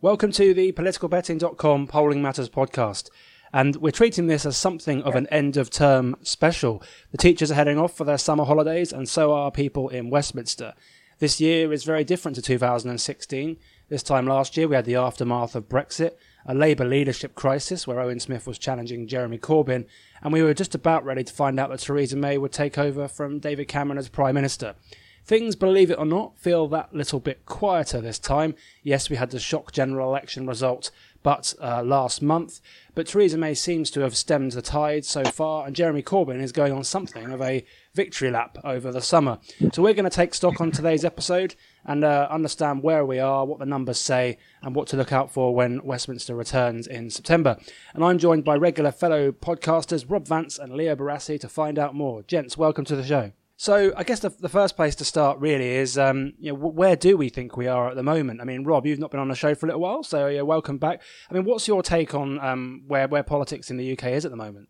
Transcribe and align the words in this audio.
Welcome 0.00 0.30
to 0.30 0.54
the 0.54 0.70
politicalbetting.com 0.70 1.88
Polling 1.88 2.22
Matters 2.22 2.48
podcast. 2.48 3.10
And 3.52 3.74
we're 3.74 3.90
treating 3.90 4.28
this 4.28 4.46
as 4.46 4.56
something 4.56 5.02
of 5.02 5.16
an 5.16 5.26
end 5.26 5.56
of 5.56 5.70
term 5.70 6.14
special. 6.22 6.80
The 7.10 7.18
teachers 7.18 7.50
are 7.50 7.56
heading 7.56 7.80
off 7.80 7.96
for 7.96 8.04
their 8.04 8.16
summer 8.16 8.44
holidays, 8.44 8.92
and 8.92 9.08
so 9.08 9.32
are 9.32 9.50
people 9.50 9.88
in 9.88 10.08
Westminster. 10.08 10.74
This 11.18 11.40
year 11.40 11.72
is 11.72 11.82
very 11.82 12.04
different 12.04 12.36
to 12.36 12.42
2016. 12.42 13.56
This 13.88 14.04
time 14.04 14.28
last 14.28 14.56
year, 14.56 14.68
we 14.68 14.76
had 14.76 14.84
the 14.84 14.94
aftermath 14.94 15.56
of 15.56 15.68
Brexit, 15.68 16.12
a 16.46 16.54
Labour 16.54 16.84
leadership 16.84 17.34
crisis 17.34 17.84
where 17.84 17.98
Owen 17.98 18.20
Smith 18.20 18.46
was 18.46 18.56
challenging 18.56 19.08
Jeremy 19.08 19.38
Corbyn, 19.38 19.84
and 20.22 20.32
we 20.32 20.44
were 20.44 20.54
just 20.54 20.76
about 20.76 21.04
ready 21.04 21.24
to 21.24 21.32
find 21.32 21.58
out 21.58 21.70
that 21.70 21.80
Theresa 21.80 22.14
May 22.14 22.38
would 22.38 22.52
take 22.52 22.78
over 22.78 23.08
from 23.08 23.40
David 23.40 23.66
Cameron 23.66 23.98
as 23.98 24.08
Prime 24.08 24.36
Minister. 24.36 24.76
Things, 25.28 25.56
believe 25.56 25.90
it 25.90 25.98
or 25.98 26.06
not, 26.06 26.38
feel 26.38 26.66
that 26.68 26.94
little 26.94 27.20
bit 27.20 27.44
quieter 27.44 28.00
this 28.00 28.18
time. 28.18 28.54
Yes, 28.82 29.10
we 29.10 29.16
had 29.16 29.28
the 29.28 29.38
shock 29.38 29.72
general 29.72 30.08
election 30.08 30.46
result, 30.46 30.90
but 31.22 31.52
uh, 31.60 31.82
last 31.82 32.22
month. 32.22 32.62
But 32.94 33.08
Theresa 33.08 33.36
May 33.36 33.52
seems 33.52 33.90
to 33.90 34.00
have 34.00 34.16
stemmed 34.16 34.52
the 34.52 34.62
tide 34.62 35.04
so 35.04 35.24
far, 35.24 35.66
and 35.66 35.76
Jeremy 35.76 36.02
Corbyn 36.02 36.40
is 36.40 36.50
going 36.50 36.72
on 36.72 36.82
something 36.82 37.30
of 37.30 37.42
a 37.42 37.62
victory 37.92 38.30
lap 38.30 38.56
over 38.64 38.90
the 38.90 39.02
summer. 39.02 39.38
So 39.74 39.82
we're 39.82 39.92
going 39.92 40.04
to 40.04 40.10
take 40.10 40.32
stock 40.32 40.62
on 40.62 40.70
today's 40.70 41.04
episode 41.04 41.56
and 41.84 42.04
uh, 42.04 42.26
understand 42.30 42.82
where 42.82 43.04
we 43.04 43.18
are, 43.18 43.44
what 43.44 43.58
the 43.58 43.66
numbers 43.66 43.98
say, 43.98 44.38
and 44.62 44.74
what 44.74 44.88
to 44.88 44.96
look 44.96 45.12
out 45.12 45.30
for 45.30 45.54
when 45.54 45.84
Westminster 45.84 46.34
returns 46.34 46.86
in 46.86 47.10
September. 47.10 47.58
And 47.92 48.02
I'm 48.02 48.16
joined 48.16 48.44
by 48.44 48.56
regular 48.56 48.92
fellow 48.92 49.32
podcasters 49.32 50.10
Rob 50.10 50.26
Vance 50.26 50.58
and 50.58 50.72
Leo 50.72 50.96
Barasi 50.96 51.38
to 51.40 51.50
find 51.50 51.78
out 51.78 51.94
more. 51.94 52.22
Gents, 52.22 52.56
welcome 52.56 52.86
to 52.86 52.96
the 52.96 53.04
show. 53.04 53.32
So 53.60 53.92
I 53.96 54.04
guess 54.04 54.20
the, 54.20 54.30
the 54.30 54.48
first 54.48 54.76
place 54.76 54.94
to 54.94 55.04
start 55.04 55.40
really 55.40 55.66
is, 55.66 55.98
um, 55.98 56.34
you 56.38 56.52
know, 56.52 56.54
where 56.56 56.94
do 56.94 57.16
we 57.16 57.28
think 57.28 57.56
we 57.56 57.66
are 57.66 57.88
at 57.88 57.96
the 57.96 58.04
moment? 58.04 58.40
I 58.40 58.44
mean, 58.44 58.62
Rob, 58.62 58.86
you've 58.86 59.00
not 59.00 59.10
been 59.10 59.18
on 59.18 59.26
the 59.26 59.34
show 59.34 59.52
for 59.56 59.66
a 59.66 59.70
little 59.70 59.80
while, 59.80 60.04
so 60.04 60.28
yeah, 60.28 60.42
welcome 60.42 60.78
back. 60.78 61.02
I 61.28 61.34
mean, 61.34 61.42
what's 61.42 61.66
your 61.66 61.82
take 61.82 62.14
on 62.14 62.38
um, 62.38 62.84
where 62.86 63.08
where 63.08 63.24
politics 63.24 63.68
in 63.68 63.76
the 63.76 63.92
UK 63.94 64.12
is 64.12 64.24
at 64.24 64.30
the 64.30 64.36
moment? 64.36 64.68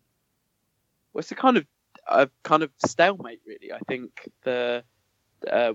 Well, 1.13 1.19
it's 1.19 1.31
a 1.31 1.35
kind 1.35 1.57
of 1.57 1.67
a 2.07 2.29
kind 2.41 2.63
of 2.63 2.71
stalemate, 2.83 3.41
really. 3.45 3.71
I 3.71 3.77
think 3.87 4.27
the 4.43 4.83
uh, 5.47 5.73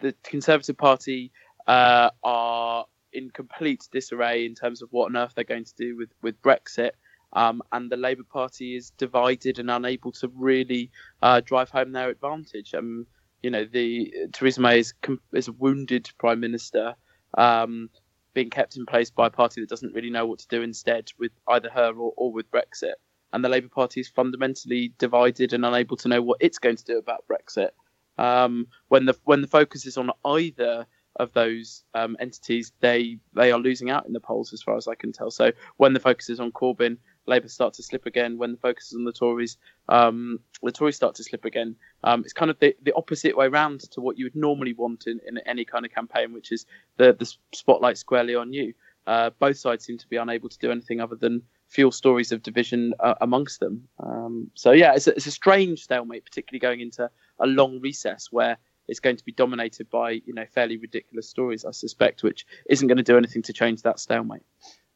the 0.00 0.16
Conservative 0.24 0.76
Party 0.76 1.30
uh, 1.68 2.10
are 2.24 2.86
in 3.12 3.30
complete 3.30 3.86
disarray 3.92 4.44
in 4.44 4.56
terms 4.56 4.82
of 4.82 4.88
what 4.90 5.06
on 5.06 5.16
earth 5.16 5.34
they're 5.36 5.44
going 5.44 5.66
to 5.66 5.74
do 5.76 5.96
with 5.96 6.10
with 6.20 6.42
Brexit. 6.42 6.90
Um, 7.36 7.62
and 7.70 7.92
the 7.92 7.98
Labour 7.98 8.24
Party 8.24 8.76
is 8.76 8.90
divided 8.90 9.58
and 9.58 9.70
unable 9.70 10.10
to 10.12 10.28
really 10.34 10.90
uh, 11.20 11.42
drive 11.44 11.68
home 11.68 11.92
their 11.92 12.08
advantage. 12.08 12.74
Um, 12.74 13.06
you 13.42 13.50
know, 13.50 13.66
the 13.66 14.12
Theresa 14.32 14.60
May 14.62 14.78
is, 14.78 14.94
is 15.34 15.48
a 15.48 15.52
wounded 15.52 16.08
prime 16.18 16.40
minister, 16.40 16.94
um, 17.36 17.90
being 18.32 18.48
kept 18.48 18.76
in 18.76 18.86
place 18.86 19.10
by 19.10 19.26
a 19.26 19.30
party 19.30 19.60
that 19.60 19.68
doesn't 19.68 19.94
really 19.94 20.08
know 20.08 20.24
what 20.24 20.38
to 20.38 20.48
do 20.48 20.62
instead 20.62 21.12
with 21.18 21.30
either 21.46 21.68
her 21.68 21.92
or, 21.92 22.14
or 22.16 22.32
with 22.32 22.50
Brexit. 22.50 22.94
And 23.34 23.44
the 23.44 23.50
Labour 23.50 23.68
Party 23.68 24.00
is 24.00 24.08
fundamentally 24.08 24.94
divided 24.96 25.52
and 25.52 25.66
unable 25.66 25.98
to 25.98 26.08
know 26.08 26.22
what 26.22 26.38
it's 26.40 26.58
going 26.58 26.76
to 26.76 26.84
do 26.84 26.96
about 26.96 27.24
Brexit. 27.28 27.70
Um, 28.16 28.68
when 28.88 29.04
the 29.04 29.14
when 29.24 29.42
the 29.42 29.46
focus 29.46 29.84
is 29.84 29.98
on 29.98 30.10
either 30.24 30.86
of 31.16 31.32
those 31.34 31.84
um, 31.92 32.16
entities, 32.18 32.72
they 32.80 33.18
they 33.34 33.52
are 33.52 33.58
losing 33.58 33.90
out 33.90 34.06
in 34.06 34.14
the 34.14 34.20
polls, 34.20 34.54
as 34.54 34.62
far 34.62 34.76
as 34.78 34.88
I 34.88 34.94
can 34.94 35.12
tell. 35.12 35.30
So 35.30 35.52
when 35.76 35.92
the 35.92 36.00
focus 36.00 36.30
is 36.30 36.40
on 36.40 36.50
Corbyn, 36.52 36.96
Labour 37.26 37.48
start 37.48 37.74
to 37.74 37.82
slip 37.82 38.06
again. 38.06 38.38
When 38.38 38.52
the 38.52 38.58
focus 38.58 38.88
is 38.88 38.94
on 38.94 39.04
the 39.04 39.12
Tories, 39.12 39.58
um, 39.88 40.40
the 40.62 40.72
Tories 40.72 40.96
start 40.96 41.16
to 41.16 41.24
slip 41.24 41.44
again. 41.44 41.76
Um, 42.04 42.20
it's 42.20 42.32
kind 42.32 42.50
of 42.50 42.58
the, 42.58 42.76
the 42.82 42.94
opposite 42.94 43.36
way 43.36 43.48
round 43.48 43.80
to 43.92 44.00
what 44.00 44.18
you 44.18 44.26
would 44.26 44.36
normally 44.36 44.72
want 44.72 45.06
in, 45.06 45.20
in 45.26 45.38
any 45.38 45.64
kind 45.64 45.84
of 45.84 45.92
campaign, 45.92 46.32
which 46.32 46.52
is 46.52 46.66
the, 46.96 47.12
the 47.12 47.30
spotlight 47.52 47.98
squarely 47.98 48.34
on 48.34 48.52
you. 48.52 48.74
Uh, 49.06 49.30
both 49.38 49.56
sides 49.56 49.84
seem 49.84 49.98
to 49.98 50.08
be 50.08 50.16
unable 50.16 50.48
to 50.48 50.58
do 50.58 50.70
anything 50.70 51.00
other 51.00 51.14
than 51.14 51.42
fuel 51.68 51.92
stories 51.92 52.32
of 52.32 52.42
division 52.42 52.92
uh, 52.98 53.14
amongst 53.20 53.60
them. 53.60 53.88
Um, 54.00 54.50
so 54.54 54.72
yeah, 54.72 54.94
it's 54.94 55.06
a, 55.06 55.12
it's 55.12 55.26
a 55.26 55.30
strange 55.30 55.82
stalemate, 55.82 56.24
particularly 56.24 56.60
going 56.60 56.80
into 56.80 57.08
a 57.38 57.46
long 57.46 57.80
recess 57.80 58.28
where 58.30 58.58
it's 58.88 59.00
going 59.00 59.16
to 59.16 59.24
be 59.24 59.32
dominated 59.32 59.90
by 59.90 60.10
you 60.10 60.34
know 60.34 60.46
fairly 60.52 60.76
ridiculous 60.76 61.28
stories, 61.28 61.64
I 61.64 61.70
suspect, 61.70 62.22
which 62.22 62.46
isn't 62.68 62.86
going 62.86 62.98
to 62.98 63.04
do 63.04 63.16
anything 63.16 63.42
to 63.42 63.52
change 63.52 63.82
that 63.82 64.00
stalemate. 64.00 64.42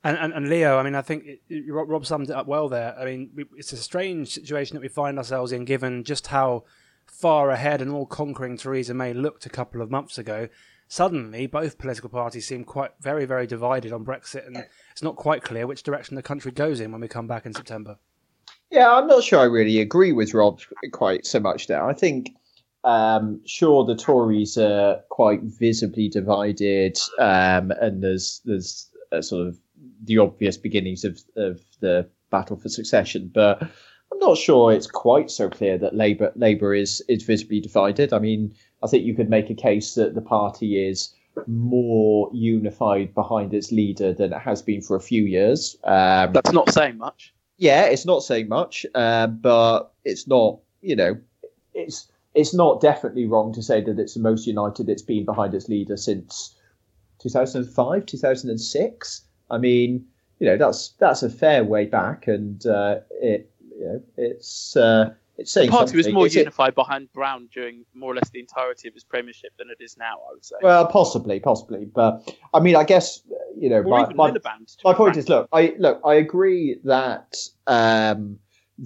And, 0.03 0.17
and, 0.17 0.33
and 0.33 0.49
Leo, 0.49 0.79
I 0.79 0.83
mean, 0.83 0.95
I 0.95 1.03
think 1.03 1.25
it, 1.27 1.65
Rob 1.69 2.07
summed 2.07 2.31
it 2.31 2.37
up 2.37 2.47
well 2.47 2.69
there. 2.69 2.99
I 2.99 3.05
mean, 3.05 3.31
it's 3.57 3.73
a 3.73 3.77
strange 3.77 4.31
situation 4.31 4.75
that 4.75 4.81
we 4.81 4.89
find 4.89 5.19
ourselves 5.19 5.53
in, 5.53 5.65
given 5.67 6.05
just 6.05 6.29
how 6.29 6.65
far 7.05 7.51
ahead 7.51 7.83
and 7.83 7.91
all 7.91 8.07
conquering 8.07 8.57
Theresa 8.57 8.95
May 8.95 9.13
looked 9.13 9.45
a 9.45 9.51
couple 9.51 9.83
of 9.83 9.91
months 9.91 10.17
ago. 10.17 10.49
Suddenly, 10.89 11.47
both 11.47 11.79
political 11.79 12.09
parties 12.09 12.47
seem 12.47 12.65
quite 12.65 12.93
very, 13.01 13.25
very 13.25 13.47
divided 13.47 13.93
on 13.93 14.05
Brexit, 14.05 14.47
and 14.47 14.65
it's 14.91 15.03
not 15.03 15.17
quite 15.17 15.43
clear 15.43 15.67
which 15.67 15.83
direction 15.83 16.17
the 16.17 16.23
country 16.23 16.51
goes 16.51 16.81
in 16.81 16.91
when 16.91 17.01
we 17.01 17.09
come 17.09 17.27
back 17.27 17.47
in 17.47 17.53
September. 17.53 17.99
Yeah, 18.71 18.91
I'm 18.93 19.07
not 19.07 19.23
sure 19.23 19.41
I 19.41 19.45
really 19.45 19.81
agree 19.81 20.13
with 20.13 20.35
Rob 20.35 20.61
quite 20.93 21.27
so 21.27 21.41
much 21.41 21.67
there. 21.67 21.85
I 21.85 21.93
think, 21.93 22.31
um, 22.85 23.41
sure, 23.45 23.85
the 23.85 23.95
Tories 23.95 24.57
are 24.57 25.01
quite 25.11 25.43
visibly 25.43 26.09
divided, 26.09 26.99
um, 27.19 27.71
and 27.81 28.03
there's 28.03 28.41
there's 28.45 28.91
a 29.13 29.23
sort 29.23 29.47
of 29.47 29.59
the 30.05 30.19
obvious 30.19 30.57
beginnings 30.57 31.05
of, 31.05 31.21
of 31.37 31.61
the 31.81 32.09
battle 32.31 32.57
for 32.57 32.69
succession. 32.69 33.31
But 33.33 33.63
I'm 33.63 34.19
not 34.19 34.39
sure 34.39 34.73
it's 34.73 34.87
quite 34.87 35.31
so 35.31 35.49
clear 35.49 35.79
that 35.79 35.95
Labour 35.95 36.33
Labour 36.37 36.75
is 36.75 37.03
is 37.09 37.23
visibly 37.23 37.61
divided. 37.61 38.13
I 38.13 38.19
mean, 38.19 38.55
I 38.83 38.87
think 38.87 39.05
you 39.05 39.15
could 39.15 39.31
make 39.31 39.51
a 39.51 39.55
case 39.55 39.95
that 39.95 40.15
the 40.15 40.23
party 40.23 40.89
is 40.89 41.15
more 41.47 42.29
unified 42.33 43.15
behind 43.15 43.55
its 43.55 43.71
leader 43.71 44.13
than 44.13 44.33
it 44.33 44.41
has 44.41 44.63
been 44.63 44.83
for 44.83 44.97
a 44.97 45.01
few 45.01 45.25
years. 45.25 45.77
Um, 45.85 46.33
That's 46.33 46.53
not 46.53 46.73
saying 46.73 46.99
much. 46.99 47.33
Yeah, 47.57 47.85
it's 47.85 48.07
not 48.07 48.23
saying 48.23 48.49
much, 48.49 48.87
uh, 48.95 49.27
but 49.27 49.93
it's 50.05 50.27
not. 50.27 50.61
You 50.81 50.97
know, 50.97 51.19
it's 51.75 52.11
it's 52.35 52.55
not 52.55 52.81
definitely 52.81 53.27
wrong 53.27 53.53
to 53.53 53.63
say 53.63 53.81
that 53.81 53.99
it's 53.99 54.15
the 54.15 54.21
most 54.21 54.47
united 54.47 54.89
it's 54.89 55.03
been 55.03 55.25
behind 55.25 55.55
its 55.55 55.69
leader 55.69 55.97
since 55.97 56.57
2005, 57.21 58.07
2006. 58.07 59.23
I 59.51 59.59
mean, 59.59 60.07
you 60.39 60.47
know, 60.47 60.57
that's 60.57 60.91
that's 60.99 61.23
a 61.23 61.31
fair 61.31 61.65
way 61.65 61.87
back, 61.87 62.27
and 62.27 62.65
uh, 62.67 63.01
it 63.21 63.51
you 63.77 63.85
know 63.85 64.03
it's 64.17 64.77
uh, 64.77 65.11
it's 65.37 65.53
saying 65.53 65.71
the 65.71 65.77
party 65.77 65.97
was 65.97 66.11
more 66.13 66.27
unified 66.27 66.71
it... 66.71 66.75
behind 66.75 67.13
Brown 67.13 67.49
during 67.53 67.85
more 67.95 68.13
or 68.13 68.15
less 68.15 68.31
the 68.31 68.41
entirety 68.41 68.89
of 68.89 68.95
his 68.95 69.05
premiership 69.05 69.53
than 69.59 69.69
it 69.71 69.83
is 69.83 69.97
now. 69.97 70.15
I 70.29 70.33
would 70.33 70.45
say. 70.45 70.57
Well, 70.63 70.87
possibly, 70.87 71.41
possibly, 71.41 71.85
but 71.85 72.35
I 72.55 72.61
mean, 72.61 72.77
I 72.77 72.85
guess 72.85 73.23
you 73.57 73.69
know, 73.69 73.81
or 73.81 74.07
my 74.07 74.13
my, 74.15 74.35
my 74.85 74.95
point 74.95 75.17
is, 75.17 75.29
look, 75.29 75.49
I 75.53 75.75
look, 75.79 76.01
I 76.05 76.15
agree 76.15 76.79
that. 76.85 77.37
Um, 77.67 78.39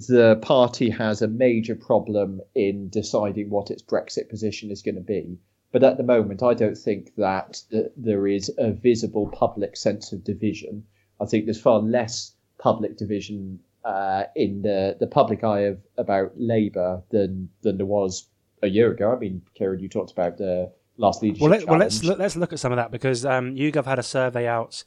the 0.09 0.35
party 0.41 0.89
has 0.89 1.21
a 1.21 1.27
major 1.29 1.73
problem 1.73 2.41
in 2.53 2.89
deciding 2.89 3.49
what 3.49 3.71
its 3.71 3.81
Brexit 3.81 4.29
position 4.29 4.69
is 4.69 4.81
going 4.81 4.95
to 4.95 5.01
be. 5.01 5.37
But 5.75 5.83
at 5.83 5.97
the 5.97 6.03
moment, 6.03 6.41
I 6.41 6.53
don't 6.53 6.77
think 6.77 7.13
that 7.17 7.61
there 7.97 8.27
is 8.27 8.49
a 8.57 8.71
visible 8.71 9.27
public 9.27 9.75
sense 9.75 10.13
of 10.13 10.23
division. 10.23 10.85
I 11.19 11.25
think 11.25 11.43
there's 11.43 11.59
far 11.59 11.79
less 11.79 12.33
public 12.57 12.95
division 12.95 13.59
uh, 13.83 14.23
in 14.37 14.61
the, 14.61 14.95
the 15.01 15.07
public 15.07 15.43
eye 15.43 15.63
of 15.63 15.79
about 15.97 16.31
Labour 16.37 17.03
than 17.11 17.49
than 17.61 17.75
there 17.75 17.85
was 17.85 18.29
a 18.63 18.69
year 18.69 18.89
ago. 18.89 19.11
I 19.11 19.19
mean, 19.19 19.41
Keiran, 19.59 19.81
you 19.81 19.89
talked 19.89 20.13
about 20.13 20.37
the 20.37 20.71
last 20.95 21.21
leadership. 21.21 21.41
Well, 21.41 21.51
let, 21.51 21.67
well 21.67 21.77
let's 21.77 22.05
look, 22.05 22.19
let's 22.19 22.37
look 22.37 22.53
at 22.53 22.59
some 22.59 22.71
of 22.71 22.77
that 22.77 22.89
because 22.89 23.25
um, 23.25 23.53
YouGov 23.53 23.83
had 23.83 23.99
a 23.99 24.03
survey 24.03 24.47
out 24.47 24.85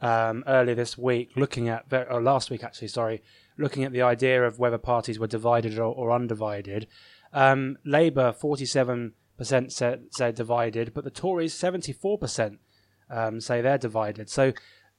um, 0.00 0.42
earlier 0.46 0.74
this 0.74 0.96
week, 0.96 1.32
looking 1.36 1.68
at 1.68 1.84
or 1.92 2.22
last 2.22 2.48
week 2.48 2.64
actually, 2.64 2.88
sorry, 2.88 3.22
looking 3.58 3.84
at 3.84 3.92
the 3.92 4.00
idea 4.00 4.42
of 4.46 4.58
whether 4.58 4.78
parties 4.78 5.18
were 5.18 5.26
divided 5.26 5.78
or, 5.78 5.94
or 5.94 6.10
undivided. 6.10 6.86
Um, 7.34 7.76
Labour 7.84 8.32
forty 8.32 8.64
seven 8.64 9.12
percent 9.40 9.72
say, 9.72 9.96
say 10.10 10.30
divided, 10.32 10.92
but 10.94 11.04
the 11.04 11.10
Tories 11.10 11.54
seventy 11.54 11.92
four 11.92 12.16
percent 12.18 12.54
um, 13.18 13.40
say 13.40 13.60
they're 13.60 13.86
divided. 13.88 14.30
So 14.30 14.52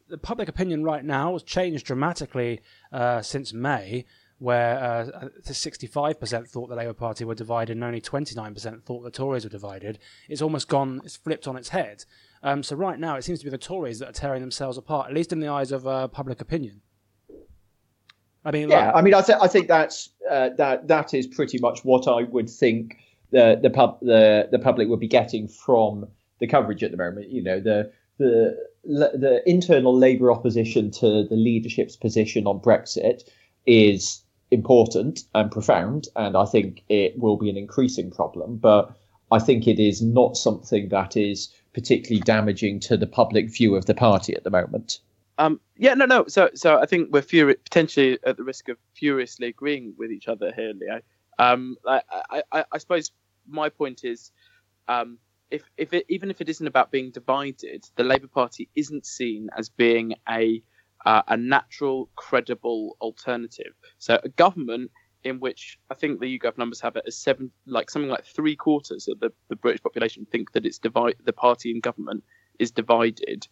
the 0.10 0.18
public 0.18 0.50
opinion 0.50 0.84
right 0.84 1.06
now 1.06 1.28
has 1.34 1.44
changed 1.44 1.86
dramatically 1.86 2.60
uh, 2.92 3.22
since 3.22 3.54
May, 3.54 4.06
where 4.40 4.74
uh, 4.84 5.30
sixty 5.44 5.88
five 5.88 6.20
percent 6.20 6.48
thought 6.48 6.70
the 6.70 6.76
Labour 6.76 6.98
Party 7.06 7.24
were 7.24 7.36
divided, 7.36 7.78
and 7.78 7.84
only 7.84 8.02
twenty 8.02 8.36
nine 8.36 8.54
percent 8.54 8.84
thought 8.84 9.04
the 9.04 9.12
Tories 9.12 9.46
were 9.46 9.58
divided. 9.60 10.00
It's 10.28 10.42
almost 10.42 10.68
gone. 10.68 11.02
It's 11.06 11.16
flipped 11.16 11.48
on 11.48 11.56
its 11.56 11.70
head. 11.70 12.04
Um, 12.44 12.64
so 12.64 12.76
right 12.76 13.00
now, 13.00 13.16
it 13.18 13.24
seems 13.24 13.40
to 13.40 13.46
be 13.46 13.52
the 13.52 13.66
Tories 13.72 14.00
that 14.00 14.10
are 14.10 14.20
tearing 14.24 14.42
themselves 14.42 14.78
apart, 14.78 15.08
at 15.10 15.14
least 15.14 15.32
in 15.32 15.40
the 15.40 15.48
eyes 15.48 15.72
of 15.72 15.86
uh, 15.86 16.08
public 16.08 16.42
opinion. 16.42 16.82
I 18.44 18.50
mean, 18.50 18.70
yeah, 18.70 18.88
like, 18.88 18.96
I 18.96 19.02
mean, 19.04 19.14
I, 19.14 19.22
th- 19.22 19.38
I 19.40 19.48
think 19.48 19.68
that's 19.68 20.10
uh, 20.28 20.50
that 20.58 20.88
that 20.88 21.14
is 21.14 21.28
pretty 21.28 21.60
much 21.60 21.86
what 21.86 22.08
I 22.08 22.24
would 22.24 22.50
think 22.50 22.98
the 23.32 23.60
the 23.62 23.70
pub 23.70 24.00
the 24.02 24.48
the 24.52 24.60
public 24.60 24.88
would 24.88 25.00
be 25.00 25.08
getting 25.08 25.48
from 25.48 26.08
the 26.40 26.48
coverage 26.48 26.84
at 26.84 26.92
the 26.92 26.98
moment. 26.98 27.30
You 27.30 27.44
know, 27.44 27.60
the 27.60 27.92
the 28.18 28.58
the 28.84 29.42
internal 29.46 29.96
Labour 29.96 30.32
opposition 30.32 30.92
to 30.92 31.24
the 31.28 31.36
leadership's 31.36 31.96
position 31.96 32.48
on 32.48 32.60
Brexit 32.60 33.24
is 33.66 34.22
important 34.52 35.22
and 35.34 35.52
profound, 35.52 36.08
and 36.16 36.36
I 36.36 36.46
think 36.46 36.84
it 36.90 37.18
will 37.18 37.38
be 37.38 37.50
an 37.50 37.58
increasing 37.58 38.12
problem. 38.12 38.58
But 38.58 38.92
I 39.32 39.40
think 39.40 39.68
it 39.68 39.80
is 39.80 40.02
not 40.02 40.36
something 40.36 40.90
that 40.90 41.16
is 41.16 41.54
particularly 41.74 42.22
damaging 42.22 42.80
to 42.82 42.98
the 42.98 43.08
public 43.08 43.50
view 43.50 43.76
of 43.76 43.86
the 43.86 43.94
party 43.94 44.36
at 44.36 44.44
the 44.44 44.50
moment. 44.50 45.00
Um, 45.38 45.60
yeah, 45.78 45.94
no, 45.94 46.06
no. 46.06 46.26
So, 46.28 46.50
so 46.54 46.78
I 46.78 46.86
think 46.86 47.10
we're 47.12 47.22
furi- 47.22 47.64
potentially 47.64 48.20
at 48.26 48.38
the 48.38 48.44
risk 48.44 48.68
of 48.70 48.78
furiously 48.94 49.48
agreeing 49.48 49.94
with 49.98 50.12
each 50.12 50.28
other 50.28 50.52
here, 50.52 50.74
Leo. 50.76 51.00
Um, 51.40 51.78
I, 51.88 52.02
I, 52.52 52.66
I, 52.72 52.78
suppose 52.78 53.12
my 53.52 53.70
point 53.70 54.02
is, 54.04 54.32
um, 54.88 55.18
if, 55.50 55.64
if 55.78 55.94
it, 55.94 56.06
even 56.10 56.32
if 56.32 56.42
it 56.42 56.50
isn't 56.50 56.66
about 56.68 56.92
being 56.92 57.12
divided, 57.12 57.84
the 57.96 58.04
Labour 58.04 58.28
Party 58.28 58.70
isn't 58.76 59.06
seen 59.06 59.50
as 59.58 59.70
being 59.70 60.16
a 60.30 60.64
uh, 61.04 61.24
a 61.30 61.36
natural, 61.36 62.10
credible 62.16 62.96
alternative. 63.02 63.74
So, 63.98 64.20
a 64.24 64.30
government 64.30 64.92
in 65.24 65.40
which 65.40 65.80
I 65.90 65.96
think 65.96 66.20
the 66.20 66.40
YouGov 66.40 66.58
numbers 66.60 66.80
have 66.82 66.96
it 66.96 67.04
as 67.08 67.18
seven, 67.18 67.52
like 67.66 67.90
something 67.90 68.10
like 68.10 68.24
three 68.24 68.56
quarters 68.56 69.08
of 69.08 69.20
the, 69.20 69.32
the 69.50 69.56
British 69.56 69.82
population 69.82 70.28
think 70.32 70.52
that 70.52 70.66
it's 70.66 70.78
divide 70.80 71.16
the 71.24 71.34
party 71.34 71.72
in 71.72 71.80
government 71.80 72.24
is 72.60 72.72
divided 72.72 73.48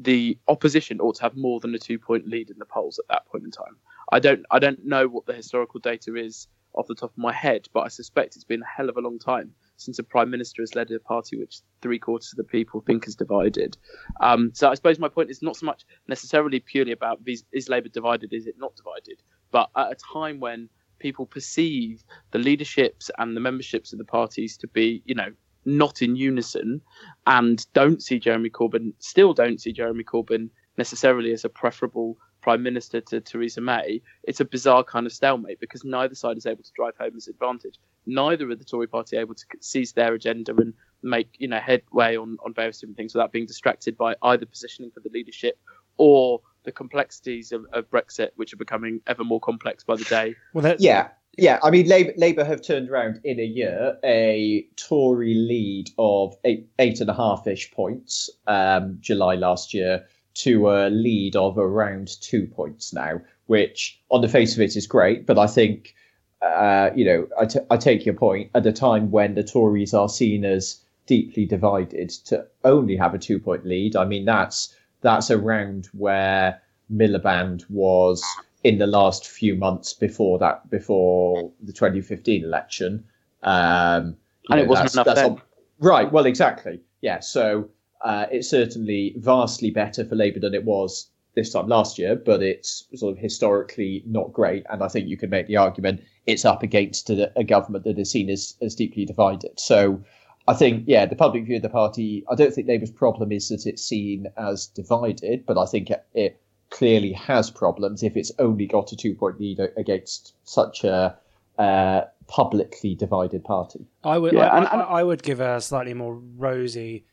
the 0.00 0.38
opposition 0.48 1.00
ought 1.00 1.16
to 1.16 1.22
have 1.22 1.36
more 1.36 1.60
than 1.60 1.74
a 1.74 1.78
two 1.78 1.98
point 1.98 2.26
lead 2.26 2.50
in 2.50 2.58
the 2.58 2.64
polls 2.64 2.98
at 2.98 3.08
that 3.08 3.26
point 3.26 3.44
in 3.44 3.50
time. 3.50 3.76
I 4.10 4.18
don't 4.18 4.44
I 4.50 4.58
don't 4.58 4.84
know 4.84 5.06
what 5.06 5.26
the 5.26 5.34
historical 5.34 5.80
data 5.80 6.16
is 6.16 6.48
off 6.74 6.86
the 6.86 6.94
top 6.94 7.10
of 7.10 7.18
my 7.18 7.32
head, 7.32 7.68
but 7.72 7.80
I 7.80 7.88
suspect 7.88 8.36
it's 8.36 8.44
been 8.44 8.62
a 8.62 8.76
hell 8.76 8.88
of 8.88 8.96
a 8.96 9.00
long 9.00 9.18
time 9.18 9.52
since 9.76 9.98
a 9.98 10.02
prime 10.02 10.30
minister 10.30 10.62
has 10.62 10.74
led 10.74 10.90
a 10.90 11.00
party 11.00 11.38
which 11.38 11.60
three 11.80 11.98
quarters 11.98 12.32
of 12.32 12.36
the 12.36 12.44
people 12.44 12.80
think 12.80 13.08
is 13.08 13.16
divided. 13.16 13.76
Um, 14.20 14.50
so 14.54 14.68
I 14.68 14.74
suppose 14.74 14.98
my 14.98 15.08
point 15.08 15.30
is 15.30 15.42
not 15.42 15.56
so 15.56 15.66
much 15.66 15.84
necessarily 16.06 16.60
purely 16.60 16.92
about 16.92 17.20
is, 17.26 17.44
is 17.52 17.68
Labour 17.68 17.88
divided, 17.88 18.32
is 18.32 18.46
it 18.46 18.56
not 18.58 18.76
divided, 18.76 19.22
but 19.50 19.70
at 19.76 19.92
a 19.92 19.96
time 20.12 20.38
when 20.38 20.68
people 20.98 21.24
perceive 21.24 22.04
the 22.30 22.38
leaderships 22.38 23.10
and 23.18 23.34
the 23.34 23.40
memberships 23.40 23.92
of 23.92 23.98
the 23.98 24.04
parties 24.04 24.56
to 24.58 24.68
be, 24.68 25.02
you 25.06 25.14
know, 25.14 25.32
not 25.64 26.02
in 26.02 26.16
unison 26.16 26.80
and 27.26 27.66
don't 27.72 28.02
see 28.02 28.18
Jeremy 28.18 28.50
Corbyn, 28.50 28.92
still 28.98 29.34
don't 29.34 29.60
see 29.60 29.72
Jeremy 29.72 30.04
Corbyn 30.04 30.50
necessarily 30.76 31.32
as 31.32 31.44
a 31.44 31.48
preferable 31.48 32.16
prime 32.40 32.62
minister 32.62 33.00
to 33.00 33.20
Theresa 33.20 33.60
May, 33.60 34.02
it's 34.24 34.40
a 34.40 34.44
bizarre 34.44 34.84
kind 34.84 35.06
of 35.06 35.12
stalemate 35.12 35.60
because 35.60 35.84
neither 35.84 36.14
side 36.14 36.36
is 36.36 36.46
able 36.46 36.62
to 36.62 36.72
drive 36.74 36.96
home 36.96 37.12
this 37.14 37.28
advantage. 37.28 37.78
Neither 38.06 38.48
are 38.50 38.56
the 38.56 38.64
Tory 38.64 38.86
party 38.86 39.16
able 39.16 39.34
to 39.34 39.44
seize 39.60 39.92
their 39.92 40.14
agenda 40.14 40.54
and 40.56 40.74
make 41.02 41.28
you 41.38 41.48
know 41.48 41.58
headway 41.58 42.16
on, 42.16 42.36
on 42.44 42.52
various 42.54 42.80
different 42.80 42.96
things 42.96 43.14
without 43.14 43.32
being 43.32 43.46
distracted 43.46 43.96
by 43.96 44.14
either 44.22 44.46
positioning 44.46 44.90
for 44.90 45.00
the 45.00 45.10
leadership 45.10 45.58
or 45.96 46.40
the 46.64 46.72
complexities 46.72 47.52
of, 47.52 47.64
of 47.72 47.88
Brexit, 47.90 48.30
which 48.36 48.52
are 48.52 48.58
becoming 48.58 49.00
ever 49.06 49.24
more 49.24 49.40
complex 49.40 49.84
by 49.84 49.96
the 49.96 50.04
day. 50.04 50.34
Well, 50.52 50.76
yeah, 50.78 51.08
yeah, 51.38 51.58
I 51.62 51.70
mean, 51.70 51.86
Labour, 51.86 52.12
Labour 52.16 52.44
have 52.44 52.62
turned 52.62 52.90
around 52.90 53.20
in 53.24 53.38
a 53.38 53.44
year 53.44 53.98
a 54.04 54.66
Tory 54.76 55.34
lead 55.34 55.90
of 55.98 56.34
eight, 56.44 56.68
eight 56.78 57.00
and 57.00 57.08
a 57.08 57.14
half 57.14 57.46
ish 57.46 57.70
points, 57.70 58.28
um, 58.46 58.98
July 59.00 59.36
last 59.36 59.72
year, 59.72 60.06
to 60.42 60.70
a 60.70 60.90
lead 60.90 61.36
of 61.36 61.58
around 61.58 62.20
two 62.20 62.46
points 62.46 62.92
now, 62.92 63.20
which 63.46 64.00
on 64.10 64.20
the 64.20 64.28
face 64.28 64.54
of 64.54 64.60
it 64.60 64.76
is 64.76 64.86
great. 64.86 65.26
But 65.26 65.38
I 65.38 65.46
think, 65.46 65.94
uh, 66.42 66.90
you 66.94 67.04
know, 67.04 67.28
I, 67.38 67.46
t- 67.46 67.60
I 67.70 67.76
take 67.76 68.06
your 68.06 68.14
point 68.14 68.50
at 68.54 68.66
a 68.66 68.72
time 68.72 69.10
when 69.10 69.34
the 69.34 69.44
Tories 69.44 69.94
are 69.94 70.08
seen 70.08 70.44
as 70.44 70.80
deeply 71.06 71.44
divided 71.44 72.10
to 72.26 72.46
only 72.64 72.96
have 72.96 73.14
a 73.14 73.18
two 73.18 73.38
point 73.38 73.66
lead. 73.66 73.96
I 73.96 74.04
mean, 74.04 74.24
that's 74.24 74.74
that's 75.00 75.30
around 75.30 75.88
where 75.92 76.60
Miliband 76.92 77.64
was 77.70 78.22
in 78.62 78.78
the 78.78 78.86
last 78.86 79.26
few 79.26 79.54
months 79.54 79.92
before 79.94 80.38
that, 80.38 80.68
before 80.70 81.50
the 81.62 81.72
2015 81.72 82.44
election. 82.44 83.04
Um, 83.42 84.16
and 84.48 84.58
know, 84.58 84.58
it 84.58 84.68
wasn't 84.68 85.06
enough. 85.06 85.18
On, 85.18 85.42
right. 85.78 86.10
Well, 86.10 86.26
exactly. 86.26 86.80
Yeah. 87.00 87.20
So 87.20 87.70
uh, 88.02 88.26
it's 88.30 88.48
certainly 88.48 89.14
vastly 89.18 89.70
better 89.70 90.04
for 90.04 90.14
Labour 90.14 90.40
than 90.40 90.54
it 90.54 90.64
was 90.64 91.10
this 91.34 91.52
time 91.52 91.68
last 91.68 91.98
year, 91.98 92.16
but 92.16 92.42
it's 92.42 92.86
sort 92.94 93.12
of 93.12 93.18
historically 93.18 94.02
not 94.06 94.32
great. 94.32 94.64
And 94.70 94.82
I 94.82 94.88
think 94.88 95.08
you 95.08 95.16
can 95.16 95.30
make 95.30 95.46
the 95.46 95.56
argument 95.56 96.02
it's 96.26 96.44
up 96.44 96.62
against 96.62 97.10
a, 97.10 97.32
a 97.38 97.44
government 97.44 97.84
that 97.84 97.98
is 97.98 98.10
seen 98.10 98.30
as, 98.30 98.54
as 98.60 98.74
deeply 98.74 99.04
divided. 99.04 99.58
So 99.58 100.02
I 100.48 100.54
think, 100.54 100.84
yeah, 100.86 101.06
the 101.06 101.16
public 101.16 101.44
view 101.44 101.56
of 101.56 101.62
the 101.62 101.68
party, 101.68 102.24
I 102.30 102.34
don't 102.34 102.52
think 102.52 102.68
Labour's 102.68 102.90
problem 102.90 103.32
is 103.32 103.48
that 103.48 103.66
it's 103.66 103.84
seen 103.84 104.26
as 104.36 104.66
divided, 104.66 105.46
but 105.46 105.58
I 105.58 105.66
think 105.66 105.90
it, 105.90 106.04
it 106.14 106.40
clearly 106.70 107.12
has 107.12 107.50
problems 107.50 108.02
if 108.02 108.16
it's 108.16 108.32
only 108.38 108.66
got 108.66 108.92
a 108.92 108.96
two 108.96 109.14
point 109.14 109.40
lead 109.40 109.60
against 109.76 110.34
such 110.44 110.84
a 110.84 111.16
uh, 111.58 112.02
publicly 112.26 112.94
divided 112.94 113.44
party. 113.44 113.86
I 114.02 114.18
would, 114.18 114.32
yeah, 114.32 114.48
I, 114.48 114.58
and, 114.58 114.68
and, 114.72 114.82
I, 114.82 115.02
would 115.02 115.22
give 115.22 115.40
a 115.40 115.60
slightly 115.60 115.94
more 115.94 116.14
rosy 116.14 117.04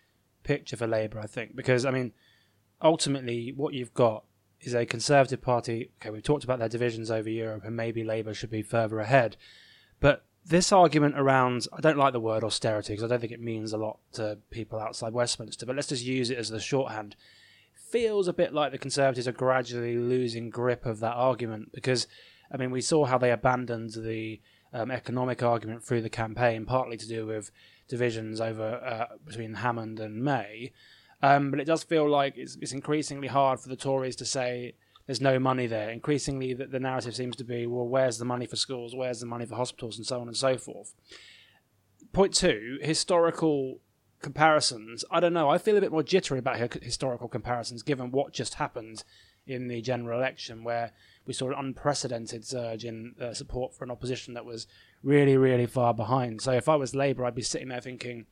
picture 0.48 0.78
for 0.78 0.88
Labour, 0.88 1.20
I 1.20 1.28
think, 1.28 1.56
because 1.56 1.86
I 1.86 1.92
mean, 1.92 2.14
ultimately, 2.82 3.54
what 3.56 3.74
you've 3.74 3.94
got 3.94 4.24
is 4.62 4.74
a 4.74 4.86
Conservative 4.86 5.42
Party. 5.42 5.92
Okay, 6.02 6.10
we've 6.10 6.24
talked 6.24 6.44
about 6.44 6.60
their 6.60 6.70
divisions 6.70 7.12
over 7.12 7.30
Europe, 7.30 7.64
and 7.66 7.76
maybe 7.76 8.04
Labour 8.04 8.34
should 8.34 8.50
be 8.50 8.62
further 8.62 9.00
ahead, 9.00 9.36
but 10.00 10.24
this 10.46 10.72
argument 10.72 11.20
around 11.20 11.68
I 11.74 11.82
don't 11.82 11.98
like 11.98 12.14
the 12.14 12.22
word 12.22 12.44
austerity 12.44 12.94
because 12.94 13.04
I 13.04 13.08
don't 13.08 13.20
think 13.20 13.34
it 13.34 13.42
means 13.42 13.74
a 13.74 13.78
lot 13.78 14.00
to 14.14 14.38
people 14.50 14.80
outside 14.80 15.12
Westminster, 15.12 15.66
but 15.66 15.76
let's 15.76 15.90
just 15.90 16.06
use 16.06 16.30
it 16.30 16.38
as 16.38 16.50
the 16.50 16.60
shorthand 16.60 17.18
feels 17.74 18.28
a 18.28 18.34
bit 18.34 18.54
like 18.54 18.72
the 18.72 18.78
Conservatives 18.78 19.28
are 19.28 19.34
gradually 19.34 19.98
losing 19.98 20.50
grip 20.50 20.86
of 20.86 21.00
that 21.00 21.16
argument 21.16 21.72
because, 21.74 22.08
I 22.52 22.58
mean, 22.58 22.72
we 22.72 22.82
saw 22.82 23.06
how 23.06 23.18
they 23.18 23.32
abandoned 23.32 23.92
the 23.92 24.42
um, 24.74 24.92
economic 24.92 25.42
argument 25.42 25.84
through 25.84 26.02
the 26.02 26.10
campaign, 26.10 26.66
partly 26.66 26.98
to 26.98 27.08
do 27.08 27.26
with 27.26 27.52
divisions 27.88 28.42
over 28.42 28.64
uh, 28.64 29.16
between 29.26 29.56
Hammond 29.56 30.00
and 30.00 30.24
May. 30.24 30.72
Um, 31.22 31.50
but 31.50 31.60
it 31.60 31.66
does 31.66 31.84
feel 31.84 32.10
like 32.10 32.38
it's, 32.38 32.58
it's, 32.62 32.74
increasingly 32.74 33.28
hard 33.28 33.60
for 33.60 33.70
the 33.70 33.76
Tories 33.76 34.16
to 34.18 34.26
say 34.26 34.76
there's 35.08 35.22
no 35.22 35.40
money 35.40 35.66
there. 35.66 35.90
Increasingly, 35.90 36.54
the, 36.54 36.68
the 36.68 36.80
narrative 36.80 37.16
seems 37.16 37.36
to 37.38 37.44
be, 37.44 37.66
well, 37.66 37.88
where's 37.88 38.20
the 38.20 38.26
money 38.26 38.46
for 38.46 38.56
schools? 38.56 38.96
Where's 38.96 39.20
the 39.20 39.26
money 39.26 39.46
for 39.46 39.56
hospitals? 39.56 39.98
And 39.98 40.06
so 40.06 40.22
on 40.22 40.28
and 40.28 40.38
so 40.38 40.58
forth. 40.58 40.94
Point 42.14 42.36
two 42.36 42.78
historical 42.82 43.80
comparisons, 44.22 45.04
I 45.12 45.20
don't 45.20 45.34
know. 45.34 45.50
I 45.50 45.58
feel 45.58 45.78
a 45.78 45.82
bit 45.82 45.92
more 45.92 46.04
jittery 46.04 46.40
about 46.40 46.74
historical 46.84 47.28
comparisons 47.28 47.84
given 47.84 48.12
what 48.12 48.34
just 48.34 48.56
happened 48.56 49.04
in 49.46 49.68
the 49.68 49.82
general 49.82 50.20
election, 50.20 50.64
where 50.64 50.92
we 51.26 51.34
saw 51.34 51.48
an 51.48 51.56
unprecedented 51.58 52.46
surge 52.46 52.84
in 52.84 53.16
uh, 53.22 53.34
support 53.34 53.74
for 53.74 53.84
an 53.86 53.92
opposition 53.92 54.34
that 54.34 54.46
was 54.46 54.68
really, 55.04 55.38
really 55.38 55.66
far 55.66 55.94
behind. 55.94 56.42
So 56.42 56.52
if 56.52 56.68
I 56.68 56.76
was 56.76 56.96
Labour, 56.96 57.26
I'd 57.26 57.36
be 57.36 57.42
sitting 57.42 57.70
there 57.70 57.82
thinking, 57.82 58.26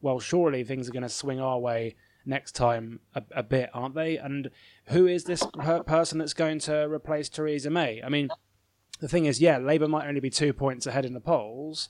well, 0.00 0.20
surely 0.20 0.64
things 0.64 0.88
are 0.88 0.92
going 0.92 1.02
to 1.02 1.08
swing 1.08 1.40
our 1.40 1.58
way 1.58 1.96
next 2.24 2.52
time 2.52 3.00
a, 3.14 3.22
a, 3.32 3.42
bit, 3.42 3.70
aren't 3.74 3.94
they? 3.94 4.16
And 4.16 4.50
who 4.86 5.06
is 5.06 5.24
this 5.24 5.44
per- 5.58 5.82
person 5.82 6.18
that's 6.18 6.34
going 6.34 6.58
to 6.60 6.88
replace 6.88 7.28
Theresa 7.28 7.70
May? 7.70 8.02
I 8.02 8.08
mean, 8.08 8.28
the 9.00 9.08
thing 9.08 9.26
is, 9.26 9.40
yeah, 9.40 9.58
Labour 9.58 9.88
might 9.88 10.06
only 10.06 10.20
be 10.20 10.30
two 10.30 10.52
points 10.52 10.86
ahead 10.86 11.04
in 11.04 11.14
the 11.14 11.20
polls, 11.20 11.88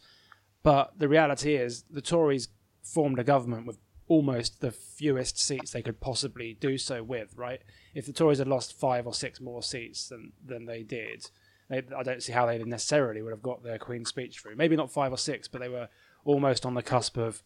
but 0.63 0.99
the 0.99 1.09
reality 1.09 1.55
is 1.55 1.85
the 1.91 2.01
Tories 2.01 2.49
formed 2.83 3.19
a 3.19 3.25
government 3.25 3.67
with 3.67 3.79
almost 4.09 4.61
the 4.61 4.71
fewest 4.71 5.39
seats 5.39 5.73
they 5.73 5.83
could 5.83 6.01
possibly 6.01 6.55
do 6.55 6.77
so 6.79 7.03
with, 7.03 7.37
right? 7.37 7.61
If 7.95 8.07
the 8.07 8.13
Tories 8.13 8.39
had 8.39 8.49
lost 8.49 8.79
five 8.79 9.07
or 9.07 9.15
six 9.15 9.41
more 9.41 9.63
seats 9.63 10.09
than, 10.09 10.33
than 10.45 10.67
they 10.67 10.83
did, 10.83 11.31
they, 11.73 11.83
I 11.97 12.03
don't 12.03 12.23
see 12.23 12.33
how 12.33 12.47
they 12.47 12.59
necessarily 12.59 13.23
would 13.23 13.33
have 13.33 13.43
got 13.43 13.63
their 13.63 13.79
Queen's 13.79 14.09
speech 14.09 14.41
through. 14.41 14.57
Maybe 14.57 14.77
not 14.77 14.93
five 14.93 15.13
or 15.13 15.19
six, 15.19 15.49
but 15.49 15.61
they 15.61 15.69
were 15.69 15.89
almost 16.25 16.67
on 16.67 16.75
the 16.75 16.83
cusp 16.83 17.17
of 17.17 17.43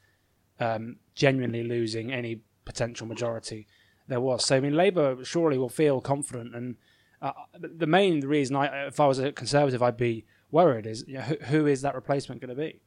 um, 0.59 0.97
genuinely 1.15 1.63
losing 1.63 2.13
any 2.13 2.41
potential 2.65 3.07
majority 3.07 3.67
there 4.09 4.21
was. 4.21 4.45
So, 4.45 4.57
I 4.57 4.61
mean, 4.61 4.75
Labour 4.75 5.25
surely 5.25 5.59
will 5.59 5.69
feel 5.69 6.01
confident. 6.01 6.55
And 6.55 6.77
uh, 7.23 7.33
the 7.59 7.87
main 7.87 8.21
reason, 8.21 8.57
I, 8.57 8.87
if 8.87 9.01
I 9.01 9.07
was 9.07 9.19
a 9.19 9.33
Conservative, 9.33 9.83
I'd 9.83 9.97
be 9.97 10.27
worried 10.51 10.87
is 10.87 11.05
you 11.07 11.15
know, 11.15 11.23
who, 11.23 11.37
who 11.37 11.67
is 11.67 11.83
that 11.83 11.95
replacement 11.95 12.41
going 12.41 12.55
to 12.55 12.61
be? 12.61 12.81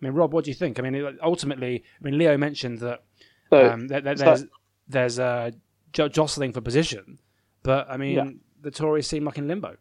I 0.00 0.04
mean, 0.04 0.14
Rob, 0.14 0.32
what 0.32 0.44
do 0.44 0.50
you 0.50 0.54
think? 0.54 0.78
I 0.78 0.82
mean, 0.82 1.18
ultimately, 1.22 1.82
I 2.00 2.04
mean, 2.04 2.16
Leo 2.16 2.36
mentioned 2.36 2.78
that, 2.78 3.02
so, 3.50 3.70
um, 3.70 3.88
that, 3.88 4.04
that 4.04 4.18
there's 4.18 4.44
there's 4.88 5.18
a 5.18 5.52
jostling 5.92 6.52
for 6.52 6.60
position, 6.60 7.18
but 7.62 7.90
I 7.90 7.96
mean, 7.96 8.14
yeah. 8.14 8.30
the 8.60 8.70
Tories 8.70 9.06
seem 9.06 9.24
like 9.24 9.38
in 9.38 9.48
limbo. 9.48 9.76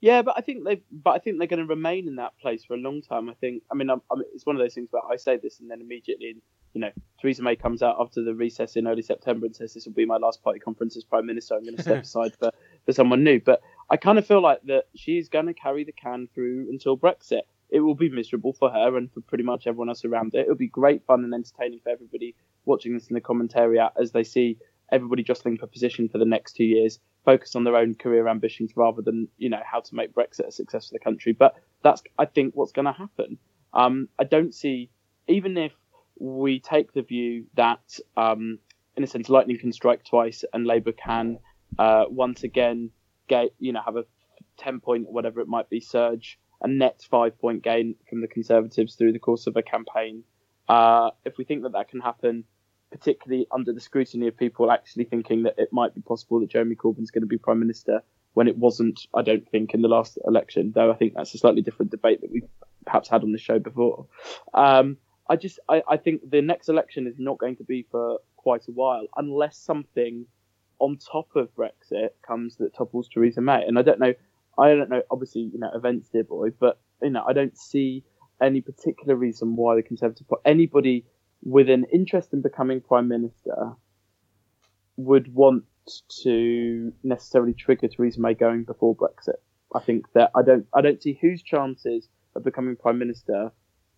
Yeah, 0.00 0.22
but 0.22 0.34
I 0.36 0.42
think 0.42 0.64
they, 0.64 0.82
but 0.92 1.10
I 1.10 1.18
think 1.18 1.38
they're 1.38 1.48
going 1.48 1.58
to 1.58 1.66
remain 1.66 2.06
in 2.06 2.16
that 2.16 2.38
place 2.38 2.64
for 2.64 2.74
a 2.74 2.78
long 2.78 3.02
time. 3.02 3.28
I 3.28 3.34
think. 3.34 3.62
I 3.70 3.74
mean, 3.74 3.90
I'm, 3.90 4.00
I'm, 4.10 4.22
it's 4.32 4.46
one 4.46 4.54
of 4.54 4.60
those 4.60 4.74
things 4.74 4.88
where 4.90 5.02
I 5.10 5.16
say 5.16 5.36
this 5.36 5.58
and 5.58 5.70
then 5.70 5.80
immediately, 5.80 6.36
you 6.72 6.80
know, 6.80 6.90
Theresa 7.20 7.42
May 7.42 7.56
comes 7.56 7.82
out 7.82 7.96
after 7.98 8.22
the 8.22 8.34
recess 8.34 8.76
in 8.76 8.86
early 8.86 9.02
September 9.02 9.46
and 9.46 9.56
says 9.56 9.74
this 9.74 9.86
will 9.86 9.92
be 9.92 10.06
my 10.06 10.16
last 10.16 10.42
party 10.42 10.60
conference 10.60 10.96
as 10.96 11.04
prime 11.04 11.26
minister. 11.26 11.54
I'm 11.56 11.64
going 11.64 11.76
to 11.76 11.82
step 11.82 12.02
aside 12.04 12.32
for 12.38 12.52
for 12.86 12.92
someone 12.92 13.24
new. 13.24 13.40
But 13.40 13.60
I 13.90 13.96
kind 13.96 14.18
of 14.18 14.26
feel 14.26 14.40
like 14.40 14.62
that 14.66 14.84
she's 14.94 15.28
going 15.28 15.46
to 15.46 15.54
carry 15.54 15.84
the 15.84 15.92
can 15.92 16.28
through 16.32 16.68
until 16.70 16.96
Brexit 16.96 17.42
it 17.70 17.80
will 17.80 17.94
be 17.94 18.08
miserable 18.08 18.52
for 18.52 18.70
her 18.70 18.96
and 18.96 19.12
for 19.12 19.20
pretty 19.20 19.44
much 19.44 19.66
everyone 19.66 19.88
else 19.88 20.04
around 20.04 20.34
it. 20.34 20.40
It'll 20.40 20.54
be 20.54 20.68
great 20.68 21.04
fun 21.04 21.24
and 21.24 21.34
entertaining 21.34 21.80
for 21.80 21.90
everybody 21.90 22.34
watching 22.64 22.94
this 22.94 23.08
in 23.08 23.14
the 23.14 23.20
commentary 23.20 23.78
as 24.00 24.12
they 24.12 24.24
see 24.24 24.56
everybody 24.90 25.22
jostling 25.22 25.58
for 25.58 25.66
position 25.66 26.08
for 26.08 26.18
the 26.18 26.24
next 26.24 26.54
two 26.54 26.64
years, 26.64 26.98
focus 27.24 27.54
on 27.54 27.64
their 27.64 27.76
own 27.76 27.94
career 27.94 28.28
ambitions 28.28 28.72
rather 28.76 29.02
than 29.02 29.28
you 29.38 29.48
know 29.48 29.60
how 29.64 29.80
to 29.80 29.94
make 29.94 30.14
Brexit 30.14 30.46
a 30.46 30.52
success 30.52 30.88
for 30.88 30.94
the 30.94 30.98
country. 30.98 31.32
But 31.32 31.56
that's 31.82 32.02
I 32.18 32.24
think 32.24 32.54
what's 32.54 32.72
going 32.72 32.86
to 32.86 32.92
happen. 32.92 33.38
Um, 33.72 34.08
I 34.18 34.24
don't 34.24 34.54
see 34.54 34.90
even 35.28 35.56
if 35.56 35.72
we 36.18 36.58
take 36.58 36.92
the 36.92 37.02
view 37.02 37.44
that, 37.54 37.98
um, 38.16 38.58
in 38.96 39.04
a 39.04 39.06
sense, 39.06 39.28
lightning 39.28 39.58
can 39.58 39.72
strike 39.72 40.04
twice, 40.04 40.44
and 40.52 40.66
Labour 40.66 40.92
can 40.92 41.38
uh, 41.78 42.04
once 42.08 42.42
again 42.42 42.90
get 43.28 43.50
you 43.58 43.72
know 43.72 43.82
have 43.84 43.96
a 43.96 44.04
ten 44.56 44.80
point 44.80 45.06
whatever 45.08 45.40
it 45.40 45.48
might 45.48 45.68
be 45.70 45.80
surge, 45.80 46.38
a 46.62 46.68
net 46.68 47.04
five 47.08 47.38
point 47.38 47.62
gain 47.62 47.94
from 48.08 48.20
the 48.20 48.28
Conservatives 48.28 48.94
through 48.94 49.12
the 49.12 49.18
course 49.18 49.46
of 49.46 49.56
a 49.56 49.62
campaign. 49.62 50.24
Uh, 50.68 51.10
if 51.24 51.38
we 51.38 51.44
think 51.44 51.62
that 51.62 51.72
that 51.72 51.88
can 51.88 52.00
happen, 52.00 52.44
particularly 52.90 53.46
under 53.52 53.72
the 53.72 53.80
scrutiny 53.80 54.28
of 54.28 54.36
people 54.36 54.70
actually 54.70 55.04
thinking 55.04 55.42
that 55.42 55.54
it 55.58 55.72
might 55.72 55.94
be 55.94 56.00
possible 56.00 56.40
that 56.40 56.50
Jeremy 56.50 56.74
Corbyn's 56.74 57.10
going 57.10 57.22
to 57.22 57.28
be 57.28 57.38
prime 57.38 57.58
minister 57.58 58.02
when 58.34 58.48
it 58.48 58.56
wasn't, 58.56 59.00
I 59.14 59.22
don't 59.22 59.48
think, 59.50 59.74
in 59.74 59.82
the 59.82 59.88
last 59.88 60.18
election. 60.26 60.72
Though 60.74 60.90
I 60.90 60.94
think 60.94 61.14
that's 61.14 61.34
a 61.34 61.38
slightly 61.38 61.62
different 61.62 61.90
debate 61.90 62.20
that 62.20 62.30
we've 62.30 62.48
perhaps 62.84 63.08
had 63.08 63.22
on 63.22 63.32
the 63.32 63.38
show 63.38 63.58
before. 63.58 64.06
Um, 64.54 64.96
I 65.28 65.36
just 65.36 65.58
I, 65.68 65.82
I 65.88 65.96
think 65.96 66.30
the 66.30 66.40
next 66.40 66.68
election 66.68 67.06
is 67.06 67.16
not 67.18 67.38
going 67.38 67.56
to 67.56 67.64
be 67.64 67.86
for 67.90 68.18
quite 68.36 68.66
a 68.68 68.72
while 68.72 69.06
unless 69.16 69.58
something 69.58 70.26
on 70.78 70.96
top 70.96 71.28
of 71.34 71.54
Brexit 71.54 72.10
comes 72.26 72.56
that 72.56 72.74
topples 72.74 73.08
Theresa 73.08 73.40
May. 73.40 73.64
And 73.66 73.78
I 73.78 73.82
don't 73.82 73.98
know, 73.98 74.14
I 74.58 74.68
don't 74.68 74.88
know. 74.88 75.02
Obviously, 75.10 75.42
you 75.52 75.58
know, 75.58 75.70
events, 75.74 76.08
dear 76.08 76.24
boy, 76.24 76.50
but 76.58 76.78
you 77.02 77.10
know, 77.10 77.24
I 77.26 77.32
don't 77.32 77.56
see 77.58 78.04
any 78.40 78.60
particular 78.60 79.16
reason 79.16 79.56
why 79.56 79.74
the 79.74 79.82
Conservative 79.82 80.28
Party, 80.28 80.42
anybody 80.44 81.04
with 81.42 81.68
an 81.68 81.84
interest 81.92 82.32
in 82.32 82.42
becoming 82.42 82.80
prime 82.80 83.08
minister 83.08 83.72
would 84.96 85.32
want 85.32 85.64
to 86.22 86.92
necessarily 87.02 87.54
trigger 87.54 87.88
Theresa 87.88 88.20
May 88.20 88.34
going 88.34 88.64
before 88.64 88.96
Brexit. 88.96 89.36
I 89.74 89.80
think 89.80 90.06
that 90.14 90.30
I 90.34 90.42
don't 90.42 90.66
I 90.74 90.80
don't 90.80 91.02
see 91.02 91.18
whose 91.20 91.42
chances 91.42 92.08
of 92.34 92.44
becoming 92.44 92.76
prime 92.76 92.98
minister 92.98 93.52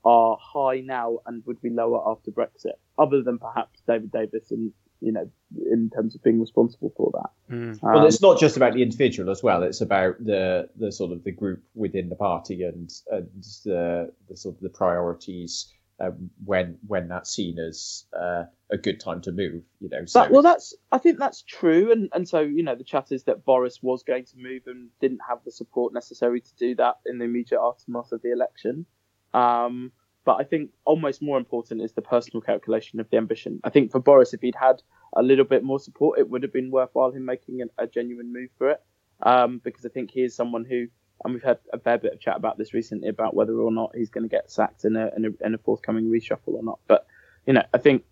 are 0.04 0.38
high 0.40 0.80
now 0.80 1.18
and 1.26 1.44
would 1.47 1.61
be 1.61 1.70
lower 1.70 2.00
after 2.11 2.30
Brexit, 2.30 2.78
other 2.99 3.23
than 3.23 3.38
perhaps 3.38 3.80
David 3.87 4.11
Davis 4.11 4.50
and 4.50 4.73
you 5.00 5.12
know 5.12 5.30
in 5.70 5.90
terms 5.94 6.14
of 6.14 6.23
being 6.23 6.40
responsible 6.40 6.92
for 6.97 7.11
that. 7.12 7.54
Mm. 7.54 7.82
Um, 7.85 7.94
well, 7.94 8.06
it's 8.06 8.23
not 8.23 8.38
just 8.38 8.56
about 8.56 8.75
the 8.75 8.82
individual 8.82 9.30
as 9.30 9.42
well; 9.42 9.62
it's 9.62 9.80
about 9.80 10.16
the 10.25 10.68
the 10.76 10.92
sort 10.92 11.12
of 11.12 11.25
the 11.25 11.32
group 11.32 11.62
within 11.75 12.09
the 12.09 12.16
party 12.16 12.62
and 12.62 12.90
and 13.11 13.44
the 13.64 14.12
the 14.28 14.37
sort 14.37 14.56
of 14.56 14.61
the 14.61 14.70
priorities 14.70 15.73
um, 16.00 16.30
when 16.45 16.78
when 16.87 17.09
that's 17.09 17.30
seen 17.30 17.59
as 17.59 18.07
uh, 18.19 18.45
a 18.71 18.78
good 18.78 19.00
time 19.00 19.21
to 19.23 19.33
move. 19.33 19.62
You 19.80 19.88
know, 19.90 20.04
so 20.07 20.28
well, 20.30 20.42
that's 20.42 20.75
I 20.90 20.99
think 20.99 21.19
that's 21.19 21.42
true, 21.42 21.92
and 21.92 22.09
and 22.12 22.28
so 22.28 22.40
you 22.40 22.62
know 22.62 22.75
the 22.75 22.85
chat 22.85 23.12
is 23.12 23.25
that 23.25 23.45
Boris 23.45 23.80
was 23.83 24.02
going 24.02 24.25
to 24.26 24.37
move 24.37 24.62
and 24.66 24.88
didn't 25.00 25.21
have 25.28 25.38
the 25.45 25.50
support 25.50 25.92
necessary 25.92 26.40
to 26.40 26.54
do 26.59 26.75
that 26.76 26.97
in 27.07 27.19
the 27.19 27.25
immediate 27.25 27.61
aftermath 27.61 28.12
of 28.12 28.23
the 28.23 28.33
election. 28.33 28.87
Um, 29.35 29.92
but 30.25 30.37
I 30.40 30.45
think 30.45 30.71
almost 30.85 31.23
more 31.23 31.38
important 31.38 31.80
is 31.83 31.92
the 31.92 32.02
personal 32.02 32.40
calculation 32.40 33.00
of 33.00 33.09
the 33.11 33.16
ambition. 33.16 33.61
I 33.64 33.71
think 33.71 33.90
for 33.90 34.00
Boris, 34.00 34.35
if 34.35 34.40
he'd 34.40 34.54
had 34.54 34.83
a 35.16 35.23
little 35.23 35.45
bit 35.45 35.64
more 35.64 35.80
support, 35.80 36.19
it 36.19 36.28
would 36.28 36.42
have 36.42 36.52
been 36.52 36.71
worthwhile 36.71 37.11
him 37.11 37.25
making 37.25 37.62
a, 37.62 37.85
a 37.85 37.87
genuine 37.87 38.33
move 38.33 38.50
for 38.59 38.71
it. 38.71 38.83
Um, 39.23 39.61
because 39.62 39.85
I 39.85 39.90
think 39.90 40.11
he 40.11 40.23
is 40.23 40.35
someone 40.35 40.64
who 40.64 40.87
and 41.24 41.34
we've 41.34 41.42
had 41.42 41.58
a 41.72 41.78
fair 41.78 41.98
bit 41.98 42.12
of 42.12 42.20
chat 42.20 42.36
about 42.36 42.58
this 42.58 42.74
recently 42.74 43.08
about 43.08 43.34
whether 43.34 43.58
or 43.58 43.70
not 43.70 43.94
he's 43.94 44.10
going 44.10 44.22
to 44.22 44.28
get 44.28 44.50
sacked 44.50 44.84
in 44.84 44.96
a, 44.96 45.10
in 45.16 45.24
a, 45.26 45.46
in 45.46 45.54
a 45.54 45.58
forthcoming 45.58 46.10
reshuffle 46.10 46.54
or 46.54 46.62
not. 46.62 46.78
But 46.86 47.06
you 47.46 47.52
know, 47.52 47.64
I 47.72 47.78
think 47.78 48.04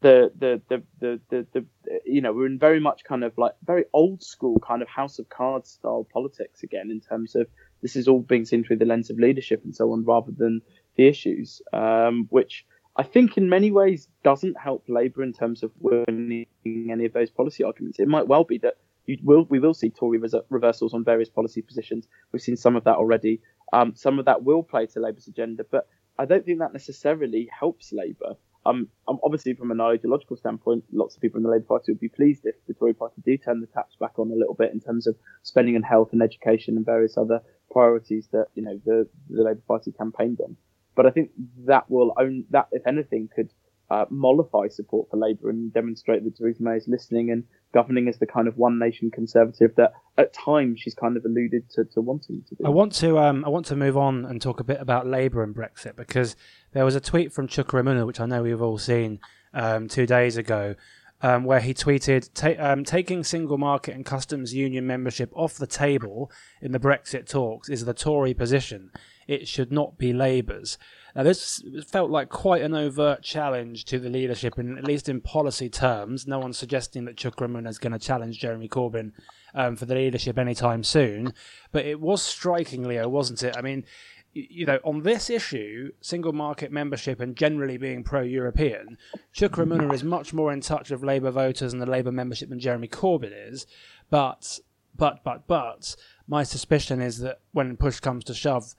the 0.00 0.30
the, 0.38 0.60
the 0.68 0.82
the 1.00 1.20
the 1.30 1.46
the 1.52 1.66
you 2.04 2.20
know 2.20 2.32
we're 2.32 2.46
in 2.46 2.58
very 2.58 2.80
much 2.80 3.04
kind 3.04 3.24
of 3.24 3.36
like 3.38 3.52
very 3.64 3.84
old 3.92 4.22
school 4.22 4.58
kind 4.60 4.82
of 4.82 4.88
House 4.88 5.18
of 5.18 5.28
Cards 5.28 5.70
style 5.70 6.06
politics 6.12 6.62
again 6.62 6.90
in 6.90 7.00
terms 7.00 7.34
of 7.34 7.46
this 7.80 7.96
is 7.96 8.08
all 8.08 8.20
being 8.20 8.44
seen 8.44 8.64
through 8.64 8.76
the 8.76 8.84
lens 8.84 9.10
of 9.10 9.18
leadership 9.18 9.62
and 9.64 9.74
so 9.74 9.92
on 9.92 10.04
rather 10.04 10.32
than 10.32 10.62
the 10.96 11.06
issues, 11.06 11.60
um, 11.72 12.26
which 12.30 12.64
I 12.96 13.02
think 13.02 13.36
in 13.36 13.48
many 13.48 13.70
ways 13.70 14.08
doesn't 14.22 14.58
help 14.58 14.84
Labour 14.88 15.22
in 15.22 15.32
terms 15.32 15.62
of 15.62 15.72
winning 15.80 16.46
any 16.64 17.06
of 17.06 17.12
those 17.12 17.30
policy 17.30 17.64
arguments. 17.64 17.98
It 17.98 18.08
might 18.08 18.28
well 18.28 18.44
be 18.44 18.58
that 18.58 18.76
you 19.06 19.18
will 19.22 19.44
we 19.44 19.58
will 19.58 19.74
see 19.74 19.90
Tory 19.90 20.20
reversals 20.50 20.94
on 20.94 21.04
various 21.04 21.28
policy 21.28 21.62
positions. 21.62 22.08
We've 22.32 22.42
seen 22.42 22.56
some 22.56 22.76
of 22.76 22.84
that 22.84 22.96
already. 22.96 23.40
Um, 23.72 23.94
some 23.94 24.18
of 24.18 24.24
that 24.26 24.44
will 24.44 24.62
play 24.62 24.86
to 24.86 25.00
Labour's 25.00 25.28
agenda, 25.28 25.64
but 25.70 25.88
I 26.18 26.24
don't 26.26 26.44
think 26.44 26.60
that 26.60 26.72
necessarily 26.72 27.48
helps 27.58 27.92
Labour. 27.92 28.36
Um, 28.66 28.88
um, 29.08 29.18
obviously, 29.22 29.54
from 29.54 29.70
an 29.70 29.80
ideological 29.80 30.36
standpoint, 30.36 30.84
lots 30.92 31.16
of 31.16 31.20
people 31.20 31.38
in 31.38 31.42
the 31.42 31.50
Labour 31.50 31.66
Party 31.66 31.92
would 31.92 32.00
be 32.00 32.08
pleased 32.08 32.46
if 32.46 32.54
the 32.66 32.72
Tory 32.72 32.94
Party 32.94 33.20
do 33.24 33.36
turn 33.36 33.60
the 33.60 33.66
taps 33.66 33.96
back 33.96 34.18
on 34.18 34.30
a 34.30 34.34
little 34.34 34.54
bit 34.54 34.72
in 34.72 34.80
terms 34.80 35.06
of 35.06 35.16
spending 35.42 35.76
on 35.76 35.82
health 35.82 36.10
and 36.12 36.22
education 36.22 36.76
and 36.76 36.86
various 36.86 37.18
other 37.18 37.42
priorities 37.70 38.28
that 38.32 38.46
you 38.54 38.62
know 38.62 38.80
the, 38.86 39.06
the 39.28 39.42
Labour 39.42 39.60
Party 39.68 39.92
campaigned 39.92 40.40
on. 40.40 40.56
But 40.94 41.06
I 41.06 41.10
think 41.10 41.30
that 41.66 41.90
will 41.90 42.14
own 42.18 42.44
that, 42.50 42.68
if 42.72 42.86
anything, 42.86 43.28
could 43.34 43.50
uh, 43.90 44.06
mollify 44.10 44.68
support 44.68 45.10
for 45.10 45.16
Labour 45.16 45.50
and 45.50 45.72
demonstrate 45.72 46.24
that 46.24 46.36
Theresa 46.36 46.62
May 46.62 46.76
is 46.76 46.88
listening 46.88 47.30
and 47.30 47.44
governing 47.72 48.08
as 48.08 48.18
the 48.18 48.26
kind 48.26 48.48
of 48.48 48.56
one 48.56 48.78
nation 48.78 49.10
conservative 49.10 49.74
that 49.76 49.92
at 50.16 50.32
times 50.32 50.80
she's 50.80 50.94
kind 50.94 51.16
of 51.16 51.24
alluded 51.24 51.68
to, 51.70 51.84
to 51.84 52.00
wanting 52.00 52.42
to 52.48 52.54
do. 52.54 52.64
I 52.64 52.70
want 52.70 52.92
to 52.96 53.18
um, 53.18 53.44
I 53.44 53.48
want 53.48 53.66
to 53.66 53.76
move 53.76 53.96
on 53.96 54.24
and 54.24 54.40
talk 54.40 54.60
a 54.60 54.64
bit 54.64 54.80
about 54.80 55.06
Labour 55.06 55.42
and 55.42 55.54
Brexit 55.54 55.96
because 55.96 56.36
there 56.72 56.84
was 56.84 56.94
a 56.94 57.00
tweet 57.00 57.32
from 57.32 57.48
Chuka 57.48 57.82
Umunna, 57.82 58.06
which 58.06 58.20
I 58.20 58.26
know 58.26 58.42
we've 58.42 58.62
all 58.62 58.78
seen 58.78 59.20
um, 59.52 59.88
two 59.88 60.06
days 60.06 60.36
ago, 60.36 60.74
um, 61.20 61.44
where 61.44 61.60
he 61.60 61.74
tweeted 61.74 62.60
um, 62.60 62.84
taking 62.84 63.24
single 63.24 63.58
market 63.58 63.94
and 63.94 64.04
customs 64.04 64.54
union 64.54 64.86
membership 64.86 65.30
off 65.34 65.54
the 65.54 65.66
table 65.66 66.30
in 66.60 66.72
the 66.72 66.80
Brexit 66.80 67.28
talks 67.28 67.68
is 67.68 67.84
the 67.84 67.94
Tory 67.94 68.34
position. 68.34 68.90
It 69.26 69.48
should 69.48 69.72
not 69.72 69.98
be 69.98 70.12
Labour's. 70.12 70.78
Now, 71.14 71.22
this 71.22 71.62
felt 71.86 72.10
like 72.10 72.28
quite 72.28 72.62
an 72.62 72.74
overt 72.74 73.22
challenge 73.22 73.84
to 73.86 74.00
the 74.00 74.10
leadership, 74.10 74.58
in, 74.58 74.76
at 74.76 74.84
least 74.84 75.08
in 75.08 75.20
policy 75.20 75.68
terms. 75.68 76.26
No 76.26 76.40
one's 76.40 76.58
suggesting 76.58 77.04
that 77.04 77.16
Chuka 77.16 77.46
Umunna 77.46 77.68
is 77.68 77.78
going 77.78 77.92
to 77.92 78.00
challenge 78.00 78.40
Jeremy 78.40 78.68
Corbyn 78.68 79.12
um, 79.54 79.76
for 79.76 79.84
the 79.84 79.94
leadership 79.94 80.38
anytime 80.38 80.82
soon. 80.82 81.32
But 81.70 81.86
it 81.86 82.00
was 82.00 82.20
striking, 82.20 82.82
Leo, 82.82 83.08
wasn't 83.08 83.44
it? 83.44 83.56
I 83.56 83.62
mean, 83.62 83.84
you 84.32 84.66
know, 84.66 84.80
on 84.82 85.02
this 85.02 85.30
issue, 85.30 85.92
single 86.00 86.32
market 86.32 86.72
membership 86.72 87.20
and 87.20 87.36
generally 87.36 87.76
being 87.76 88.02
pro-European, 88.02 88.98
Chuka 89.32 89.64
Umunna 89.64 89.94
is 89.94 90.02
much 90.02 90.34
more 90.34 90.52
in 90.52 90.60
touch 90.60 90.90
with 90.90 91.04
Labour 91.04 91.30
voters 91.30 91.72
and 91.72 91.80
the 91.80 91.86
Labour 91.86 92.10
membership 92.10 92.48
than 92.48 92.58
Jeremy 92.58 92.88
Corbyn 92.88 93.32
is. 93.32 93.66
But, 94.10 94.58
but, 94.96 95.22
but, 95.22 95.46
but, 95.46 95.94
my 96.26 96.42
suspicion 96.42 97.00
is 97.00 97.18
that 97.18 97.38
when 97.52 97.76
push 97.76 98.00
comes 98.00 98.24
to 98.24 98.34
shove, 98.34 98.74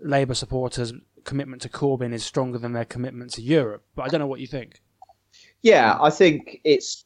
Labour 0.00 0.34
supporters 0.34 0.92
commitment 1.24 1.62
to 1.62 1.68
Corbyn 1.68 2.12
is 2.12 2.24
stronger 2.24 2.58
than 2.58 2.72
their 2.72 2.84
commitment 2.84 3.32
to 3.32 3.42
Europe. 3.42 3.84
But 3.94 4.02
I 4.02 4.08
don't 4.08 4.20
know 4.20 4.26
what 4.26 4.40
you 4.40 4.46
think. 4.46 4.80
Yeah, 5.62 5.98
I 6.00 6.10
think 6.10 6.60
it's 6.64 7.04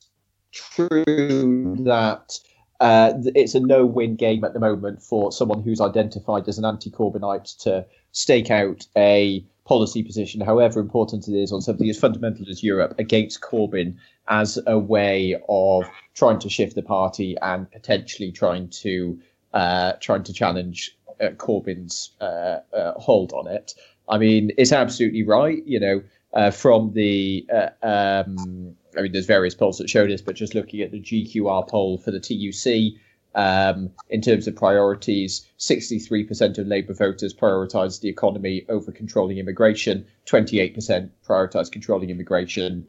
true 0.53 1.77
that 1.85 2.39
uh, 2.81 3.13
it's 3.35 3.55
a 3.55 3.61
no-win 3.61 4.17
game 4.17 4.45
at 4.45 4.55
the 4.55 4.61
moment 4.61 5.03
for 5.03 5.33
someone 5.33 5.63
who's 5.63 5.81
identified 5.81 6.49
as 6.49 6.59
an 6.59 6.65
anti-Corbynite 6.65 7.57
to 7.59 7.87
stake 8.13 8.51
out 8.51 8.87
a 8.97 9.45
policy 9.65 10.03
position, 10.03 10.41
however 10.41 10.81
important 10.81 11.29
it 11.29 11.35
is, 11.35 11.53
on 11.53 11.63
something 11.63 11.89
as 11.89 11.99
fundamental 11.99 12.45
as 12.51 12.63
Europe 12.63 12.95
against 12.99 13.41
Corbyn 13.41 13.97
as 14.29 14.59
a 14.67 14.79
way 14.79 15.41
of 15.49 15.85
trying 16.15 16.39
to 16.41 16.49
shift 16.49 16.75
the 16.75 16.83
party 16.83 17.37
and 17.41 17.71
potentially 17.71 18.33
trying 18.33 18.69
to 18.69 19.19
uh, 19.53 19.93
trying 20.01 20.25
to 20.25 20.33
challenge 20.33 20.97
uh, 21.21 21.29
Corbyn's 21.37 22.11
uh, 22.21 22.61
uh, 22.75 22.93
hold 22.95 23.33
on 23.33 23.47
it. 23.47 23.75
I 24.09 24.19
mean, 24.19 24.53
it's 24.59 24.73
absolutely 24.73 25.23
right. 25.23 25.63
You 25.67 25.81
know, 25.81 26.03
uh, 26.35 26.51
from 26.51 26.93
the, 26.93 27.47
uh, 27.53 27.69
um, 27.83 28.75
I 28.97 29.03
mean, 29.03 29.13
there's 29.13 29.27
various 29.27 29.55
polls 29.55 29.79
that 29.79 29.89
show 29.89 30.07
this, 30.07 30.21
but 30.21 30.35
just 30.35 30.55
looking 30.55 30.81
at 30.81 30.91
the 30.91 31.01
GQR 31.01 31.69
poll 31.69 31.99
for 31.99 32.11
the 32.11 32.21
TUC, 32.21 32.99
um, 33.35 33.91
in 34.11 34.21
terms 34.21 34.47
of 34.47 34.57
priorities, 34.57 35.47
63% 35.59 36.59
of 36.59 36.67
Labour 36.67 36.93
voters 36.93 37.33
prioritise 37.33 38.01
the 38.01 38.09
economy 38.09 38.65
over 38.69 38.93
controlling 38.93 39.39
immigration, 39.39 40.07
28% 40.27 41.09
prioritise 41.27 41.71
controlling 41.73 42.11
immigration. 42.11 42.87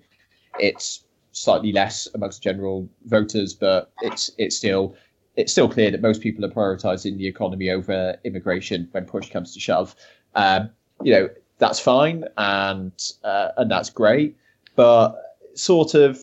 It's 0.60 1.04
slightly 1.32 1.72
less 1.72 2.08
amongst 2.14 2.44
general 2.44 2.90
voters, 3.06 3.54
but 3.54 3.92
it's 4.02 4.32
it's 4.38 4.56
still 4.56 4.96
it's 5.36 5.52
still 5.52 5.68
clear 5.68 5.90
that 5.90 6.02
most 6.02 6.22
people 6.22 6.46
are 6.46 6.50
prioritising 6.50 7.18
the 7.18 7.28
economy 7.28 7.70
over 7.70 8.18
immigration 8.24 8.88
when 8.92 9.06
push 9.06 9.32
comes 9.32 9.54
to 9.54 9.60
shove. 9.60 9.96
Um, 10.36 10.70
you 11.04 11.14
know 11.14 11.30
that's 11.58 11.80
fine 11.80 12.26
and 12.38 12.92
uh, 13.24 13.50
and 13.58 13.72
that's 13.72 13.90
great, 13.90 14.36
but 14.76 15.38
sort 15.56 15.94
of 15.94 16.20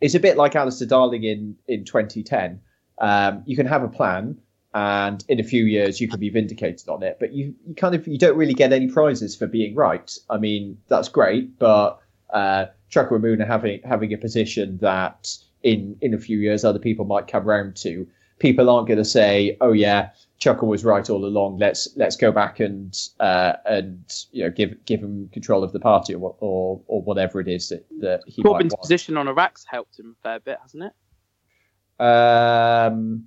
it's 0.00 0.14
a 0.14 0.20
bit 0.20 0.36
like 0.36 0.54
Alistair 0.54 0.88
Darling 0.88 1.24
in 1.24 1.56
in 1.66 1.84
2010. 1.84 2.60
Um, 3.00 3.42
you 3.46 3.56
can 3.56 3.66
have 3.66 3.82
a 3.82 3.88
plan, 3.88 4.38
and 4.74 5.24
in 5.28 5.40
a 5.40 5.44
few 5.44 5.64
years 5.64 6.00
you 6.00 6.08
can 6.08 6.20
be 6.20 6.30
vindicated 6.30 6.88
on 6.88 7.02
it, 7.02 7.16
but 7.20 7.32
you, 7.32 7.54
you 7.66 7.74
kind 7.74 7.94
of 7.94 8.06
you 8.06 8.18
don't 8.18 8.36
really 8.36 8.54
get 8.54 8.72
any 8.72 8.88
prizes 8.88 9.36
for 9.36 9.46
being 9.46 9.74
right. 9.74 10.16
I 10.30 10.38
mean 10.38 10.78
that's 10.88 11.08
great, 11.08 11.58
but 11.58 12.00
uh, 12.30 12.66
Chuka 12.90 13.10
Umunna 13.10 13.46
having 13.46 13.80
having 13.84 14.12
a 14.12 14.18
position 14.18 14.78
that 14.78 15.36
in 15.62 15.96
in 16.00 16.14
a 16.14 16.18
few 16.18 16.38
years 16.38 16.64
other 16.64 16.78
people 16.78 17.04
might 17.04 17.26
come 17.26 17.44
round 17.44 17.76
to 17.76 18.06
people 18.38 18.70
aren't 18.70 18.86
going 18.86 18.98
to 18.98 19.04
say, 19.04 19.56
"Oh 19.60 19.72
yeah, 19.72 20.10
Chuka 20.40 20.62
was 20.64 20.84
right 20.84 21.08
all 21.10 21.24
along. 21.24 21.58
Let's 21.58 21.88
let's 21.96 22.16
go 22.16 22.30
back 22.32 22.60
and 22.60 22.96
uh, 23.20 23.54
and 23.66 24.04
you 24.32 24.44
know 24.44 24.50
give 24.50 24.84
give 24.84 25.00
him 25.00 25.28
control 25.32 25.64
of 25.64 25.72
the 25.72 25.80
party 25.80 26.14
or 26.14 26.36
or, 26.40 26.80
or 26.86 27.02
whatever 27.02 27.40
it 27.40 27.48
is 27.48 27.68
that, 27.70 27.86
that 28.00 28.22
he 28.26 28.42
Corbyn's 28.42 28.72
might 28.72 28.80
position 28.80 29.16
on 29.16 29.28
Iraq's 29.28 29.64
helped 29.68 29.98
him 29.98 30.16
a 30.18 30.22
fair 30.22 30.40
bit, 30.40 30.58
hasn't 30.62 30.84
it? 30.84 30.92
Um, 32.04 33.26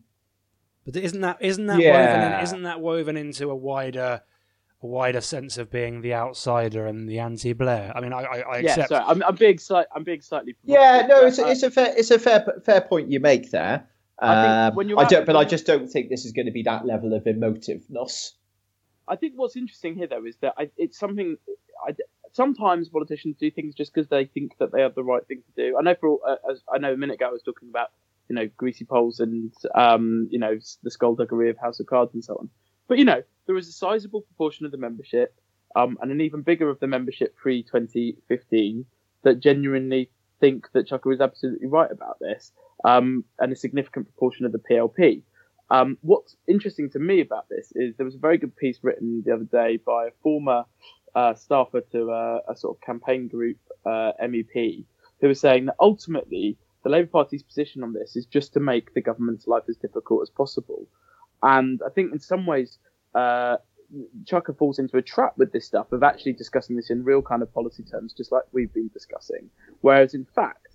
But 0.85 0.95
isn't 0.95 1.21
that 1.21 1.37
isn't 1.41 1.65
that 1.67 1.79
Yeah. 1.81 1.91
woven 1.91 2.33
in, 2.33 2.39
isn't 2.43 2.63
that 2.63 2.79
woven 2.81 3.17
into 3.17 3.49
a 3.49 3.55
wider 3.55 4.21
a 4.83 4.87
wider 4.87 5.21
sense 5.21 5.59
of 5.59 5.69
being 5.69 6.01
the 6.01 6.13
outsider 6.13 6.87
and 6.87 7.07
the 7.07 7.19
anti-Blair? 7.19 7.91
I 7.95 8.01
mean, 8.01 8.13
I, 8.13 8.23
I, 8.23 8.39
I 8.39 8.57
Yeah, 8.59 8.71
accept. 8.71 8.89
sorry, 8.89 9.03
I'm, 9.05 9.21
I'm 9.23 9.35
being 9.35 9.59
slight, 9.59 9.85
I'm 9.95 10.03
being 10.03 10.21
slightly. 10.21 10.55
yeah, 10.63 11.05
no, 11.07 11.25
it's, 11.25 11.37
it's 11.37 11.61
a 11.63 11.69
fair 11.69 11.93
it's 11.95 12.09
a 12.11 12.17
fair 12.17 12.45
fair 12.65 12.81
point 12.81 13.11
you 13.11 13.19
make 13.19 13.51
there. 13.51 13.87
I 14.21 14.69
think 14.69 14.77
Um, 14.77 14.99
I 14.99 15.05
don't, 15.05 15.25
but 15.25 15.35
I 15.35 15.43
just 15.43 15.65
don't 15.65 15.87
think 15.87 16.09
this 16.09 16.25
is 16.25 16.31
going 16.31 16.45
to 16.45 16.51
be 16.51 16.63
that 16.63 16.85
level 16.85 17.13
of 17.13 17.23
emotiveness. 17.23 18.31
I 19.07 19.15
think 19.15 19.33
what's 19.35 19.57
interesting 19.57 19.95
here, 19.95 20.07
though, 20.07 20.25
is 20.25 20.37
that 20.41 20.53
I, 20.57 20.69
it's 20.77 20.97
something. 20.97 21.37
I, 21.87 21.95
sometimes 22.33 22.89
politicians 22.89 23.35
do 23.39 23.51
things 23.51 23.75
just 23.75 23.93
because 23.93 24.09
they 24.09 24.25
think 24.25 24.57
that 24.59 24.71
they 24.71 24.81
have 24.81 24.95
the 24.95 25.03
right 25.03 25.25
thing 25.27 25.41
to 25.45 25.63
do. 25.69 25.77
I 25.77 25.81
know 25.81 25.95
for 25.99 26.19
uh, 26.27 26.35
as 26.51 26.61
I 26.73 26.77
know 26.77 26.93
a 26.93 26.97
minute 26.97 27.15
ago 27.15 27.27
I 27.27 27.31
was 27.31 27.43
talking 27.43 27.69
about 27.69 27.91
you 28.29 28.35
know 28.35 28.49
greasy 28.57 28.85
poles 28.85 29.19
and 29.19 29.53
um, 29.75 30.27
you 30.31 30.39
know 30.39 30.57
the 30.83 30.91
skullduggery 30.91 31.49
of 31.49 31.57
House 31.57 31.79
of 31.79 31.87
Cards 31.87 32.13
and 32.13 32.23
so 32.23 32.35
on. 32.35 32.49
But 32.87 32.97
you 32.97 33.05
know 33.05 33.23
there 33.47 33.57
is 33.57 33.67
a 33.67 33.73
sizable 33.73 34.21
proportion 34.21 34.65
of 34.65 34.71
the 34.71 34.77
membership, 34.77 35.35
um, 35.75 35.97
and 36.01 36.11
an 36.11 36.21
even 36.21 36.41
bigger 36.41 36.69
of 36.69 36.79
the 36.79 36.87
membership 36.87 37.35
pre 37.35 37.63
2015 37.63 38.85
that 39.23 39.39
genuinely 39.39 40.09
think 40.39 40.71
that 40.73 40.87
Chuka 40.87 41.13
is 41.13 41.21
absolutely 41.21 41.67
right 41.67 41.91
about 41.91 42.17
this, 42.19 42.51
um, 42.85 43.23
and 43.39 43.51
a 43.51 43.55
significant 43.55 44.07
proportion 44.07 44.45
of 44.45 44.51
the 44.51 44.59
PLP. 44.59 45.23
Um, 45.69 45.97
what's 46.01 46.35
interesting 46.47 46.89
to 46.91 46.99
me 46.99 47.21
about 47.21 47.47
this 47.49 47.71
is 47.75 47.95
there 47.95 48.05
was 48.05 48.15
a 48.15 48.19
very 48.19 48.37
good 48.37 48.55
piece 48.55 48.79
written 48.81 49.23
the 49.25 49.33
other 49.33 49.45
day 49.45 49.77
by 49.77 50.07
a 50.07 50.11
former 50.21 50.65
uh, 51.15 51.33
staffer 51.33 51.81
to 51.91 52.11
a, 52.11 52.41
a 52.49 52.55
sort 52.55 52.77
of 52.77 52.81
campaign 52.81 53.27
group 53.27 53.57
uh, 53.85 54.11
MEP 54.21 54.85
who 55.21 55.27
was 55.27 55.39
saying 55.39 55.65
that 55.65 55.75
ultimately 55.79 56.57
the 56.83 56.89
Labour 56.89 57.07
Party's 57.07 57.43
position 57.43 57.83
on 57.83 57.93
this 57.93 58.15
is 58.15 58.25
just 58.25 58.53
to 58.53 58.59
make 58.59 58.93
the 58.93 59.01
government's 59.01 59.47
life 59.47 59.63
as 59.69 59.77
difficult 59.77 60.23
as 60.23 60.29
possible. 60.29 60.87
And 61.43 61.81
I 61.85 61.89
think 61.89 62.11
in 62.11 62.19
some 62.19 62.45
ways, 62.45 62.77
uh, 63.15 63.57
Chuka 64.25 64.57
falls 64.57 64.79
into 64.79 64.97
a 64.97 65.01
trap 65.01 65.37
with 65.37 65.51
this 65.51 65.65
stuff 65.65 65.91
of 65.91 66.03
actually 66.03 66.33
discussing 66.33 66.75
this 66.75 66.89
in 66.89 67.03
real 67.03 67.21
kind 67.21 67.41
of 67.41 67.53
policy 67.53 67.83
terms, 67.83 68.13
just 68.13 68.31
like 68.31 68.43
we've 68.51 68.73
been 68.73 68.89
discussing. 68.93 69.49
Whereas 69.81 70.13
in 70.13 70.25
fact, 70.25 70.70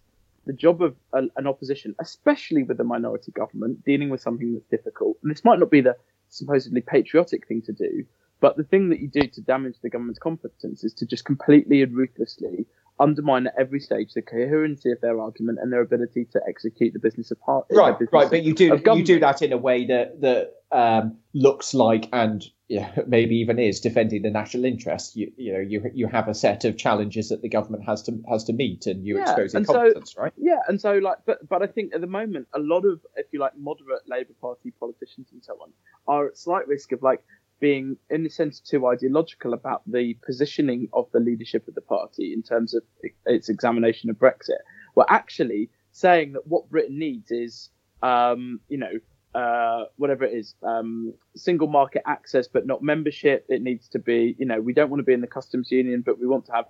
the 0.46 0.52
job 0.52 0.82
of 0.82 0.96
a, 1.12 1.22
an 1.36 1.46
opposition, 1.46 1.94
especially 2.00 2.62
with 2.62 2.80
a 2.80 2.84
minority 2.84 3.32
government 3.32 3.84
dealing 3.84 4.08
with 4.08 4.20
something 4.20 4.54
that's 4.54 4.66
difficult, 4.66 5.16
and 5.22 5.30
this 5.30 5.44
might 5.44 5.58
not 5.58 5.70
be 5.70 5.80
the 5.80 5.96
supposedly 6.28 6.80
patriotic 6.80 7.46
thing 7.46 7.62
to 7.62 7.72
do, 7.72 8.04
but 8.40 8.56
the 8.56 8.64
thing 8.64 8.88
that 8.90 9.00
you 9.00 9.08
do 9.08 9.22
to 9.22 9.40
damage 9.40 9.76
the 9.82 9.90
government's 9.90 10.18
competence 10.18 10.84
is 10.84 10.94
to 10.94 11.06
just 11.06 11.24
completely 11.24 11.82
and 11.82 11.94
ruthlessly 11.96 12.66
undermine 12.98 13.46
at 13.46 13.54
every 13.58 13.80
stage 13.80 14.12
the 14.14 14.22
coherency 14.22 14.90
of 14.92 15.00
their 15.00 15.20
argument 15.20 15.58
and 15.60 15.72
their 15.72 15.82
ability 15.82 16.26
to 16.32 16.40
execute 16.48 16.92
the 16.92 16.98
business 16.98 17.30
of 17.30 17.40
part. 17.40 17.66
Right, 17.70 17.98
business 17.98 18.12
right, 18.12 18.30
but 18.30 18.42
you 18.42 18.54
do 18.54 18.80
you 18.94 19.04
do 19.04 19.20
that 19.20 19.42
in 19.42 19.52
a 19.52 19.58
way 19.58 19.86
that 19.86 20.20
that 20.20 20.52
um, 20.72 21.18
looks 21.34 21.74
like 21.74 22.08
and 22.12 22.44
yeah, 22.68 22.90
maybe 23.06 23.36
even 23.36 23.60
is 23.60 23.78
defending 23.78 24.22
the 24.22 24.30
national 24.30 24.64
interest. 24.64 25.14
You 25.14 25.30
you 25.36 25.52
know 25.52 25.60
you 25.60 25.90
you 25.94 26.06
have 26.08 26.26
a 26.26 26.34
set 26.34 26.64
of 26.64 26.76
challenges 26.76 27.28
that 27.28 27.42
the 27.42 27.48
government 27.48 27.84
has 27.84 28.02
to 28.04 28.20
has 28.28 28.44
to 28.44 28.52
meet, 28.52 28.86
and 28.86 29.04
you 29.06 29.16
Yeah, 29.16 29.22
expose 29.22 29.54
and 29.54 29.64
so- 29.66 29.74
incompetence, 29.74 30.16
right? 30.16 30.32
Yeah, 30.36 30.58
and 30.66 30.80
so 30.80 30.94
like, 30.94 31.18
but 31.26 31.48
but 31.48 31.62
I 31.62 31.66
think 31.66 31.94
at 31.94 32.00
the 32.00 32.06
moment 32.08 32.48
a 32.54 32.58
lot 32.58 32.84
of, 32.84 33.00
if 33.16 33.26
you 33.32 33.38
like, 33.38 33.56
moderate 33.56 34.02
Labour 34.08 34.34
Party 34.40 34.72
politicians 34.80 35.28
and 35.32 35.44
so 35.44 35.54
on 35.62 35.70
are 36.08 36.26
at 36.28 36.36
slight 36.36 36.66
risk 36.66 36.92
of 36.92 37.02
like 37.02 37.22
being, 37.60 37.96
in 38.10 38.26
a 38.26 38.30
sense, 38.30 38.60
too 38.60 38.86
ideological 38.86 39.54
about 39.54 39.82
the 39.86 40.14
positioning 40.24 40.88
of 40.92 41.06
the 41.12 41.20
leadership 41.20 41.66
of 41.68 41.74
the 41.74 41.80
party 41.80 42.32
in 42.32 42.42
terms 42.42 42.74
of 42.74 42.82
its 43.24 43.48
examination 43.48 44.10
of 44.10 44.16
Brexit. 44.16 44.60
We're 44.94 45.04
actually 45.08 45.70
saying 45.92 46.32
that 46.32 46.46
what 46.46 46.68
Britain 46.70 46.98
needs 46.98 47.30
is, 47.30 47.70
um, 48.02 48.60
you 48.68 48.78
know. 48.78 48.92
Uh, 49.34 49.84
whatever 49.96 50.24
it 50.24 50.32
is, 50.32 50.54
um, 50.62 51.12
single 51.34 51.68
market 51.68 52.00
access, 52.06 52.48
but 52.48 52.66
not 52.66 52.82
membership. 52.82 53.44
It 53.50 53.60
needs 53.60 53.86
to 53.88 53.98
be, 53.98 54.34
you 54.38 54.46
know, 54.46 54.62
we 54.62 54.72
don't 54.72 54.88
want 54.88 55.00
to 55.00 55.04
be 55.04 55.12
in 55.12 55.20
the 55.20 55.26
customs 55.26 55.70
union, 55.70 56.00
but 56.00 56.18
we 56.18 56.26
want 56.26 56.46
to 56.46 56.52
have, 56.52 56.64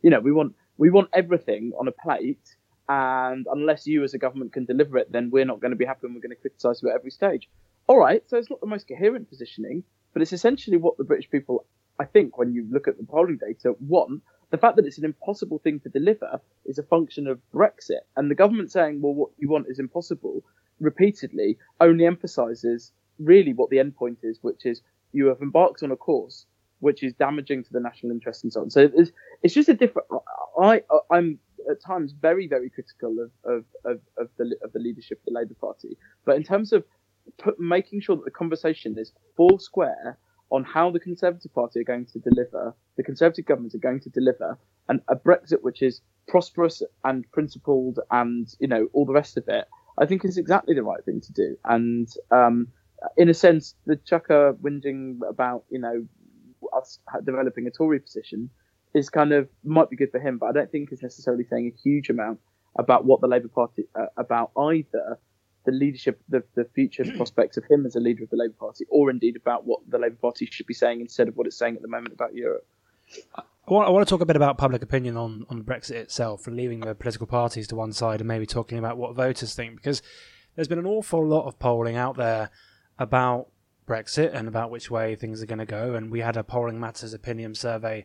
you 0.00 0.08
know, 0.08 0.20
we 0.20 0.32
want 0.32 0.54
we 0.78 0.88
want 0.88 1.10
everything 1.12 1.72
on 1.78 1.88
a 1.88 1.92
plate, 1.92 2.56
and 2.88 3.46
unless 3.52 3.86
you 3.86 4.02
as 4.02 4.14
a 4.14 4.18
government 4.18 4.54
can 4.54 4.64
deliver 4.64 4.96
it, 4.96 5.12
then 5.12 5.30
we're 5.30 5.44
not 5.44 5.60
going 5.60 5.72
to 5.72 5.76
be 5.76 5.84
happy 5.84 6.06
and 6.06 6.14
we're 6.14 6.22
going 6.22 6.30
to 6.30 6.36
criticise 6.36 6.82
you 6.82 6.88
at 6.88 6.94
every 6.94 7.10
stage. 7.10 7.50
All 7.86 7.98
right, 7.98 8.22
so 8.28 8.38
it's 8.38 8.48
not 8.48 8.62
the 8.62 8.66
most 8.66 8.88
coherent 8.88 9.28
positioning, 9.28 9.84
but 10.16 10.22
it's 10.22 10.32
essentially 10.32 10.78
what 10.78 10.96
the 10.96 11.04
British 11.04 11.28
people, 11.28 11.66
I 12.00 12.06
think, 12.06 12.38
when 12.38 12.54
you 12.54 12.66
look 12.70 12.88
at 12.88 12.96
the 12.96 13.04
polling 13.04 13.36
data, 13.36 13.76
want. 13.80 14.22
The 14.48 14.56
fact 14.56 14.76
that 14.76 14.86
it's 14.86 14.96
an 14.96 15.04
impossible 15.04 15.58
thing 15.58 15.78
to 15.80 15.90
deliver 15.90 16.40
is 16.64 16.78
a 16.78 16.82
function 16.82 17.26
of 17.26 17.38
Brexit, 17.52 18.00
and 18.16 18.30
the 18.30 18.34
government 18.34 18.72
saying, 18.72 19.02
"Well, 19.02 19.12
what 19.12 19.32
you 19.36 19.50
want 19.50 19.66
is 19.68 19.78
impossible," 19.78 20.42
repeatedly 20.80 21.58
only 21.82 22.06
emphasises 22.06 22.92
really 23.18 23.52
what 23.52 23.68
the 23.68 23.78
end 23.78 23.94
point 23.94 24.20
is, 24.22 24.38
which 24.40 24.64
is 24.64 24.80
you 25.12 25.26
have 25.26 25.42
embarked 25.42 25.82
on 25.82 25.90
a 25.90 25.96
course 25.96 26.46
which 26.80 27.02
is 27.02 27.12
damaging 27.12 27.64
to 27.64 27.72
the 27.74 27.80
national 27.80 28.10
interest 28.10 28.42
and 28.42 28.52
so 28.52 28.62
on. 28.62 28.70
So 28.70 28.90
it's, 28.94 29.12
it's 29.42 29.52
just 29.52 29.68
a 29.68 29.74
different. 29.74 30.08
I 30.58 30.82
I'm 31.10 31.38
at 31.70 31.82
times 31.82 32.12
very 32.12 32.46
very 32.46 32.70
critical 32.70 33.18
of 33.20 33.30
of, 33.44 33.64
of, 33.84 34.00
of 34.16 34.30
the 34.38 34.56
of 34.62 34.72
the 34.72 34.78
leadership 34.78 35.18
of 35.18 35.26
the 35.26 35.38
Labour 35.38 35.56
Party, 35.60 35.98
but 36.24 36.36
in 36.36 36.42
terms 36.42 36.72
of 36.72 36.84
put, 37.38 37.58
making 37.58 38.00
sure 38.00 38.16
that 38.16 38.24
the 38.24 38.30
conversation 38.30 38.96
is 38.98 39.12
four 39.36 39.58
square 39.60 40.18
on 40.50 40.64
how 40.64 40.90
the 40.90 41.00
Conservative 41.00 41.52
Party 41.52 41.80
are 41.80 41.84
going 41.84 42.06
to 42.06 42.18
deliver, 42.20 42.74
the 42.96 43.02
Conservative 43.02 43.46
government 43.46 43.74
are 43.74 43.78
going 43.78 44.00
to 44.00 44.10
deliver, 44.10 44.58
and 44.88 45.00
a 45.08 45.16
Brexit 45.16 45.62
which 45.62 45.82
is 45.82 46.00
prosperous 46.28 46.82
and 47.04 47.30
principled 47.32 48.00
and 48.10 48.48
you 48.60 48.68
know 48.68 48.88
all 48.92 49.04
the 49.04 49.12
rest 49.12 49.36
of 49.36 49.44
it, 49.48 49.66
I 49.98 50.06
think 50.06 50.24
is 50.24 50.38
exactly 50.38 50.74
the 50.74 50.82
right 50.82 51.04
thing 51.04 51.20
to 51.20 51.32
do. 51.32 51.56
And 51.64 52.08
um, 52.30 52.68
in 53.16 53.28
a 53.28 53.34
sense, 53.34 53.74
the 53.86 53.96
Chuka 53.96 54.54
whinging 54.54 55.18
about 55.28 55.64
you 55.70 55.80
know 55.80 56.06
us 56.76 56.98
developing 57.24 57.66
a 57.66 57.70
Tory 57.70 58.00
position 58.00 58.50
is 58.94 59.10
kind 59.10 59.32
of 59.32 59.48
might 59.64 59.90
be 59.90 59.96
good 59.96 60.10
for 60.10 60.20
him, 60.20 60.38
but 60.38 60.46
I 60.46 60.52
don't 60.52 60.70
think 60.70 60.92
is 60.92 61.02
necessarily 61.02 61.44
saying 61.44 61.72
a 61.74 61.80
huge 61.82 62.08
amount 62.08 62.40
about 62.78 63.04
what 63.04 63.20
the 63.20 63.26
Labour 63.26 63.48
Party 63.48 63.84
uh, 63.94 64.06
about 64.16 64.52
either 64.56 65.18
the 65.66 65.72
leadership, 65.72 66.20
the, 66.28 66.42
the 66.54 66.64
future 66.74 67.04
prospects 67.16 67.56
of 67.56 67.64
him 67.68 67.84
as 67.84 67.96
a 67.96 68.00
leader 68.00 68.24
of 68.24 68.30
the 68.30 68.36
Labour 68.36 68.54
Party, 68.58 68.86
or 68.88 69.10
indeed 69.10 69.36
about 69.36 69.66
what 69.66 69.80
the 69.88 69.98
Labour 69.98 70.16
Party 70.16 70.46
should 70.46 70.66
be 70.66 70.74
saying 70.74 71.00
instead 71.00 71.28
of 71.28 71.36
what 71.36 71.46
it's 71.46 71.58
saying 71.58 71.76
at 71.76 71.82
the 71.82 71.88
moment 71.88 72.14
about 72.14 72.34
Europe. 72.34 72.66
I 73.36 73.72
want, 73.72 73.88
I 73.88 73.90
want 73.90 74.06
to 74.06 74.10
talk 74.10 74.20
a 74.20 74.26
bit 74.26 74.36
about 74.36 74.58
public 74.58 74.82
opinion 74.82 75.16
on, 75.16 75.44
on 75.50 75.62
Brexit 75.62 75.96
itself 75.96 76.46
and 76.46 76.56
leaving 76.56 76.80
the 76.80 76.94
political 76.94 77.26
parties 77.26 77.66
to 77.68 77.76
one 77.76 77.92
side 77.92 78.20
and 78.20 78.28
maybe 78.28 78.46
talking 78.46 78.78
about 78.78 78.96
what 78.96 79.14
voters 79.14 79.54
think 79.54 79.76
because 79.76 80.02
there's 80.54 80.68
been 80.68 80.78
an 80.78 80.86
awful 80.86 81.26
lot 81.26 81.46
of 81.46 81.58
polling 81.58 81.96
out 81.96 82.16
there 82.16 82.50
about 82.98 83.48
Brexit 83.86 84.34
and 84.34 84.48
about 84.48 84.70
which 84.70 84.90
way 84.90 85.14
things 85.14 85.42
are 85.42 85.46
going 85.46 85.58
to 85.58 85.66
go. 85.66 85.94
And 85.94 86.10
we 86.10 86.20
had 86.20 86.36
a 86.36 86.44
Polling 86.44 86.80
Matters 86.80 87.12
opinion 87.12 87.54
survey 87.54 88.04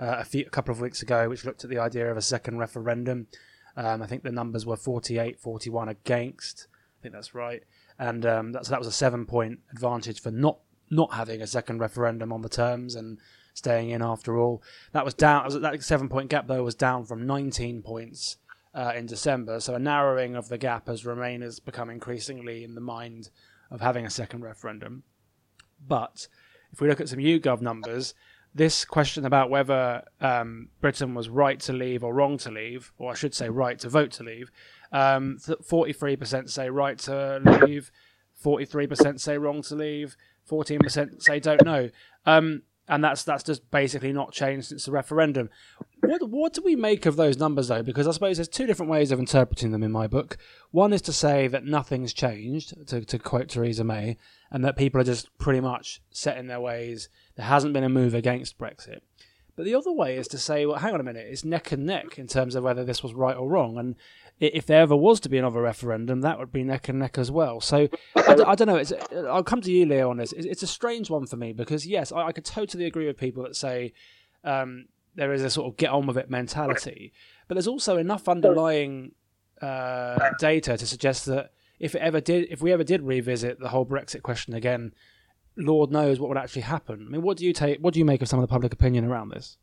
uh, 0.00 0.16
a, 0.18 0.24
few, 0.24 0.44
a 0.46 0.50
couple 0.50 0.72
of 0.72 0.80
weeks 0.80 1.02
ago 1.02 1.28
which 1.28 1.44
looked 1.44 1.64
at 1.64 1.70
the 1.70 1.78
idea 1.78 2.10
of 2.10 2.16
a 2.16 2.22
second 2.22 2.58
referendum. 2.58 3.26
Um, 3.76 4.02
I 4.02 4.06
think 4.06 4.22
the 4.22 4.32
numbers 4.32 4.66
were 4.66 4.76
48 4.76 5.40
41 5.40 5.88
against. 5.88 6.66
I 7.02 7.06
think 7.06 7.14
that's 7.14 7.34
right. 7.34 7.64
And 7.98 8.24
um, 8.24 8.52
that's, 8.52 8.68
that 8.68 8.78
was 8.78 8.86
a 8.86 8.92
seven 8.92 9.26
point 9.26 9.58
advantage 9.72 10.20
for 10.20 10.30
not 10.30 10.58
not 10.88 11.14
having 11.14 11.42
a 11.42 11.46
second 11.48 11.80
referendum 11.80 12.32
on 12.32 12.42
the 12.42 12.48
terms 12.48 12.94
and 12.94 13.18
staying 13.54 13.90
in 13.90 14.02
after 14.02 14.38
all. 14.38 14.62
That 14.92 15.04
was 15.04 15.12
down. 15.12 15.60
That 15.62 15.82
seven 15.82 16.08
point 16.08 16.30
gap 16.30 16.46
though 16.46 16.62
was 16.62 16.76
down 16.76 17.04
from 17.04 17.26
19 17.26 17.82
points 17.82 18.36
uh, 18.72 18.92
in 18.94 19.06
December. 19.06 19.58
So 19.58 19.74
a 19.74 19.80
narrowing 19.80 20.36
of 20.36 20.48
the 20.48 20.58
gap 20.58 20.88
as 20.88 21.02
Remainers 21.02 21.64
become 21.64 21.90
increasingly 21.90 22.62
in 22.62 22.76
the 22.76 22.80
mind 22.80 23.30
of 23.68 23.80
having 23.80 24.06
a 24.06 24.10
second 24.10 24.44
referendum. 24.44 25.02
But 25.84 26.28
if 26.72 26.80
we 26.80 26.88
look 26.88 27.00
at 27.00 27.08
some 27.08 27.18
YouGov 27.18 27.60
numbers, 27.60 28.14
this 28.54 28.84
question 28.84 29.24
about 29.24 29.50
whether 29.50 30.04
um, 30.20 30.68
Britain 30.80 31.16
was 31.16 31.28
right 31.28 31.58
to 31.60 31.72
leave 31.72 32.04
or 32.04 32.14
wrong 32.14 32.38
to 32.38 32.50
leave, 32.50 32.92
or 32.96 33.10
I 33.10 33.14
should 33.14 33.34
say 33.34 33.48
right 33.48 33.78
to 33.80 33.88
vote 33.88 34.12
to 34.12 34.22
leave, 34.22 34.52
um, 34.92 35.38
43% 35.40 36.50
say 36.50 36.68
right 36.68 36.98
to 37.00 37.40
leave, 37.44 37.90
43% 38.44 39.20
say 39.20 39.38
wrong 39.38 39.62
to 39.62 39.74
leave, 39.74 40.16
14% 40.50 41.22
say 41.22 41.40
don't 41.40 41.64
know. 41.64 41.90
Um, 42.26 42.62
and 42.88 43.02
that's 43.02 43.22
that's 43.22 43.44
just 43.44 43.70
basically 43.70 44.12
not 44.12 44.32
changed 44.32 44.68
since 44.68 44.84
the 44.86 44.92
referendum. 44.92 45.48
What 46.00 46.28
what 46.28 46.52
do 46.52 46.62
we 46.62 46.74
make 46.74 47.06
of 47.06 47.16
those 47.16 47.38
numbers 47.38 47.68
though? 47.68 47.82
Because 47.82 48.08
I 48.08 48.10
suppose 48.10 48.36
there's 48.36 48.48
two 48.48 48.66
different 48.66 48.90
ways 48.90 49.12
of 49.12 49.20
interpreting 49.20 49.70
them 49.70 49.84
in 49.84 49.92
my 49.92 50.08
book. 50.08 50.36
One 50.72 50.92
is 50.92 51.00
to 51.02 51.12
say 51.12 51.46
that 51.46 51.64
nothing's 51.64 52.12
changed, 52.12 52.88
to, 52.88 53.04
to 53.04 53.18
quote 53.18 53.48
Theresa 53.48 53.84
May, 53.84 54.16
and 54.50 54.64
that 54.64 54.76
people 54.76 55.00
are 55.00 55.04
just 55.04 55.36
pretty 55.38 55.60
much 55.60 56.02
set 56.10 56.36
in 56.36 56.48
their 56.48 56.60
ways. 56.60 57.08
There 57.36 57.46
hasn't 57.46 57.72
been 57.72 57.84
a 57.84 57.88
move 57.88 58.14
against 58.14 58.58
Brexit. 58.58 59.00
But 59.54 59.64
the 59.66 59.74
other 59.74 59.92
way 59.92 60.16
is 60.16 60.28
to 60.28 60.38
say, 60.38 60.64
well, 60.64 60.78
hang 60.78 60.94
on 60.94 61.00
a 61.00 61.04
minute, 61.04 61.26
it's 61.28 61.44
neck 61.44 61.72
and 61.72 61.84
neck 61.84 62.18
in 62.18 62.26
terms 62.26 62.54
of 62.54 62.64
whether 62.64 62.84
this 62.84 63.02
was 63.02 63.12
right 63.12 63.36
or 63.36 63.48
wrong. 63.48 63.78
And 63.78 63.96
if 64.42 64.66
there 64.66 64.80
ever 64.80 64.96
was 64.96 65.20
to 65.20 65.28
be 65.28 65.38
another 65.38 65.62
referendum, 65.62 66.20
that 66.22 66.38
would 66.38 66.52
be 66.52 66.64
neck 66.64 66.88
and 66.88 66.98
neck 66.98 67.16
as 67.16 67.30
well. 67.30 67.60
So 67.60 67.88
I, 68.16 68.34
d- 68.34 68.44
I 68.44 68.54
don't 68.54 68.66
know. 68.66 68.76
It's, 68.76 68.92
I'll 69.12 69.44
come 69.44 69.60
to 69.60 69.70
you, 69.70 69.86
Leo, 69.86 70.10
on 70.10 70.16
this. 70.16 70.32
It's, 70.32 70.62
a 70.62 70.66
strange 70.66 71.10
one 71.10 71.26
for 71.26 71.36
me 71.36 71.52
because, 71.52 71.86
yes, 71.86 72.10
I, 72.10 72.26
I 72.26 72.32
could 72.32 72.44
totally 72.44 72.84
agree 72.84 73.06
with 73.06 73.16
people 73.16 73.44
that 73.44 73.54
say 73.54 73.92
um, 74.42 74.86
there 75.14 75.32
is 75.32 75.42
a 75.42 75.50
sort 75.50 75.68
of 75.68 75.76
get 75.76 75.90
on 75.90 76.06
with 76.06 76.18
it 76.18 76.28
mentality. 76.28 77.12
But 77.46 77.54
there's 77.54 77.68
also 77.68 77.98
enough 77.98 78.28
underlying 78.28 79.12
uh, 79.60 80.30
data 80.38 80.76
to 80.76 80.86
suggest 80.86 81.26
that 81.26 81.52
if 81.78 81.94
it 81.94 82.02
ever 82.02 82.20
did, 82.20 82.48
if 82.50 82.60
we 82.60 82.72
ever 82.72 82.84
did 82.84 83.02
revisit 83.02 83.60
the 83.60 83.68
whole 83.68 83.86
Brexit 83.86 84.22
question 84.22 84.54
again, 84.54 84.92
Lord 85.56 85.90
knows 85.90 86.18
what 86.18 86.28
would 86.28 86.38
actually 86.38 86.62
happen. 86.62 87.06
I 87.06 87.12
mean, 87.12 87.22
what 87.22 87.36
do 87.36 87.44
you 87.44 87.52
take? 87.52 87.78
What 87.78 87.94
do 87.94 88.00
you 88.00 88.04
make 88.04 88.22
of 88.22 88.28
some 88.28 88.38
of 88.38 88.42
the 88.42 88.52
public 88.52 88.72
opinion 88.72 89.04
around 89.04 89.28
this? 89.28 89.58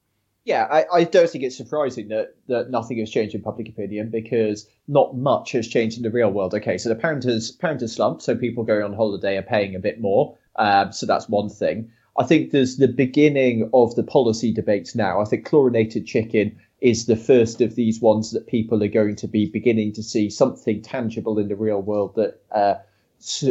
Yeah, 0.50 0.68
I, 0.72 0.86
I 0.92 1.04
don't 1.04 1.30
think 1.30 1.44
it's 1.44 1.56
surprising 1.56 2.08
that, 2.08 2.34
that 2.48 2.72
nothing 2.72 2.98
has 2.98 3.12
changed 3.12 3.36
in 3.36 3.42
public 3.44 3.70
opinion 3.70 4.10
because 4.10 4.68
not 4.88 5.16
much 5.16 5.52
has 5.52 5.68
changed 5.68 5.98
in 5.98 6.02
the 6.02 6.10
real 6.10 6.32
world. 6.32 6.56
Okay, 6.56 6.76
so 6.80 6.90
the 6.90 6.96
pound 6.96 7.24
has 7.24 7.94
slumped, 7.94 8.24
so 8.24 8.36
people 8.36 8.64
going 8.64 8.82
on 8.82 8.94
holiday 8.96 9.38
are 9.38 9.44
paying 9.44 9.76
a 9.76 9.80
bit 9.80 10.02
more. 10.02 10.36
Um, 10.56 10.92
so 10.92 11.06
that's 11.06 11.30
one 11.30 11.50
thing. 11.50 11.92
I 12.18 12.24
think 12.24 12.50
there's 12.50 12.78
the 12.78 12.88
beginning 12.88 13.70
of 13.76 13.94
the 13.94 14.02
policy 14.02 14.52
debates 14.52 14.96
now. 14.96 15.22
I 15.22 15.26
think 15.26 15.46
chlorinated 15.46 16.08
chicken 16.08 16.58
is 16.82 17.06
the 17.06 17.16
first 17.16 17.62
of 17.62 17.76
these 17.76 18.02
ones 18.02 18.32
that 18.32 18.48
people 18.48 18.84
are 18.84 18.88
going 18.88 19.18
to 19.18 19.28
be 19.28 19.46
beginning 19.46 19.94
to 19.94 20.02
see 20.02 20.32
something 20.32 20.82
tangible 20.82 21.38
in 21.38 21.48
the 21.48 21.56
real 21.56 21.84
world 21.84 22.16
that 22.16 22.42
uh, 22.52 22.74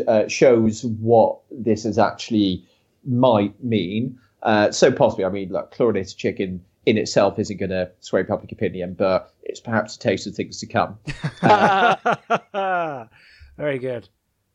uh, 0.08 0.26
shows 0.26 0.84
what 0.84 1.38
this 1.52 1.84
is 1.84 1.96
actually 1.96 2.66
might 3.04 3.54
mean. 3.62 4.18
Uh, 4.42 4.72
so 4.72 4.90
possibly, 4.90 5.24
I 5.24 5.28
mean, 5.28 5.50
look, 5.52 5.70
chlorinated 5.70 6.16
chicken 6.16 6.64
in 6.86 6.96
itself 6.96 7.38
isn't 7.38 7.58
going 7.58 7.70
to 7.70 7.90
sway 8.00 8.24
public 8.24 8.52
opinion, 8.52 8.94
but 8.94 9.32
it's 9.42 9.60
perhaps 9.60 9.96
a 9.96 9.98
taste 9.98 10.26
of 10.26 10.34
things 10.34 10.58
to 10.60 10.66
come. 10.66 10.98
Very 13.56 13.78
good. 13.78 14.08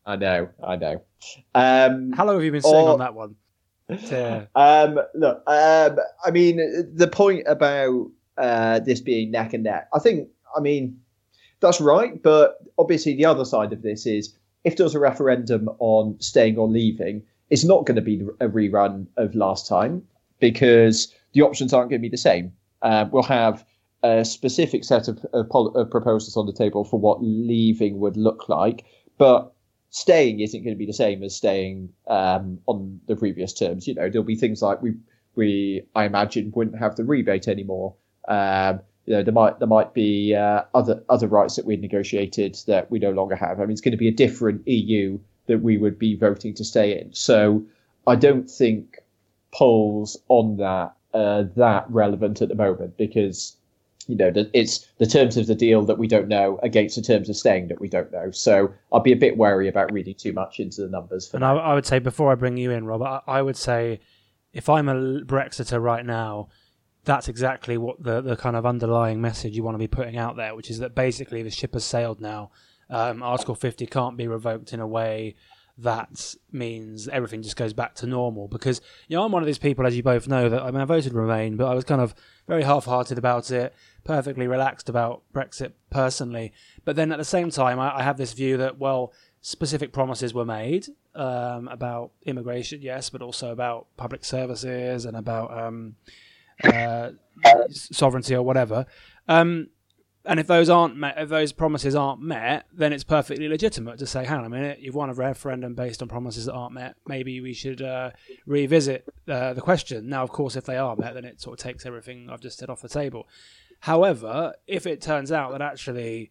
I 0.06 0.16
know, 0.16 0.48
I 0.62 0.76
know. 0.76 1.02
Um, 1.54 2.12
How 2.12 2.26
long 2.26 2.36
have 2.36 2.44
you 2.44 2.52
been 2.52 2.62
sitting 2.62 2.76
or, 2.76 2.90
on 2.90 2.98
that 2.98 3.14
one? 3.14 3.36
To... 3.88 4.48
Um, 4.54 4.98
look, 5.14 5.42
um, 5.46 5.98
I 6.24 6.30
mean, 6.30 6.56
the 6.94 7.08
point 7.08 7.44
about 7.46 8.10
uh, 8.36 8.80
this 8.80 9.00
being 9.00 9.30
neck 9.30 9.52
and 9.52 9.64
neck, 9.64 9.88
I 9.94 9.98
think, 9.98 10.28
I 10.56 10.60
mean, 10.60 11.00
that's 11.60 11.80
right, 11.80 12.22
but 12.22 12.58
obviously 12.78 13.14
the 13.14 13.26
other 13.26 13.44
side 13.44 13.72
of 13.72 13.82
this 13.82 14.06
is 14.06 14.34
if 14.64 14.76
there's 14.76 14.94
a 14.94 14.98
referendum 14.98 15.68
on 15.78 16.16
staying 16.20 16.58
or 16.58 16.68
leaving, 16.68 17.22
it's 17.50 17.64
not 17.64 17.86
going 17.86 17.96
to 17.96 18.02
be 18.02 18.22
a 18.40 18.48
rerun 18.48 19.06
of 19.16 19.34
last 19.34 19.68
time 19.68 20.02
because 20.40 21.14
the 21.34 21.42
options 21.42 21.72
aren't 21.72 21.90
going 21.90 22.00
to 22.00 22.02
be 22.02 22.08
the 22.08 22.16
same. 22.16 22.52
Uh, 22.82 23.06
we'll 23.10 23.22
have 23.22 23.64
a 24.02 24.24
specific 24.24 24.84
set 24.84 25.08
of, 25.08 25.24
of, 25.32 25.48
of, 25.74 25.90
proposals 25.90 26.36
on 26.36 26.46
the 26.46 26.52
table 26.52 26.84
for 26.84 26.98
what 26.98 27.22
leaving 27.22 27.98
would 27.98 28.16
look 28.16 28.48
like, 28.48 28.84
but 29.18 29.52
staying 29.90 30.40
isn't 30.40 30.62
going 30.62 30.74
to 30.74 30.78
be 30.78 30.86
the 30.86 30.92
same 30.92 31.22
as 31.22 31.34
staying 31.34 31.88
um, 32.08 32.58
on 32.66 33.00
the 33.06 33.16
previous 33.16 33.52
terms. 33.52 33.86
You 33.86 33.94
know, 33.94 34.10
there'll 34.10 34.24
be 34.24 34.36
things 34.36 34.60
like 34.62 34.82
we 34.82 34.94
we 35.34 35.86
I 35.94 36.04
imagine 36.04 36.52
wouldn't 36.54 36.78
have 36.78 36.96
the 36.96 37.04
rebate 37.04 37.48
anymore. 37.48 37.94
Um, 38.28 38.80
you 39.06 39.14
know, 39.14 39.22
there 39.22 39.32
might 39.32 39.58
there 39.58 39.68
might 39.68 39.94
be 39.94 40.34
uh, 40.34 40.64
other 40.74 41.02
other 41.08 41.28
rights 41.28 41.56
that 41.56 41.64
we'd 41.64 41.80
negotiated 41.80 42.58
that 42.66 42.90
we 42.90 42.98
no 42.98 43.10
longer 43.10 43.36
have. 43.36 43.58
I 43.58 43.62
mean, 43.62 43.72
it's 43.72 43.80
going 43.80 43.92
to 43.92 43.98
be 43.98 44.08
a 44.08 44.12
different 44.12 44.66
EU 44.66 45.18
that 45.46 45.62
we 45.62 45.78
would 45.78 45.98
be 45.98 46.16
voting 46.16 46.54
to 46.54 46.64
stay 46.64 46.98
in. 46.98 47.12
So 47.12 47.64
I 48.06 48.16
don't 48.16 48.50
think 48.50 48.98
polls 49.52 50.16
on 50.28 50.56
that 50.56 50.94
uh, 51.14 51.44
that 51.56 51.86
relevant 51.88 52.42
at 52.42 52.48
the 52.48 52.54
moment 52.54 52.96
because 52.96 53.56
you 54.06 54.16
know 54.16 54.30
that 54.30 54.50
it's 54.52 54.86
the 54.98 55.06
terms 55.06 55.36
of 55.36 55.46
the 55.46 55.54
deal 55.54 55.82
that 55.82 55.96
we 55.96 56.06
don't 56.06 56.28
know 56.28 56.58
against 56.62 56.96
the 56.96 57.02
terms 57.02 57.30
of 57.30 57.36
staying 57.36 57.68
that 57.68 57.80
we 57.80 57.88
don't 57.88 58.12
know. 58.12 58.30
So 58.30 58.72
I'll 58.92 59.00
be 59.00 59.12
a 59.12 59.16
bit 59.16 59.36
wary 59.36 59.68
about 59.68 59.92
reading 59.92 60.14
too 60.14 60.32
much 60.32 60.60
into 60.60 60.82
the 60.82 60.88
numbers. 60.88 61.32
and 61.32 61.44
I, 61.44 61.54
I, 61.54 61.74
would 61.74 61.86
say 61.86 61.98
before 62.00 62.30
I 62.30 62.34
bring 62.34 62.58
you 62.58 62.70
in, 62.70 62.84
Rob, 62.84 63.02
I, 63.02 63.20
I 63.26 63.40
would 63.40 63.56
say 63.56 64.00
if 64.52 64.68
I'm 64.68 64.88
a 64.88 64.94
Brexiter 65.22 65.80
right 65.80 66.04
now 66.04 66.48
that's 67.04 67.28
exactly 67.28 67.76
what 67.76 68.02
the, 68.02 68.20
the 68.20 68.36
kind 68.36 68.56
of 68.56 68.66
underlying 68.66 69.20
message 69.20 69.54
you 69.56 69.62
want 69.62 69.74
to 69.74 69.78
be 69.78 69.86
putting 69.86 70.16
out 70.16 70.36
there, 70.36 70.54
which 70.54 70.70
is 70.70 70.78
that 70.78 70.94
basically 70.94 71.42
the 71.42 71.50
ship 71.50 71.74
has 71.74 71.84
sailed 71.84 72.20
now. 72.20 72.50
Um, 72.90 73.22
Article 73.22 73.54
50 73.54 73.86
can't 73.86 74.16
be 74.16 74.26
revoked 74.28 74.72
in 74.72 74.80
a 74.80 74.86
way 74.86 75.36
that 75.78 76.34
means 76.52 77.08
everything 77.08 77.42
just 77.42 77.56
goes 77.56 77.72
back 77.72 77.94
to 77.96 78.06
normal. 78.06 78.48
Because, 78.48 78.80
you 79.08 79.16
know, 79.16 79.24
I'm 79.24 79.32
one 79.32 79.42
of 79.42 79.46
these 79.46 79.58
people, 79.58 79.86
as 79.86 79.96
you 79.96 80.02
both 80.02 80.28
know, 80.28 80.48
that 80.48 80.62
I 80.62 80.70
mean, 80.70 80.80
I 80.80 80.84
voted 80.84 81.12
Remain, 81.12 81.56
but 81.56 81.66
I 81.66 81.74
was 81.74 81.84
kind 81.84 82.00
of 82.00 82.14
very 82.46 82.62
half 82.62 82.84
hearted 82.84 83.18
about 83.18 83.50
it, 83.50 83.74
perfectly 84.04 84.46
relaxed 84.46 84.88
about 84.88 85.22
Brexit 85.34 85.72
personally. 85.90 86.52
But 86.84 86.96
then 86.96 87.12
at 87.12 87.18
the 87.18 87.24
same 87.24 87.50
time, 87.50 87.80
I, 87.80 87.98
I 87.98 88.02
have 88.02 88.16
this 88.16 88.32
view 88.32 88.56
that, 88.58 88.78
well, 88.78 89.12
specific 89.40 89.92
promises 89.92 90.32
were 90.32 90.44
made 90.44 90.86
um, 91.14 91.68
about 91.68 92.12
immigration, 92.24 92.80
yes, 92.80 93.10
but 93.10 93.22
also 93.22 93.50
about 93.50 93.86
public 93.96 94.24
services 94.24 95.04
and 95.04 95.16
about. 95.16 95.56
Um, 95.56 95.96
uh, 96.62 97.10
sovereignty 97.70 98.34
or 98.34 98.42
whatever. 98.42 98.86
Um, 99.28 99.68
and 100.24 100.40
if 100.40 100.46
those 100.46 100.70
aren't 100.70 100.96
met, 100.96 101.16
if 101.18 101.28
those 101.28 101.52
promises 101.52 101.94
aren't 101.94 102.20
met, 102.20 102.66
then 102.72 102.92
it's 102.92 103.04
perfectly 103.04 103.48
legitimate 103.48 103.98
to 103.98 104.06
say, 104.06 104.24
"Hang 104.24 104.38
on 104.38 104.44
a 104.44 104.50
minute, 104.50 104.80
you've 104.80 104.94
won 104.94 105.10
a 105.10 105.14
referendum 105.14 105.74
based 105.74 106.00
on 106.00 106.08
promises 106.08 106.46
that 106.46 106.54
aren't 106.54 106.74
met. 106.74 106.96
Maybe 107.06 107.40
we 107.40 107.52
should 107.52 107.82
uh, 107.82 108.10
revisit 108.46 109.06
uh, 109.28 109.52
the 109.52 109.60
question." 109.60 110.08
Now, 110.08 110.22
of 110.22 110.30
course, 110.30 110.56
if 110.56 110.64
they 110.64 110.76
are 110.76 110.96
met, 110.96 111.14
then 111.14 111.24
it 111.24 111.40
sort 111.40 111.58
of 111.58 111.62
takes 111.62 111.84
everything 111.84 112.30
I've 112.30 112.40
just 112.40 112.58
said 112.58 112.70
off 112.70 112.80
the 112.80 112.88
table. 112.88 113.28
However, 113.80 114.54
if 114.66 114.86
it 114.86 115.02
turns 115.02 115.30
out 115.30 115.52
that 115.52 115.60
actually 115.60 116.30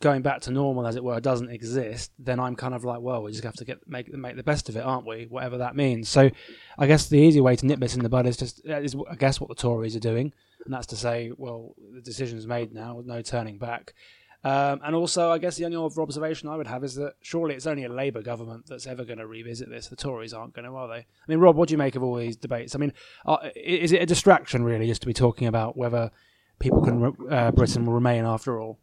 going 0.00 0.22
back 0.22 0.40
to 0.40 0.50
normal, 0.50 0.86
as 0.86 0.96
it 0.96 1.04
were, 1.04 1.20
doesn't 1.20 1.50
exist, 1.50 2.10
then 2.18 2.40
I'm 2.40 2.56
kind 2.56 2.74
of 2.74 2.84
like, 2.84 3.00
well, 3.00 3.22
we 3.22 3.32
just 3.32 3.44
have 3.44 3.56
to 3.56 3.64
get 3.64 3.86
make 3.86 4.12
make 4.12 4.36
the 4.36 4.42
best 4.42 4.68
of 4.68 4.76
it, 4.76 4.80
aren't 4.80 5.06
we? 5.06 5.26
Whatever 5.26 5.58
that 5.58 5.76
means. 5.76 6.08
So, 6.08 6.30
I 6.78 6.86
guess 6.86 7.06
the 7.06 7.18
easy 7.18 7.40
way 7.40 7.54
to 7.54 7.66
nip 7.66 7.78
this 7.78 7.94
in 7.94 8.02
the 8.02 8.08
bud 8.08 8.26
is 8.26 8.36
just 8.36 8.66
is 8.66 8.96
I 9.08 9.14
guess 9.14 9.40
what 9.40 9.48
the 9.48 9.54
Tories 9.54 9.94
are 9.94 10.00
doing, 10.00 10.32
and 10.64 10.74
that's 10.74 10.86
to 10.88 10.96
say, 10.96 11.32
well, 11.36 11.74
the 11.92 12.00
decision's 12.00 12.46
made 12.46 12.72
now, 12.72 13.02
no 13.04 13.22
turning 13.22 13.58
back. 13.58 13.94
Um, 14.42 14.80
and 14.82 14.94
also, 14.94 15.30
I 15.30 15.38
guess 15.38 15.56
the 15.56 15.66
only 15.66 15.76
observation 15.76 16.48
I 16.48 16.56
would 16.56 16.66
have 16.66 16.82
is 16.82 16.94
that 16.94 17.14
surely 17.20 17.54
it's 17.54 17.66
only 17.66 17.84
a 17.84 17.90
Labour 17.90 18.22
government 18.22 18.64
that's 18.66 18.86
ever 18.86 19.04
going 19.04 19.18
to 19.18 19.26
revisit 19.26 19.68
this. 19.68 19.88
The 19.88 19.96
Tories 19.96 20.32
aren't 20.32 20.54
going 20.54 20.64
to, 20.64 20.74
are 20.74 20.88
they? 20.88 20.94
I 20.94 21.04
mean, 21.28 21.40
Rob, 21.40 21.56
what 21.56 21.68
do 21.68 21.72
you 21.72 21.78
make 21.78 21.94
of 21.94 22.02
all 22.02 22.16
these 22.16 22.36
debates? 22.36 22.74
I 22.74 22.78
mean, 22.78 22.92
uh, 23.26 23.50
is 23.54 23.92
it 23.92 24.00
a 24.00 24.06
distraction 24.06 24.64
really 24.64 24.86
just 24.86 25.02
to 25.02 25.06
be 25.06 25.12
talking 25.12 25.46
about 25.46 25.76
whether 25.76 26.10
people 26.58 26.82
can 26.82 27.14
uh, 27.30 27.50
Britain 27.50 27.84
will 27.84 27.92
remain 27.92 28.24
after 28.24 28.58
all? 28.60 28.78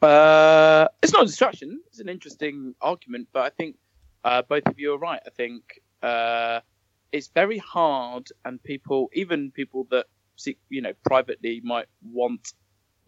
Uh, 0.00 0.88
it's 1.02 1.12
not 1.12 1.24
a 1.24 1.26
distraction. 1.26 1.80
It's 1.88 2.00
an 2.00 2.08
interesting 2.08 2.74
argument, 2.80 3.28
but 3.32 3.40
I 3.40 3.50
think 3.50 3.76
uh, 4.24 4.42
both 4.42 4.66
of 4.66 4.78
you 4.78 4.94
are 4.94 4.98
right. 4.98 5.20
I 5.26 5.30
think 5.30 5.82
uh, 6.02 6.60
it's 7.12 7.28
very 7.28 7.58
hard, 7.58 8.28
and 8.46 8.62
people, 8.62 9.10
even 9.12 9.50
people 9.50 9.86
that 9.90 10.06
you 10.68 10.82
know 10.82 10.92
privately 11.04 11.60
might 11.64 11.86
want 12.02 12.52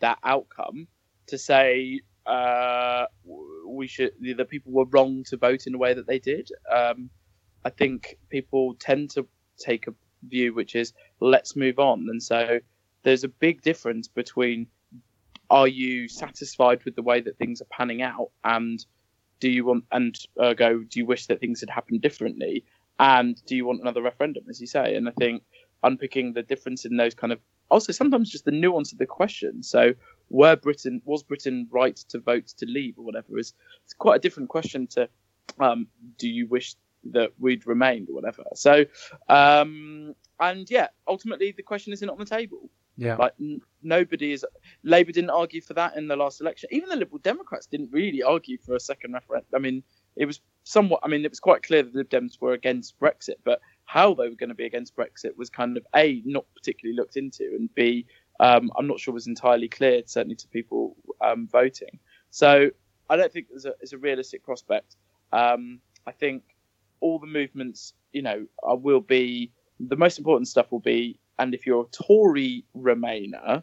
that 0.01 0.19
outcome, 0.25 0.87
to 1.27 1.39
say 1.39 2.01
uh, 2.27 3.07
we 3.67 3.87
should 3.87 4.13
the 4.21 4.45
people 4.45 4.73
were 4.73 4.87
wrong 4.87 5.25
to 5.25 5.37
vote 5.37 5.67
in 5.67 5.73
the 5.73 5.79
way 5.79 5.95
that 5.95 6.07
they 6.07 6.19
did. 6.19 6.51
Um, 6.71 7.11
I 7.65 7.71
think 7.71 8.17
people 8.29 8.75
tend 8.79 9.11
to 9.11 9.27
take 9.59 9.87
a 9.89 9.95
view 10.23 10.55
which 10.55 10.75
is 10.75 10.93
let's 11.21 11.57
move 11.57 11.79
on, 11.79 12.07
and 12.11 12.23
so 12.23 12.61
there's 13.03 13.25
a 13.25 13.29
big 13.29 13.63
difference 13.63 14.09
between 14.09 14.67
are 15.51 15.69
you 15.69 16.09
satisfied 16.09 16.85
with 16.85 16.95
the 16.95 17.03
way 17.03 17.21
that 17.21 17.39
things 17.39 17.63
are 17.63 17.67
panning 17.71 18.03
out 18.03 18.31
and 18.45 18.85
do 19.41 19.51
you 19.51 19.65
want 19.65 19.85
and 19.93 20.19
uh, 20.39 20.53
go 20.53 20.81
do 20.81 20.99
you 20.99 21.07
wish 21.07 21.27
that 21.27 21.41
things 21.41 21.61
had 21.61 21.71
happened 21.71 22.03
differently? 22.03 22.65
And 22.99 23.41
do 23.47 23.55
you 23.55 23.65
want 23.65 23.81
another 23.81 24.03
referendum 24.03 24.45
as 24.51 24.61
you 24.61 24.67
say? 24.67 24.97
And 24.97 25.09
i 25.09 25.13
think 25.13 25.43
unpicking 25.83 26.33
the 26.33 26.43
difference 26.43 26.85
in 26.85 26.97
those 26.97 27.15
kind 27.15 27.33
of 27.33 27.41
also 27.71 27.93
sometimes 27.93 28.31
just 28.31 28.45
the 28.45 28.51
nuance 28.51 28.93
of 28.93 28.99
the 28.99 29.07
question 29.07 29.63
so 29.63 29.93
were 30.31 30.57
britain 30.57 31.01
was 31.05 31.23
britain 31.23 31.67
right 31.71 31.97
to 31.97 32.19
vote 32.19 32.47
to 32.47 32.67
leave 32.67 32.99
or 32.99 33.05
whatever 33.05 33.39
is 33.39 33.55
it's 33.85 33.95
quite 33.95 34.17
a 34.17 34.21
different 34.21 34.49
question 34.49 34.87
to 34.87 35.09
um, 35.61 35.87
do 36.19 36.29
you 36.29 36.47
wish 36.47 36.75
that 37.05 37.33
we'd 37.39 37.67
remained 37.67 38.09
or 38.09 38.15
whatever 38.15 38.45
so 38.55 38.85
um, 39.29 40.15
and 40.41 40.71
yeah 40.71 40.89
ultimately 41.07 41.53
the 41.53 41.63
question 41.63 41.93
isn't 41.93 42.09
on 42.09 42.19
the 42.19 42.25
table 42.25 42.71
yeah. 42.99 43.15
Like 43.15 43.33
n- 43.41 43.61
nobody 43.83 44.33
is. 44.33 44.45
Labour 44.83 45.13
didn't 45.13 45.31
argue 45.31 45.61
for 45.61 45.73
that 45.75 45.97
in 45.97 46.09
the 46.09 46.17
last 46.17 46.41
election. 46.41 46.69
Even 46.73 46.89
the 46.89 46.97
Liberal 46.97 47.21
Democrats 47.21 47.67
didn't 47.67 47.91
really 47.93 48.25
argue 48.25 48.59
for 48.59 48.75
a 48.75 48.81
second 48.81 49.13
referendum. 49.13 49.49
I 49.55 49.59
mean, 49.61 49.85
it 50.17 50.27
was 50.27 50.41
somewhat. 50.65 51.01
I 51.05 51.09
mean, 51.09 51.25
it 51.25 51.31
was 51.31 51.39
quite 51.39 51.63
clear 51.63 51.85
that 51.85 51.93
the 51.93 51.99
Lib 51.99 52.11
Dems 52.11 52.41
were 52.41 52.55
against 52.55 52.99
Brexit, 52.99 53.37
but 53.45 53.61
how 53.89 54.13
they 54.13 54.29
were 54.29 54.35
going 54.35 54.51
to 54.51 54.55
be 54.55 54.67
against 54.67 54.95
Brexit 54.95 55.35
was 55.37 55.49
kind 55.49 55.79
of 55.79 55.87
a 55.97 56.23
not 56.27 56.45
particularly 56.55 56.95
looked 56.95 57.17
into, 57.17 57.45
and 57.59 57.75
b 57.75 58.05
um, 58.39 58.71
I'm 58.77 58.87
not 58.87 59.01
sure 59.01 59.15
was 59.15 59.27
entirely 59.27 59.69
clear, 59.69 60.03
certainly 60.05 60.37
to 60.37 60.49
people 60.49 60.95
um, 61.21 61.49
voting. 61.51 61.99
So 62.31 62.71
I 63.09 63.17
don't 63.17 63.33
think 63.33 63.47
it's 63.53 63.65
a, 63.65 63.73
it's 63.81 63.95
a 63.95 63.99
realistic 63.99 64.45
prospect. 64.45 64.97
Um, 65.33 65.81
I 66.07 66.13
think 66.13 66.43
all 67.01 67.19
the 67.19 67.27
movements, 67.27 67.95
you 68.13 68.23
know, 68.23 68.47
will 68.63 69.01
be 69.01 69.51
the 69.81 69.97
most 69.97 70.19
important 70.19 70.49
stuff 70.49 70.71
will 70.71 70.81
be 70.81 71.19
and 71.39 71.55
if 71.55 71.67
you're 71.67 71.85
a 71.85 72.05
Tory 72.05 72.65
Remainer, 72.77 73.63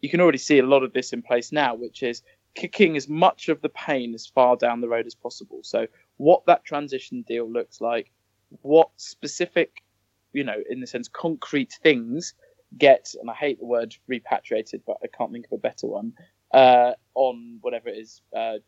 you 0.00 0.10
can 0.10 0.20
already 0.20 0.38
see 0.38 0.58
a 0.58 0.66
lot 0.66 0.82
of 0.82 0.92
this 0.92 1.12
in 1.12 1.22
place 1.22 1.52
now, 1.52 1.74
which 1.74 2.02
is 2.02 2.22
kicking 2.54 2.96
as 2.96 3.08
much 3.08 3.48
of 3.48 3.60
the 3.62 3.70
pain 3.70 4.14
as 4.14 4.26
far 4.26 4.56
down 4.56 4.80
the 4.80 4.88
road 4.88 5.06
as 5.06 5.14
possible. 5.14 5.60
So, 5.62 5.86
what 6.18 6.44
that 6.46 6.64
transition 6.64 7.24
deal 7.26 7.50
looks 7.50 7.80
like, 7.80 8.10
what 8.62 8.90
specific, 8.96 9.82
you 10.32 10.44
know, 10.44 10.62
in 10.68 10.80
the 10.80 10.86
sense, 10.86 11.08
concrete 11.08 11.78
things 11.82 12.34
get, 12.76 13.14
and 13.20 13.30
I 13.30 13.34
hate 13.34 13.58
the 13.58 13.66
word 13.66 13.94
repatriated, 14.06 14.82
but 14.86 14.96
I 15.02 15.06
can't 15.16 15.32
think 15.32 15.46
of 15.46 15.52
a 15.52 15.58
better 15.58 15.86
one, 15.86 16.12
uh, 16.52 16.92
on 17.14 17.58
whatever 17.60 17.88
it 17.88 17.98
is, 17.98 18.22
uh, 18.36 18.58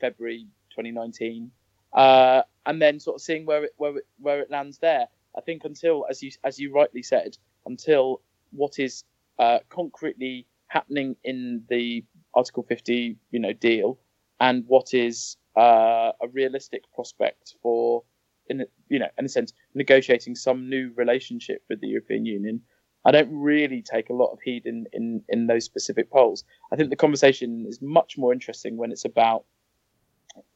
February 0.00 0.46
2019, 0.70 1.50
uh, 1.92 2.42
and 2.66 2.80
then 2.80 3.00
sort 3.00 3.16
of 3.16 3.22
seeing 3.22 3.46
where 3.46 3.64
it, 3.64 3.72
where 3.76 3.96
it, 3.96 4.06
where 4.18 4.40
it 4.40 4.50
lands 4.50 4.78
there. 4.78 5.06
I 5.36 5.40
think 5.40 5.64
until, 5.64 6.06
as 6.10 6.22
you 6.22 6.30
as 6.44 6.58
you 6.58 6.72
rightly 6.72 7.02
said, 7.02 7.36
until 7.66 8.20
what 8.50 8.78
is 8.78 9.04
uh, 9.38 9.60
concretely 9.68 10.46
happening 10.66 11.16
in 11.24 11.64
the 11.68 12.04
Article 12.34 12.62
50, 12.62 13.16
you 13.30 13.38
know, 13.38 13.52
deal, 13.52 13.98
and 14.40 14.64
what 14.66 14.94
is 14.94 15.36
uh, 15.56 16.12
a 16.20 16.28
realistic 16.32 16.82
prospect 16.94 17.54
for, 17.62 18.02
in 18.48 18.64
you 18.88 18.98
know, 18.98 19.08
in 19.18 19.24
a 19.24 19.28
sense, 19.28 19.52
negotiating 19.74 20.34
some 20.34 20.68
new 20.68 20.92
relationship 20.96 21.62
with 21.68 21.80
the 21.80 21.88
European 21.88 22.26
Union. 22.26 22.62
I 23.04 23.10
don't 23.10 23.30
really 23.32 23.80
take 23.80 24.10
a 24.10 24.12
lot 24.12 24.32
of 24.32 24.40
heed 24.44 24.66
in, 24.66 24.86
in, 24.92 25.22
in 25.28 25.46
those 25.46 25.64
specific 25.64 26.10
polls. 26.10 26.44
I 26.72 26.76
think 26.76 26.90
the 26.90 26.96
conversation 26.96 27.64
is 27.66 27.80
much 27.80 28.18
more 28.18 28.32
interesting 28.32 28.76
when 28.76 28.90
it's 28.90 29.04
about, 29.04 29.44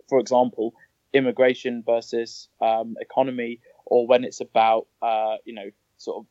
for 0.08 0.18
example, 0.18 0.74
immigration 1.14 1.82
versus 1.86 2.48
um, 2.60 2.96
economy, 3.00 3.60
or 3.86 4.06
when 4.06 4.24
it's 4.24 4.40
about, 4.40 4.88
uh, 5.00 5.36
you 5.44 5.54
know, 5.54 5.70
sort 5.98 6.18
of 6.18 6.26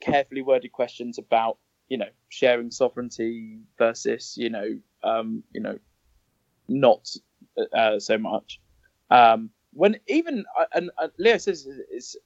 carefully 0.00 0.42
worded 0.42 0.72
questions 0.72 1.18
about 1.18 1.58
you 1.88 1.98
know 1.98 2.08
sharing 2.28 2.70
sovereignty 2.70 3.58
versus 3.78 4.34
you 4.36 4.50
know 4.50 4.78
um, 5.04 5.42
you 5.52 5.60
know 5.60 5.78
not 6.68 7.08
uh, 7.76 7.98
so 7.98 8.18
much. 8.18 8.60
Um, 9.10 9.50
when 9.72 9.96
even 10.06 10.44
uh, 10.58 10.66
and 10.74 10.90
uh, 10.98 11.08
Leo 11.18 11.38
says 11.38 11.68
it's 11.90 12.16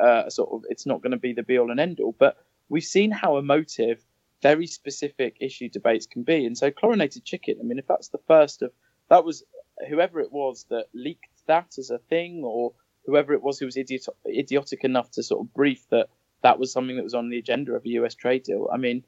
uh, 0.00 0.02
uh, 0.02 0.30
sort 0.30 0.50
of 0.52 0.62
it's 0.68 0.86
not 0.86 1.02
going 1.02 1.12
to 1.12 1.18
be 1.18 1.32
the 1.32 1.42
be 1.42 1.58
all 1.58 1.70
and 1.70 1.80
end 1.80 2.00
all, 2.00 2.14
but 2.18 2.36
we've 2.68 2.84
seen 2.84 3.10
how 3.10 3.38
emotive 3.38 4.04
very 4.42 4.66
specific 4.66 5.36
issue 5.40 5.68
debates 5.68 6.06
can 6.06 6.22
be, 6.22 6.44
and 6.44 6.56
so 6.56 6.70
chlorinated 6.70 7.24
chicken. 7.24 7.56
I 7.60 7.64
mean, 7.64 7.78
if 7.78 7.86
that's 7.86 8.08
the 8.08 8.20
first 8.26 8.62
of 8.62 8.72
that 9.08 9.24
was 9.24 9.44
whoever 9.88 10.20
it 10.20 10.32
was 10.32 10.66
that 10.70 10.86
leaked 10.94 11.46
that 11.46 11.74
as 11.78 11.90
a 11.90 11.98
thing, 11.98 12.42
or 12.44 12.72
whoever 13.06 13.32
it 13.32 13.42
was 13.42 13.58
who 13.58 13.66
was 13.66 13.76
idiot, 13.76 14.06
idiotic 14.26 14.84
enough 14.84 15.10
to 15.12 15.22
sort 15.22 15.40
of 15.40 15.54
brief 15.54 15.88
that 15.90 16.08
that 16.42 16.58
was 16.58 16.72
something 16.72 16.96
that 16.96 17.04
was 17.04 17.14
on 17.14 17.30
the 17.30 17.38
agenda 17.38 17.72
of 17.72 17.84
a 17.84 17.90
US 17.90 18.14
trade 18.14 18.42
deal. 18.42 18.68
I 18.72 18.76
mean, 18.76 19.04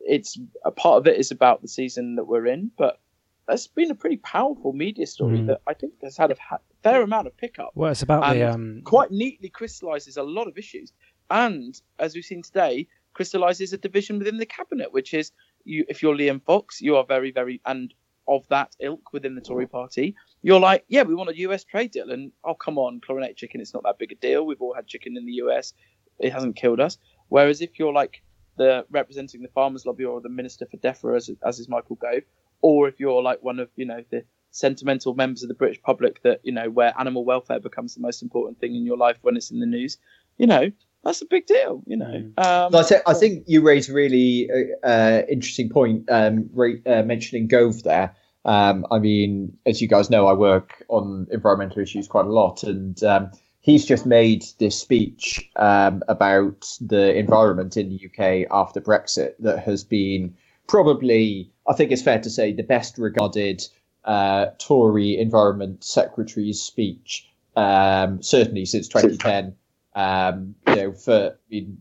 it's 0.00 0.38
a 0.64 0.70
part 0.70 0.98
of 0.98 1.06
it 1.06 1.18
is 1.18 1.30
about 1.30 1.60
the 1.60 1.68
season 1.68 2.16
that 2.16 2.24
we're 2.24 2.46
in, 2.46 2.70
but 2.78 3.00
that's 3.48 3.66
been 3.66 3.90
a 3.90 3.94
pretty 3.94 4.18
powerful 4.18 4.72
media 4.72 5.06
story 5.06 5.38
mm. 5.38 5.46
that 5.48 5.62
I 5.66 5.74
think 5.74 5.94
has 6.02 6.16
had 6.16 6.30
a 6.30 6.36
fair 6.82 7.02
amount 7.02 7.26
of 7.26 7.36
pickup. 7.36 7.70
Well, 7.74 7.90
it's 7.90 8.02
about 8.02 8.32
the 8.34 8.42
um... 8.42 8.82
quite 8.84 9.10
neatly 9.10 9.48
crystallizes 9.48 10.16
a 10.16 10.22
lot 10.22 10.46
of 10.46 10.56
issues, 10.56 10.92
and 11.30 11.80
as 11.98 12.14
we've 12.14 12.24
seen 12.24 12.42
today, 12.42 12.86
crystallizes 13.14 13.72
a 13.72 13.78
division 13.78 14.18
within 14.18 14.36
the 14.36 14.46
cabinet, 14.46 14.92
which 14.92 15.14
is 15.14 15.32
you. 15.64 15.84
If 15.88 16.02
you're 16.02 16.14
Liam 16.14 16.42
Fox, 16.44 16.80
you 16.80 16.96
are 16.96 17.04
very, 17.04 17.32
very 17.32 17.60
and 17.66 17.92
of 18.28 18.46
that 18.48 18.76
ilk 18.80 19.14
within 19.14 19.34
the 19.34 19.40
Tory 19.40 19.66
party, 19.66 20.14
you're 20.42 20.60
like, 20.60 20.84
yeah, 20.88 21.02
we 21.02 21.14
want 21.14 21.30
a 21.30 21.38
US 21.38 21.64
trade 21.64 21.92
deal. 21.92 22.10
And 22.10 22.30
oh, 22.44 22.52
come 22.52 22.76
on, 22.76 23.00
chlorinated 23.00 23.38
chicken, 23.38 23.62
it's 23.62 23.72
not 23.72 23.84
that 23.84 23.98
big 23.98 24.12
a 24.12 24.16
deal. 24.16 24.44
We've 24.44 24.60
all 24.60 24.74
had 24.74 24.86
chicken 24.86 25.16
in 25.16 25.24
the 25.24 25.32
US 25.44 25.72
it 26.18 26.32
hasn't 26.32 26.56
killed 26.56 26.80
us. 26.80 26.98
Whereas 27.28 27.60
if 27.60 27.78
you're 27.78 27.92
like 27.92 28.22
the 28.56 28.84
representing 28.90 29.42
the 29.42 29.48
farmers 29.48 29.86
lobby 29.86 30.04
or 30.04 30.20
the 30.20 30.28
minister 30.28 30.66
for 30.66 30.76
DEFRA, 30.78 31.16
as, 31.16 31.30
as 31.44 31.58
is 31.58 31.68
Michael 31.68 31.96
Gove, 31.96 32.22
or 32.60 32.88
if 32.88 32.98
you're 32.98 33.22
like 33.22 33.42
one 33.42 33.58
of 33.58 33.68
you 33.76 33.86
know 33.86 34.02
the 34.10 34.24
sentimental 34.50 35.14
members 35.14 35.42
of 35.42 35.48
the 35.48 35.54
British 35.54 35.80
public 35.82 36.22
that 36.22 36.40
you 36.42 36.52
know 36.52 36.70
where 36.70 36.92
animal 36.98 37.24
welfare 37.24 37.60
becomes 37.60 37.94
the 37.94 38.00
most 38.00 38.22
important 38.22 38.58
thing 38.60 38.74
in 38.74 38.84
your 38.84 38.96
life 38.96 39.18
when 39.22 39.36
it's 39.36 39.50
in 39.50 39.60
the 39.60 39.66
news, 39.66 39.98
you 40.36 40.46
know 40.46 40.70
that's 41.04 41.22
a 41.22 41.26
big 41.26 41.46
deal. 41.46 41.82
You 41.86 41.96
know, 41.96 42.30
um, 42.38 42.74
I, 42.74 42.82
th- 42.82 43.02
I 43.06 43.14
think 43.14 43.44
you 43.46 43.62
raise 43.62 43.88
a 43.88 43.92
really 43.92 44.50
uh, 44.50 44.86
uh 44.86 45.22
interesting 45.28 45.68
point 45.68 46.04
um, 46.10 46.50
re- 46.52 46.82
uh, 46.86 47.02
mentioning 47.02 47.48
Gove 47.48 47.82
there. 47.82 48.14
Um, 48.44 48.86
I 48.90 48.98
mean, 48.98 49.56
as 49.66 49.82
you 49.82 49.88
guys 49.88 50.10
know, 50.10 50.26
I 50.26 50.32
work 50.32 50.82
on 50.88 51.26
environmental 51.30 51.80
issues 51.82 52.08
quite 52.08 52.24
a 52.24 52.32
lot, 52.32 52.62
and 52.62 53.02
um, 53.04 53.30
he's 53.60 53.84
just 53.84 54.06
made 54.06 54.44
this 54.58 54.78
speech 54.78 55.50
um, 55.56 56.02
about 56.08 56.76
the 56.80 57.14
environment 57.14 57.76
in 57.76 57.90
the 57.90 58.06
UK 58.06 58.48
after 58.50 58.80
Brexit 58.80 59.34
that 59.40 59.58
has 59.60 59.84
been 59.84 60.34
probably, 60.66 61.50
I 61.68 61.74
think 61.74 61.92
it's 61.92 62.02
fair 62.02 62.18
to 62.20 62.30
say, 62.30 62.52
the 62.52 62.62
best 62.62 62.98
regarded 62.98 63.62
uh, 64.04 64.46
Tory 64.58 65.18
Environment 65.18 65.84
Secretary's 65.84 66.60
speech, 66.62 67.28
um, 67.56 68.22
certainly 68.22 68.64
since 68.64 68.88
2010. 68.88 69.54
Um, 69.94 70.54
you 70.68 70.76
know, 70.76 70.92
for 70.92 71.38
in, 71.50 71.78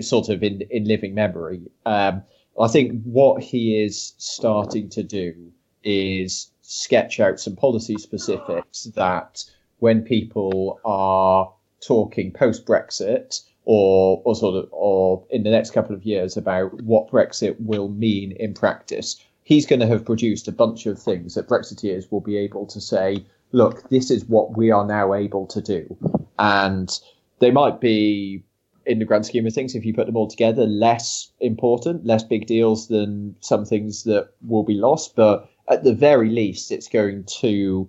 sort 0.00 0.28
of 0.28 0.42
in 0.42 0.62
in 0.70 0.84
living 0.84 1.14
memory. 1.14 1.62
Um, 1.86 2.22
I 2.60 2.68
think 2.68 3.02
what 3.04 3.42
he 3.42 3.82
is 3.82 4.14
starting 4.18 4.88
to 4.90 5.02
do 5.02 5.52
is 5.82 6.50
sketch 6.62 7.20
out 7.20 7.40
some 7.40 7.56
policy 7.56 7.96
specifics 7.96 8.84
that 8.94 9.44
when 9.78 10.02
people 10.02 10.80
are 10.84 11.52
talking 11.80 12.32
post 12.32 12.66
Brexit 12.66 13.42
or 13.64 14.22
or 14.24 14.34
sort 14.34 14.56
of 14.56 14.68
or 14.72 15.24
in 15.30 15.42
the 15.42 15.50
next 15.50 15.70
couple 15.70 15.94
of 15.94 16.04
years 16.04 16.36
about 16.36 16.82
what 16.82 17.10
Brexit 17.10 17.56
will 17.60 17.88
mean 17.88 18.32
in 18.32 18.54
practice, 18.54 19.22
he's 19.42 19.66
going 19.66 19.80
to 19.80 19.86
have 19.86 20.04
produced 20.04 20.48
a 20.48 20.52
bunch 20.52 20.86
of 20.86 21.00
things 21.00 21.34
that 21.34 21.48
Brexiteers 21.48 22.10
will 22.10 22.20
be 22.20 22.36
able 22.36 22.66
to 22.66 22.80
say, 22.80 23.24
look, 23.52 23.88
this 23.90 24.10
is 24.10 24.24
what 24.26 24.56
we 24.56 24.70
are 24.70 24.86
now 24.86 25.12
able 25.12 25.46
to 25.48 25.60
do. 25.60 25.96
And 26.38 26.88
they 27.40 27.50
might 27.50 27.80
be, 27.80 28.44
in 28.86 28.98
the 28.98 29.04
grand 29.04 29.26
scheme 29.26 29.46
of 29.46 29.52
things, 29.52 29.74
if 29.74 29.84
you 29.84 29.92
put 29.92 30.06
them 30.06 30.16
all 30.16 30.28
together, 30.28 30.66
less 30.66 31.30
important, 31.40 32.06
less 32.06 32.22
big 32.22 32.46
deals 32.46 32.88
than 32.88 33.34
some 33.40 33.64
things 33.64 34.04
that 34.04 34.30
will 34.46 34.62
be 34.62 34.74
lost. 34.74 35.16
But 35.16 35.50
at 35.68 35.84
the 35.84 35.94
very 35.94 36.30
least, 36.30 36.70
it's 36.70 36.88
going 36.88 37.24
to 37.40 37.88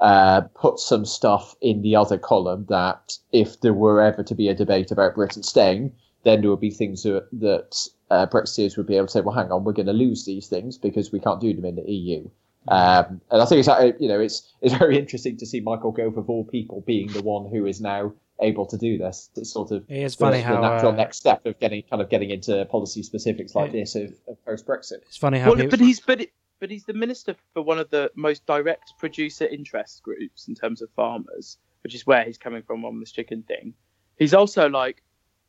uh, 0.00 0.40
put 0.54 0.78
some 0.78 1.04
stuff 1.04 1.54
in 1.60 1.82
the 1.82 1.94
other 1.94 2.18
column 2.18 2.66
that 2.68 3.16
if 3.32 3.60
there 3.60 3.74
were 3.74 4.00
ever 4.00 4.22
to 4.22 4.34
be 4.34 4.48
a 4.48 4.54
debate 4.54 4.90
about 4.90 5.14
Britain 5.14 5.42
staying, 5.42 5.92
then 6.24 6.40
there 6.40 6.50
would 6.50 6.60
be 6.60 6.70
things 6.70 7.02
that, 7.02 7.26
that 7.32 7.88
uh, 8.10 8.26
Brexiteers 8.26 8.76
would 8.76 8.86
be 8.86 8.96
able 8.96 9.06
to 9.06 9.12
say, 9.12 9.20
well, 9.20 9.34
hang 9.34 9.52
on, 9.52 9.64
we're 9.64 9.72
going 9.72 9.86
to 9.86 9.92
lose 9.92 10.24
these 10.24 10.48
things 10.48 10.78
because 10.78 11.12
we 11.12 11.20
can't 11.20 11.40
do 11.40 11.54
them 11.54 11.64
in 11.64 11.76
the 11.76 11.90
EU. 11.90 12.28
Um, 12.68 13.20
and 13.30 13.40
I 13.40 13.46
think 13.46 13.60
it's 13.60 13.68
uh, 13.68 13.92
you 13.98 14.06
know 14.06 14.20
it's 14.20 14.52
it's 14.60 14.74
very 14.78 14.98
interesting 14.98 15.36
to 15.38 15.46
see 15.46 15.60
Michael 15.60 15.92
Gove 15.92 16.18
of 16.18 16.28
all 16.28 16.44
people 16.44 16.82
being 16.86 17.08
the 17.08 17.22
one 17.22 17.50
who 17.50 17.64
is 17.66 17.80
now 17.80 18.12
able 18.42 18.66
to 18.66 18.76
do 18.76 18.98
this. 18.98 19.30
It's 19.36 19.52
sort 19.52 19.70
of 19.70 19.84
it 19.88 20.02
is 20.02 20.14
funny 20.14 20.38
the, 20.38 20.44
how 20.44 20.54
the 20.56 20.68
natural 20.68 20.92
uh, 20.92 20.96
next 20.96 21.16
step 21.18 21.46
of 21.46 21.58
getting 21.58 21.82
kind 21.84 22.02
of 22.02 22.10
getting 22.10 22.30
into 22.30 22.64
policy 22.66 23.02
specifics 23.02 23.54
like 23.54 23.70
it, 23.70 23.72
this 23.72 23.94
of, 23.94 24.12
of 24.28 24.44
post 24.44 24.66
Brexit. 24.66 24.98
It's 25.06 25.16
funny 25.16 25.38
how 25.38 25.54
well, 25.54 25.68
but 25.68 25.80
he's 25.80 26.00
but 26.00 26.20
it, 26.20 26.32
but 26.60 26.70
he's 26.70 26.84
the 26.84 26.92
minister 26.92 27.34
for 27.54 27.62
one 27.62 27.78
of 27.78 27.90
the 27.90 28.10
most 28.14 28.46
direct 28.46 28.92
producer 28.98 29.46
interest 29.46 30.02
groups 30.02 30.46
in 30.46 30.54
terms 30.54 30.82
of 30.82 30.90
farmers, 30.90 31.56
which 31.82 31.94
is 31.94 32.06
where 32.06 32.22
he's 32.22 32.38
coming 32.38 32.62
from 32.62 32.84
on 32.84 33.00
this 33.00 33.12
chicken 33.12 33.42
thing. 33.42 33.74
He's 34.18 34.34
also 34.34 34.68
like, 34.68 35.02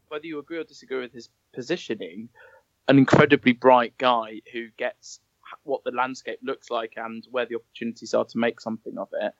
whether 0.08 0.26
you 0.26 0.40
agree 0.40 0.58
or 0.58 0.64
disagree 0.64 1.02
with 1.02 1.14
his 1.14 1.30
positioning, 1.54 2.30
an 2.88 2.98
incredibly 2.98 3.52
bright 3.52 3.98
guy 3.98 4.42
who 4.52 4.70
gets 4.78 5.20
what 5.64 5.84
the 5.84 5.92
landscape 5.92 6.40
looks 6.42 6.70
like 6.70 6.94
and 6.96 7.28
where 7.30 7.46
the 7.46 7.56
opportunities 7.56 8.14
are 8.14 8.26
to 8.26 8.38
make 8.38 8.62
something 8.62 8.98
of 8.98 9.10
it. 9.22 9.34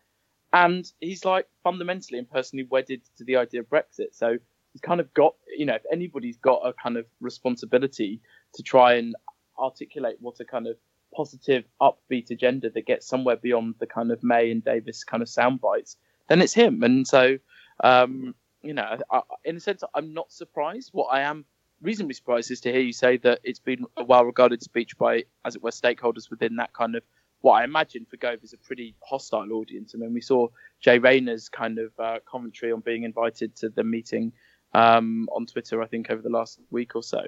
And 0.54 0.92
he's 1.00 1.24
like 1.24 1.48
fundamentally 1.64 2.20
and 2.20 2.30
personally 2.30 2.68
wedded 2.70 3.02
to 3.18 3.24
the 3.24 3.38
idea 3.38 3.62
of 3.62 3.70
Brexit. 3.70 4.14
So 4.14 4.38
he's 4.74 4.82
kind 4.82 5.00
of 5.00 5.14
got, 5.14 5.36
you 5.58 5.66
know, 5.66 5.76
if 5.76 5.84
anybody's 5.92 6.38
got 6.38 6.62
a 6.66 6.74
kind 6.74 6.98
of 6.98 7.06
responsibility 7.22 8.20
to 8.56 8.64
try 8.64 8.96
and 8.96 9.16
articulate 9.58 10.18
what 10.20 10.40
a 10.42 10.46
kind 10.46 10.68
of 10.68 10.76
positive, 11.16 11.66
upbeat 11.82 12.32
agenda 12.32 12.70
that 12.70 12.86
gets 12.86 13.08
somewhere 13.08 13.36
beyond 13.36 13.76
the 13.80 13.88
kind 13.88 14.12
of 14.12 14.24
May 14.24 14.52
and 14.52 14.64
Davis 14.64 15.04
kind 15.04 15.22
of 15.22 15.30
sound 15.30 15.62
bites, 15.62 15.98
then 16.28 16.42
it's 16.42 16.54
him. 16.54 16.84
And 16.84 17.08
so, 17.08 17.38
um, 17.84 18.36
you 18.62 18.74
know, 18.74 18.98
I, 19.12 19.22
in 19.44 19.58
a 19.58 19.60
sense, 19.60 19.84
I'm 19.94 20.14
not 20.14 20.32
surprised. 20.32 20.90
What 20.94 21.08
I 21.08 21.22
am 21.22 21.46
reasonably 21.82 22.14
surprised 22.14 22.52
is 22.52 22.62
to 22.62 22.72
hear 22.72 22.82
you 22.82 22.94
say 22.94 23.18
that 23.18 23.40
it's 23.44 23.60
been 23.60 23.86
a 23.98 24.04
well 24.04 24.26
regarded 24.26 24.62
speech 24.62 24.98
by, 24.98 25.24
as 25.46 25.56
it 25.56 25.64
were, 25.64 25.72
stakeholders 25.72 26.30
within 26.30 26.58
that 26.58 26.74
kind 26.74 26.96
of 26.96 27.04
what 27.42 27.54
I 27.54 27.64
imagine 27.64 28.06
for 28.06 28.18
Gove 28.18 28.40
is 28.44 28.54
a 28.54 28.58
pretty 28.58 28.96
hostile 29.04 29.52
audience. 29.54 29.94
I 29.94 29.98
mean, 29.98 30.14
we 30.14 30.22
saw 30.22 30.48
Jay 30.80 31.00
Rayner's 31.00 31.50
kind 31.50 31.80
of 31.80 31.92
uh, 32.00 32.20
commentary 32.26 32.72
on 32.72 32.82
being 32.82 33.04
invited 33.04 33.56
to 33.58 33.70
the 33.70 33.84
meeting 33.84 34.32
um, 34.74 35.28
on 35.36 35.48
Twitter, 35.48 35.82
I 35.82 35.88
think, 35.88 36.10
over 36.10 36.22
the 36.22 36.30
last 36.30 36.60
week 36.70 36.96
or 36.96 37.04
so. 37.04 37.22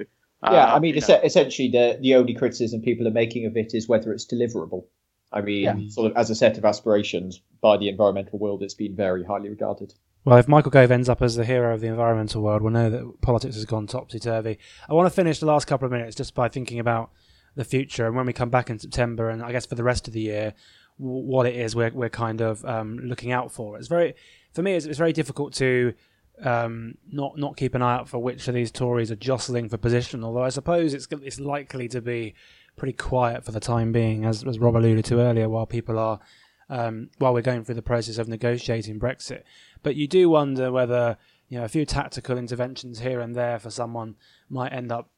Yeah, 0.44 0.66
uh, 0.66 0.76
I 0.76 0.80
mean, 0.80 0.96
essentially, 0.98 1.70
the 1.70 1.98
the 2.02 2.16
only 2.16 2.34
criticism 2.34 2.82
people 2.82 3.08
are 3.08 3.12
making 3.12 3.46
of 3.46 3.56
it 3.56 3.74
is 3.74 3.88
whether 3.88 4.12
it's 4.12 4.26
deliverable. 4.26 4.86
I 5.32 5.42
mean, 5.42 5.64
yeah. 5.64 5.76
sort 5.90 6.12
of 6.12 6.18
as 6.18 6.30
a 6.30 6.36
set 6.36 6.58
of 6.58 6.66
aspirations 6.66 7.42
by 7.62 7.78
the 7.78 7.90
environmental 7.90 8.38
world, 8.40 8.62
it's 8.62 8.76
been 8.76 8.96
very 8.96 9.24
highly 9.24 9.50
regarded. 9.50 9.94
Well, 10.26 10.38
if 10.38 10.48
Michael 10.48 10.72
Gove 10.72 10.92
ends 10.92 11.10
up 11.10 11.22
as 11.22 11.36
the 11.36 11.44
hero 11.44 11.74
of 11.74 11.82
the 11.82 11.88
environmental 11.88 12.42
world, 12.42 12.62
we'll 12.62 12.72
know 12.72 12.90
that 12.90 13.22
politics 13.22 13.56
has 13.56 13.66
gone 13.66 13.88
topsy 13.88 14.20
turvy. 14.20 14.58
I 14.88 14.94
want 14.94 15.08
to 15.08 15.16
finish 15.16 15.40
the 15.40 15.46
last 15.46 15.66
couple 15.66 15.86
of 15.86 15.92
minutes 15.92 16.16
just 16.16 16.34
by 16.34 16.48
thinking 16.48 16.80
about 16.80 17.12
the 17.56 17.66
future 17.66 18.08
and 18.08 18.16
when 18.16 18.26
we 18.26 18.34
come 18.34 18.50
back 18.50 18.70
in 18.70 18.80
September, 18.80 19.30
and 19.30 19.44
I 19.44 19.52
guess 19.52 19.66
for 19.66 19.76
the 19.76 19.84
rest 19.84 20.08
of 20.08 20.14
the 20.14 20.22
year, 20.22 20.54
w- 21.00 21.26
what 21.26 21.46
it 21.46 21.56
is 21.56 21.76
we're 21.76 21.92
we're 21.92 22.10
kind 22.10 22.42
of 22.42 22.64
um, 22.66 23.00
looking 23.00 23.32
out 23.32 23.52
for. 23.52 23.78
It's 23.78 23.88
very, 23.88 24.16
for 24.54 24.62
me, 24.62 24.76
it's, 24.76 24.86
it's 24.86 24.98
very 24.98 25.14
difficult 25.14 25.54
to 25.56 25.94
um, 26.42 26.96
not 27.12 27.38
not 27.38 27.58
keep 27.58 27.76
an 27.76 27.82
eye 27.82 27.96
out 27.96 28.10
for 28.10 28.20
which 28.20 28.48
of 28.48 28.54
these 28.54 28.72
Tories 28.72 29.12
are 29.12 29.16
jostling 29.16 29.70
for 29.70 29.78
position. 29.78 30.24
Although 30.24 30.44
I 30.44 30.50
suppose 30.50 30.94
it's 30.94 31.08
it's 31.12 31.40
likely 31.40 31.88
to 31.90 32.02
be 32.02 32.34
pretty 32.76 32.94
quiet 32.94 33.46
for 33.46 33.52
the 33.52 33.60
time 33.60 33.92
being, 33.92 34.26
as 34.26 34.44
as 34.44 34.60
Rob 34.60 34.76
alluded 34.76 35.06
to 35.06 35.20
earlier, 35.20 35.50
while 35.50 35.66
people 35.66 36.00
are 36.00 36.20
um, 36.70 37.10
while 37.20 37.34
we're 37.34 37.42
going 37.42 37.64
through 37.64 37.76
the 37.76 37.82
process 37.82 38.18
of 38.18 38.28
negotiating 38.28 39.00
Brexit. 39.00 39.44
But 39.84 39.96
you 39.96 40.08
do 40.08 40.30
wonder 40.30 40.72
whether 40.72 41.18
you 41.50 41.60
know 41.60 41.66
a 41.66 41.70
few 41.70 41.86
tactical 41.86 42.38
interventions 42.38 43.00
here 43.00 43.20
and 43.20 43.36
there 43.36 43.60
for 43.60 43.70
someone 43.70 44.16
might 44.50 44.74
end 44.74 44.92
up 44.92 45.10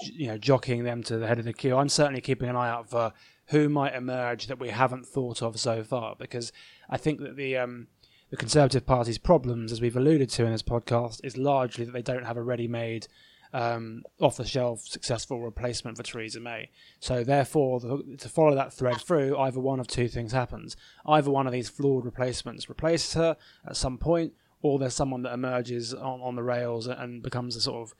you 0.00 0.28
know 0.28 0.38
jockeying 0.38 0.84
them 0.84 1.02
to 1.04 1.18
the 1.18 1.26
head 1.26 1.38
of 1.38 1.44
the 1.44 1.52
queue. 1.52 1.76
I'm 1.76 1.88
certainly 1.88 2.20
keeping 2.20 2.48
an 2.48 2.56
eye 2.56 2.70
out 2.70 2.88
for 2.88 3.12
who 3.46 3.68
might 3.68 3.94
emerge 3.94 4.46
that 4.46 4.58
we 4.58 4.70
haven't 4.70 5.06
thought 5.06 5.42
of 5.42 5.60
so 5.60 5.82
far 5.82 6.16
because 6.18 6.52
I 6.88 6.96
think 6.96 7.20
that 7.20 7.36
the 7.36 7.58
um, 7.58 7.88
the 8.32 8.36
Conservative 8.38 8.86
Party's 8.86 9.18
problems, 9.18 9.72
as 9.72 9.82
we've 9.82 9.94
alluded 9.94 10.30
to 10.30 10.46
in 10.46 10.52
this 10.52 10.62
podcast, 10.62 11.20
is 11.22 11.36
largely 11.36 11.84
that 11.84 11.92
they 11.92 12.00
don't 12.00 12.24
have 12.24 12.38
a 12.38 12.42
ready-made 12.42 13.06
um, 13.52 14.04
off 14.22 14.38
the 14.38 14.46
shelf 14.46 14.80
successful 14.80 15.38
replacement 15.38 15.98
for 15.98 16.02
Theresa 16.02 16.40
May. 16.40 16.70
So, 16.98 17.24
therefore, 17.24 17.78
the, 17.80 18.16
to 18.16 18.28
follow 18.30 18.54
that 18.54 18.72
thread 18.72 19.02
through, 19.02 19.36
either 19.36 19.60
one 19.60 19.80
of 19.80 19.86
two 19.86 20.08
things 20.08 20.32
happens. 20.32 20.78
Either 21.04 21.30
one 21.30 21.46
of 21.46 21.52
these 21.52 21.68
flawed 21.68 22.06
replacements 22.06 22.70
replaces 22.70 23.12
her 23.12 23.36
at 23.66 23.76
some 23.76 23.98
point, 23.98 24.32
or 24.62 24.78
there's 24.78 24.94
someone 24.94 25.20
that 25.24 25.34
emerges 25.34 25.92
on, 25.92 26.22
on 26.22 26.34
the 26.34 26.42
rails 26.42 26.86
and 26.86 27.22
becomes 27.22 27.54
a 27.54 27.60
sort 27.60 27.90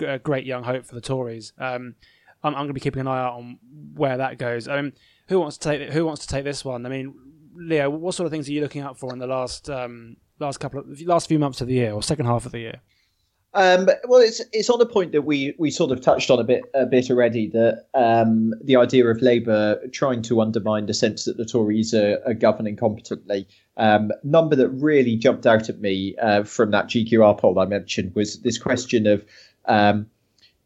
of 0.00 0.22
great 0.24 0.44
young 0.44 0.64
hope 0.64 0.84
for 0.84 0.96
the 0.96 1.00
Tories. 1.00 1.52
Um, 1.58 1.94
I'm, 2.42 2.54
I'm 2.54 2.62
going 2.62 2.68
to 2.68 2.74
be 2.74 2.80
keeping 2.80 3.02
an 3.02 3.06
eye 3.06 3.22
out 3.22 3.34
on 3.34 3.60
where 3.94 4.16
that 4.16 4.36
goes. 4.36 4.66
Um, 4.66 4.94
who 5.28 5.38
wants 5.38 5.58
to 5.58 5.68
take 5.68 5.92
Who 5.92 6.06
wants 6.06 6.22
to 6.22 6.28
take 6.28 6.42
this 6.42 6.64
one? 6.64 6.84
I 6.86 6.88
mean, 6.88 7.14
Leo, 7.56 7.90
what 7.90 8.14
sort 8.14 8.26
of 8.26 8.32
things 8.32 8.48
are 8.48 8.52
you 8.52 8.60
looking 8.60 8.82
out 8.82 8.98
for 8.98 9.12
in 9.12 9.18
the 9.18 9.26
last 9.26 9.68
um, 9.70 10.16
last 10.38 10.58
couple 10.58 10.80
of 10.80 11.00
last 11.02 11.28
few 11.28 11.38
months 11.38 11.60
of 11.60 11.68
the 11.68 11.74
year 11.74 11.92
or 11.92 12.02
second 12.02 12.26
half 12.26 12.46
of 12.46 12.52
the 12.52 12.60
year? 12.60 12.80
Um, 13.54 13.88
well, 14.06 14.20
it's 14.20 14.42
it's 14.52 14.68
on 14.68 14.80
a 14.82 14.86
point 14.86 15.12
that 15.12 15.22
we 15.22 15.54
we 15.58 15.70
sort 15.70 15.90
of 15.90 16.02
touched 16.02 16.30
on 16.30 16.38
a 16.38 16.44
bit 16.44 16.64
a 16.74 16.84
bit 16.84 17.10
already 17.10 17.48
that 17.48 17.86
um, 17.94 18.52
the 18.62 18.76
idea 18.76 19.06
of 19.06 19.22
Labour 19.22 19.80
trying 19.92 20.20
to 20.22 20.42
undermine 20.42 20.84
the 20.84 20.92
sense 20.92 21.24
that 21.24 21.38
the 21.38 21.46
Tories 21.46 21.94
are, 21.94 22.20
are 22.26 22.34
governing 22.34 22.76
competently. 22.76 23.48
Um, 23.78 24.10
number 24.22 24.56
that 24.56 24.68
really 24.68 25.16
jumped 25.16 25.46
out 25.46 25.70
at 25.70 25.80
me 25.80 26.14
uh, 26.20 26.44
from 26.44 26.70
that 26.72 26.88
GQR 26.88 27.38
poll 27.38 27.58
I 27.58 27.64
mentioned 27.64 28.14
was 28.14 28.40
this 28.40 28.58
question 28.58 29.06
of 29.06 29.24
um, 29.64 30.06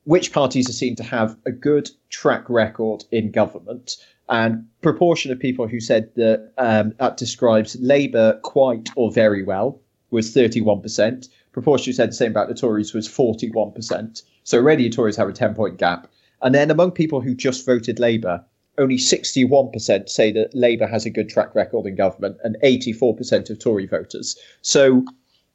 which 0.05 0.33
parties 0.33 0.69
are 0.69 0.73
seen 0.73 0.97
to 0.97 1.05
have 1.05 1.37
a 1.47 1.53
good 1.53 1.91
track 2.09 2.49
record 2.49 3.05
in 3.13 3.31
government. 3.31 3.99
And 4.31 4.67
proportion 4.81 5.33
of 5.33 5.39
people 5.39 5.67
who 5.67 5.81
said 5.81 6.11
that 6.15 6.53
um, 6.57 6.95
that 6.99 7.17
describes 7.17 7.77
Labour 7.81 8.39
quite 8.43 8.89
or 8.97 9.13
very 9.13 9.43
well 9.43 9.81
was 10.11 10.35
31% 10.35 11.29
proportion 11.53 11.87
who 11.87 11.93
said 11.93 12.11
the 12.11 12.15
same 12.15 12.31
about 12.31 12.49
the 12.49 12.55
Tories 12.55 12.95
was 12.95 13.09
41%. 13.09 14.23
So 14.45 14.59
already 14.59 14.85
the 14.85 14.95
Tories 14.95 15.17
have 15.17 15.29
a 15.29 15.33
10 15.33 15.55
point 15.55 15.79
gap. 15.79 16.11
And 16.43 16.55
then 16.55 16.71
among 16.71 16.93
people 16.93 17.21
who 17.21 17.35
just 17.35 17.67
voted 17.67 17.99
Labour, 17.99 18.45
only 18.79 18.97
61% 18.97 20.09
say 20.09 20.33
that 20.33 20.55
Labour 20.55 20.87
has 20.87 21.05
a 21.05 21.11
good 21.11 21.29
track 21.29 21.55
record 21.55 21.87
in 21.87 21.97
government 21.97 22.39
and 22.45 22.57
84% 22.63 23.51
of 23.51 23.59
Tory 23.59 23.87
voters. 23.87 24.39
So 24.63 25.05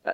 uh, 0.05 0.13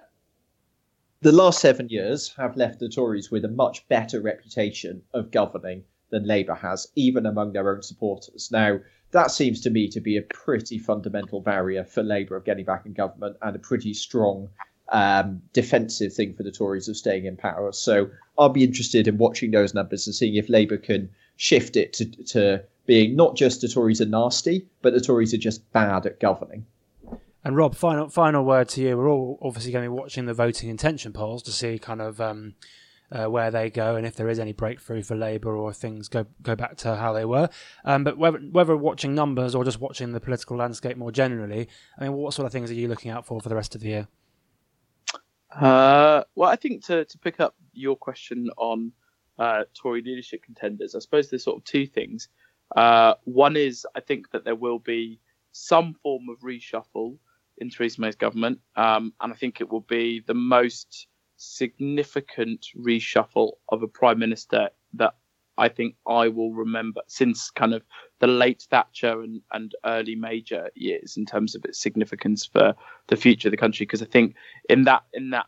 the 1.21 1.31
last 1.31 1.59
seven 1.59 1.89
years 1.89 2.33
have 2.37 2.55
left 2.55 2.79
the 2.79 2.89
Tories 2.89 3.31
with 3.31 3.43
a 3.43 3.49
much 3.49 3.87
better 3.89 4.21
reputation 4.21 5.01
of 5.13 5.31
governing 5.31 5.83
than 6.11 6.27
Labour 6.27 6.53
has, 6.53 6.87
even 6.95 7.25
among 7.25 7.53
their 7.53 7.73
own 7.73 7.81
supporters. 7.81 8.49
Now, 8.51 8.79
that 9.11 9.31
seems 9.31 9.59
to 9.61 9.69
me 9.69 9.87
to 9.89 9.99
be 9.99 10.17
a 10.17 10.21
pretty 10.21 10.77
fundamental 10.77 11.41
barrier 11.41 11.83
for 11.83 12.03
Labour 12.03 12.35
of 12.35 12.45
getting 12.45 12.65
back 12.65 12.85
in 12.85 12.93
government 12.93 13.37
and 13.41 13.55
a 13.55 13.59
pretty 13.59 13.93
strong 13.93 14.49
um, 14.89 15.41
defensive 15.53 16.13
thing 16.13 16.33
for 16.33 16.43
the 16.43 16.51
Tories 16.51 16.87
of 16.87 16.97
staying 16.97 17.25
in 17.25 17.35
power. 17.35 17.71
So 17.71 18.09
I'll 18.37 18.49
be 18.49 18.63
interested 18.63 19.07
in 19.07 19.17
watching 19.17 19.51
those 19.51 19.73
numbers 19.73 20.07
and 20.07 20.15
seeing 20.15 20.35
if 20.35 20.49
Labour 20.49 20.77
can 20.77 21.09
shift 21.37 21.75
it 21.75 21.93
to, 21.93 22.05
to 22.05 22.63
being 22.85 23.15
not 23.15 23.35
just 23.35 23.61
the 23.61 23.67
Tories 23.67 24.01
are 24.01 24.05
nasty, 24.05 24.67
but 24.81 24.93
the 24.93 25.01
Tories 25.01 25.33
are 25.33 25.37
just 25.37 25.69
bad 25.71 26.05
at 26.05 26.19
governing. 26.19 26.65
And 27.43 27.55
Rob, 27.55 27.73
final 27.73 28.07
final 28.09 28.45
word 28.45 28.69
to 28.69 28.81
you. 28.81 28.97
We're 28.97 29.09
all 29.09 29.39
obviously 29.41 29.71
going 29.71 29.83
to 29.85 29.89
be 29.89 29.97
watching 29.97 30.27
the 30.27 30.33
voting 30.33 30.69
intention 30.69 31.11
polls 31.11 31.41
to 31.43 31.51
see 31.51 31.79
kind 31.79 31.99
of 31.99 32.21
um, 32.21 32.53
uh, 33.11 33.25
where 33.25 33.51
they 33.51 33.69
go 33.69 33.95
and 33.95 34.05
if 34.05 34.15
there 34.15 34.29
is 34.29 34.39
any 34.39 34.53
breakthrough 34.53 35.03
for 35.03 35.15
Labour 35.15 35.55
or 35.55 35.73
things 35.73 36.07
go 36.07 36.25
go 36.41 36.55
back 36.55 36.77
to 36.77 36.95
how 36.95 37.13
they 37.13 37.25
were. 37.25 37.49
Um, 37.83 38.03
but 38.03 38.17
whether, 38.17 38.39
whether 38.39 38.75
watching 38.77 39.13
numbers 39.13 39.53
or 39.53 39.63
just 39.63 39.79
watching 39.79 40.11
the 40.11 40.19
political 40.19 40.57
landscape 40.57 40.97
more 40.97 41.11
generally, 41.11 41.67
I 41.97 42.03
mean, 42.03 42.13
what 42.13 42.33
sort 42.33 42.45
of 42.45 42.51
things 42.51 42.71
are 42.71 42.75
you 42.75 42.87
looking 42.87 43.11
out 43.11 43.25
for 43.25 43.41
for 43.41 43.49
the 43.49 43.55
rest 43.55 43.75
of 43.75 43.81
the 43.81 43.87
year? 43.87 44.07
Uh, 45.53 46.23
well, 46.35 46.49
I 46.49 46.55
think 46.55 46.85
to, 46.85 47.03
to 47.05 47.17
pick 47.17 47.39
up 47.39 47.55
your 47.73 47.97
question 47.97 48.49
on 48.57 48.93
uh, 49.37 49.63
Tory 49.73 50.01
leadership 50.01 50.43
contenders, 50.43 50.95
I 50.95 50.99
suppose 50.99 51.29
there's 51.29 51.43
sort 51.43 51.57
of 51.57 51.63
two 51.65 51.85
things. 51.85 52.29
Uh, 52.75 53.15
one 53.25 53.57
is 53.57 53.85
I 53.95 53.99
think 53.99 54.31
that 54.31 54.45
there 54.45 54.55
will 54.55 54.79
be 54.79 55.19
some 55.51 55.93
form 56.01 56.29
of 56.29 56.39
reshuffle 56.39 57.17
in 57.57 57.69
Theresa 57.69 57.99
May's 57.99 58.15
government, 58.15 58.59
um, 58.77 59.13
and 59.19 59.33
I 59.33 59.35
think 59.35 59.59
it 59.59 59.69
will 59.69 59.81
be 59.81 60.23
the 60.25 60.33
most 60.33 61.07
significant 61.41 62.67
reshuffle 62.77 63.53
of 63.69 63.81
a 63.81 63.87
prime 63.87 64.19
minister 64.19 64.69
that 64.93 65.15
I 65.57 65.69
think 65.69 65.95
I 66.07 66.27
will 66.27 66.53
remember 66.53 67.01
since 67.07 67.51
kind 67.51 67.73
of 67.73 67.83
the 68.19 68.27
late 68.27 68.65
Thatcher 68.69 69.21
and, 69.21 69.41
and 69.51 69.73
early 69.85 70.15
Major 70.15 70.69
years 70.75 71.17
in 71.17 71.25
terms 71.25 71.55
of 71.55 71.65
its 71.65 71.81
significance 71.81 72.45
for 72.45 72.73
the 73.07 73.15
future 73.15 73.47
of 73.47 73.51
the 73.51 73.57
country. 73.57 73.85
Because 73.85 74.01
I 74.01 74.05
think 74.05 74.35
in 74.69 74.83
that 74.83 75.03
in 75.13 75.31
that 75.31 75.47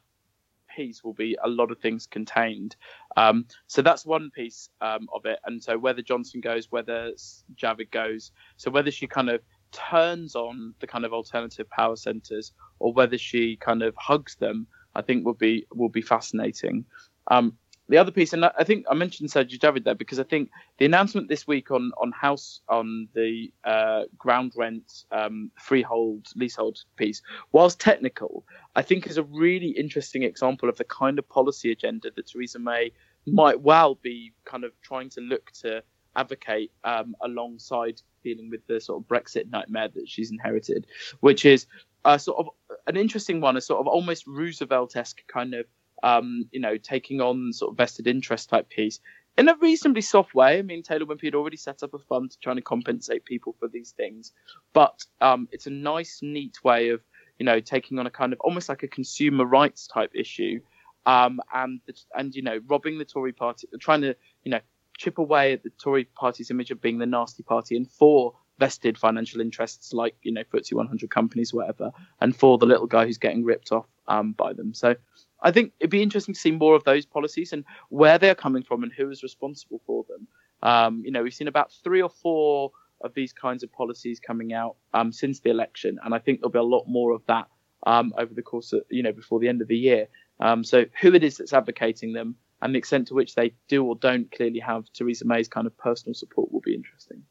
piece 0.75 1.03
will 1.03 1.13
be 1.13 1.37
a 1.43 1.47
lot 1.47 1.71
of 1.71 1.79
things 1.79 2.07
contained. 2.07 2.75
Um, 3.15 3.45
so 3.67 3.81
that's 3.81 4.05
one 4.05 4.31
piece 4.31 4.69
um, 4.81 5.07
of 5.13 5.25
it. 5.25 5.39
And 5.45 5.61
so 5.61 5.77
whether 5.77 6.01
Johnson 6.01 6.41
goes, 6.41 6.71
whether 6.71 7.11
Javid 7.55 7.91
goes, 7.91 8.31
so 8.57 8.71
whether 8.71 8.91
she 8.91 9.07
kind 9.07 9.29
of 9.29 9.41
turns 9.71 10.35
on 10.35 10.73
the 10.79 10.87
kind 10.87 11.05
of 11.05 11.13
alternative 11.13 11.69
power 11.69 11.95
centres 11.95 12.53
or 12.79 12.93
whether 12.93 13.17
she 13.17 13.57
kind 13.57 13.83
of 13.83 13.93
hugs 13.97 14.35
them, 14.35 14.67
I 14.95 15.01
think 15.01 15.25
will 15.25 15.33
be 15.33 15.65
will 15.73 15.89
be 15.89 16.01
fascinating. 16.01 16.85
Um, 17.27 17.57
the 17.89 17.97
other 17.97 18.11
piece, 18.11 18.31
and 18.31 18.45
I 18.45 18.63
think 18.63 18.85
I 18.89 18.93
mentioned 18.93 19.29
Sajid 19.29 19.59
Javid 19.59 19.83
there 19.83 19.93
because 19.93 20.19
I 20.19 20.23
think 20.23 20.49
the 20.77 20.85
announcement 20.85 21.27
this 21.27 21.45
week 21.45 21.69
on 21.69 21.91
on 21.97 22.11
house 22.13 22.61
on 22.69 23.09
the 23.13 23.51
uh, 23.65 24.03
ground 24.17 24.53
rent 24.55 25.03
um, 25.11 25.51
freehold 25.59 26.27
leasehold 26.35 26.79
piece, 26.95 27.21
whilst 27.51 27.81
technical, 27.81 28.45
I 28.75 28.83
think 28.83 29.07
is 29.07 29.17
a 29.17 29.23
really 29.23 29.67
interesting 29.67 30.23
example 30.23 30.69
of 30.69 30.77
the 30.77 30.85
kind 30.85 31.19
of 31.19 31.27
policy 31.27 31.71
agenda 31.71 32.09
that 32.15 32.27
Theresa 32.27 32.59
May 32.59 32.93
might 33.25 33.61
well 33.61 33.95
be 33.95 34.33
kind 34.45 34.63
of 34.63 34.71
trying 34.81 35.09
to 35.09 35.21
look 35.21 35.51
to 35.61 35.83
advocate 36.15 36.71
um, 36.83 37.15
alongside 37.21 38.01
dealing 38.23 38.49
with 38.49 38.65
the 38.67 38.79
sort 38.79 39.01
of 39.01 39.07
Brexit 39.07 39.49
nightmare 39.49 39.89
that 39.89 40.07
she's 40.07 40.31
inherited, 40.31 40.87
which 41.19 41.45
is 41.45 41.67
a 42.05 42.17
sort 42.17 42.39
of 42.39 42.47
an 42.87 42.97
interesting 42.97 43.41
one, 43.41 43.57
a 43.57 43.61
sort 43.61 43.79
of 43.79 43.87
almost 43.87 44.27
Roosevelt-esque 44.27 45.21
kind 45.27 45.53
of 45.53 45.65
um, 46.03 46.49
you 46.51 46.59
know, 46.59 46.77
taking 46.77 47.21
on 47.21 47.53
sort 47.53 47.71
of 47.71 47.77
vested 47.77 48.07
interest 48.07 48.49
type 48.49 48.69
piece 48.69 48.99
in 49.37 49.49
a 49.49 49.55
reasonably 49.55 50.01
soft 50.01 50.35
way. 50.35 50.59
I 50.59 50.61
mean, 50.61 50.83
Taylor 50.83 51.05
Wimpey 51.05 51.25
had 51.25 51.35
already 51.35 51.57
set 51.57 51.81
up 51.81 51.93
a 51.93 51.99
fund 51.99 52.35
to 52.41 52.61
compensate 52.61 53.25
people 53.25 53.55
for 53.57 53.67
these 53.67 53.91
things, 53.91 54.33
but 54.73 54.99
um, 55.21 55.47
it's 55.51 55.65
a 55.65 55.71
nice, 55.71 56.19
neat 56.21 56.63
way 56.63 56.89
of, 56.89 57.01
you 57.39 57.45
know, 57.45 57.59
taking 57.61 57.97
on 57.99 58.05
a 58.05 58.11
kind 58.11 58.33
of 58.33 58.39
almost 58.41 58.69
like 58.69 58.83
a 58.83 58.87
consumer 58.87 59.45
rights 59.45 59.87
type 59.87 60.11
issue, 60.13 60.59
um, 61.05 61.39
and 61.53 61.79
and 62.15 62.35
you 62.35 62.43
know, 62.43 62.59
robbing 62.67 62.99
the 62.99 63.05
Tory 63.05 63.33
party, 63.33 63.67
trying 63.79 64.01
to, 64.01 64.15
you 64.43 64.51
know, 64.51 64.59
chip 64.97 65.17
away 65.17 65.53
at 65.53 65.63
the 65.63 65.71
Tory 65.81 66.03
party's 66.03 66.51
image 66.51 66.69
of 66.69 66.81
being 66.81 66.99
the 66.99 67.05
nasty 67.05 67.43
party, 67.43 67.75
and 67.75 67.89
for 67.89 68.35
vested 68.59 68.97
financial 68.97 69.41
interests 69.41 69.93
like 69.93 70.15
you 70.21 70.31
know 70.31 70.43
FTSE 70.43 70.73
100 70.73 71.09
companies, 71.09 71.53
whatever, 71.53 71.91
and 72.21 72.35
for 72.35 72.57
the 72.57 72.65
little 72.65 72.87
guy 72.87 73.05
who's 73.05 73.17
getting 73.17 73.43
ripped 73.43 73.71
off 73.71 73.85
um, 74.07 74.33
by 74.33 74.53
them. 74.53 74.73
So 74.73 74.95
I 75.41 75.51
think 75.51 75.73
it'd 75.79 75.89
be 75.89 76.03
interesting 76.03 76.33
to 76.33 76.39
see 76.39 76.51
more 76.51 76.75
of 76.75 76.83
those 76.83 77.05
policies 77.05 77.53
and 77.53 77.63
where 77.89 78.17
they're 78.17 78.35
coming 78.35 78.63
from 78.63 78.83
and 78.83 78.91
who 78.91 79.09
is 79.09 79.23
responsible 79.23 79.81
for 79.85 80.05
them. 80.07 80.27
Um, 80.61 81.01
you 81.03 81.11
know, 81.11 81.23
we've 81.23 81.33
seen 81.33 81.47
about 81.47 81.71
three 81.83 82.01
or 82.01 82.09
four 82.09 82.71
of 83.01 83.13
these 83.13 83.33
kinds 83.33 83.63
of 83.63 83.71
policies 83.73 84.19
coming 84.19 84.53
out 84.53 84.77
um, 84.93 85.11
since 85.11 85.41
the 85.41 85.49
election, 85.49 85.99
and 86.03 86.13
I 86.13 86.19
think 86.19 86.39
there'll 86.39 86.51
be 86.51 86.59
a 86.59 86.63
lot 86.63 86.85
more 86.87 87.11
of 87.11 87.25
that 87.27 87.47
um, 87.85 88.13
over 88.17 88.33
the 88.33 88.41
course 88.41 88.73
of 88.73 88.83
you 88.89 89.03
know 89.03 89.11
before 89.11 89.39
the 89.39 89.49
end 89.49 89.61
of 89.61 89.67
the 89.67 89.77
year. 89.77 90.07
Um, 90.39 90.63
so 90.63 90.85
who 91.01 91.13
it 91.13 91.23
is 91.23 91.37
that's 91.37 91.53
advocating 91.53 92.13
them 92.13 92.35
and 92.63 92.73
the 92.73 92.79
extent 92.79 93.07
to 93.09 93.13
which 93.13 93.35
they 93.35 93.53
do 93.67 93.83
or 93.83 93.95
don't 93.95 94.31
clearly 94.31 94.59
have 94.59 94.85
Theresa 94.93 95.25
May's 95.25 95.49
kind 95.49 95.67
of 95.67 95.77
personal 95.77 96.13
support 96.13 96.51
will 96.51 96.61
be 96.61 96.73
interesting. 96.73 97.21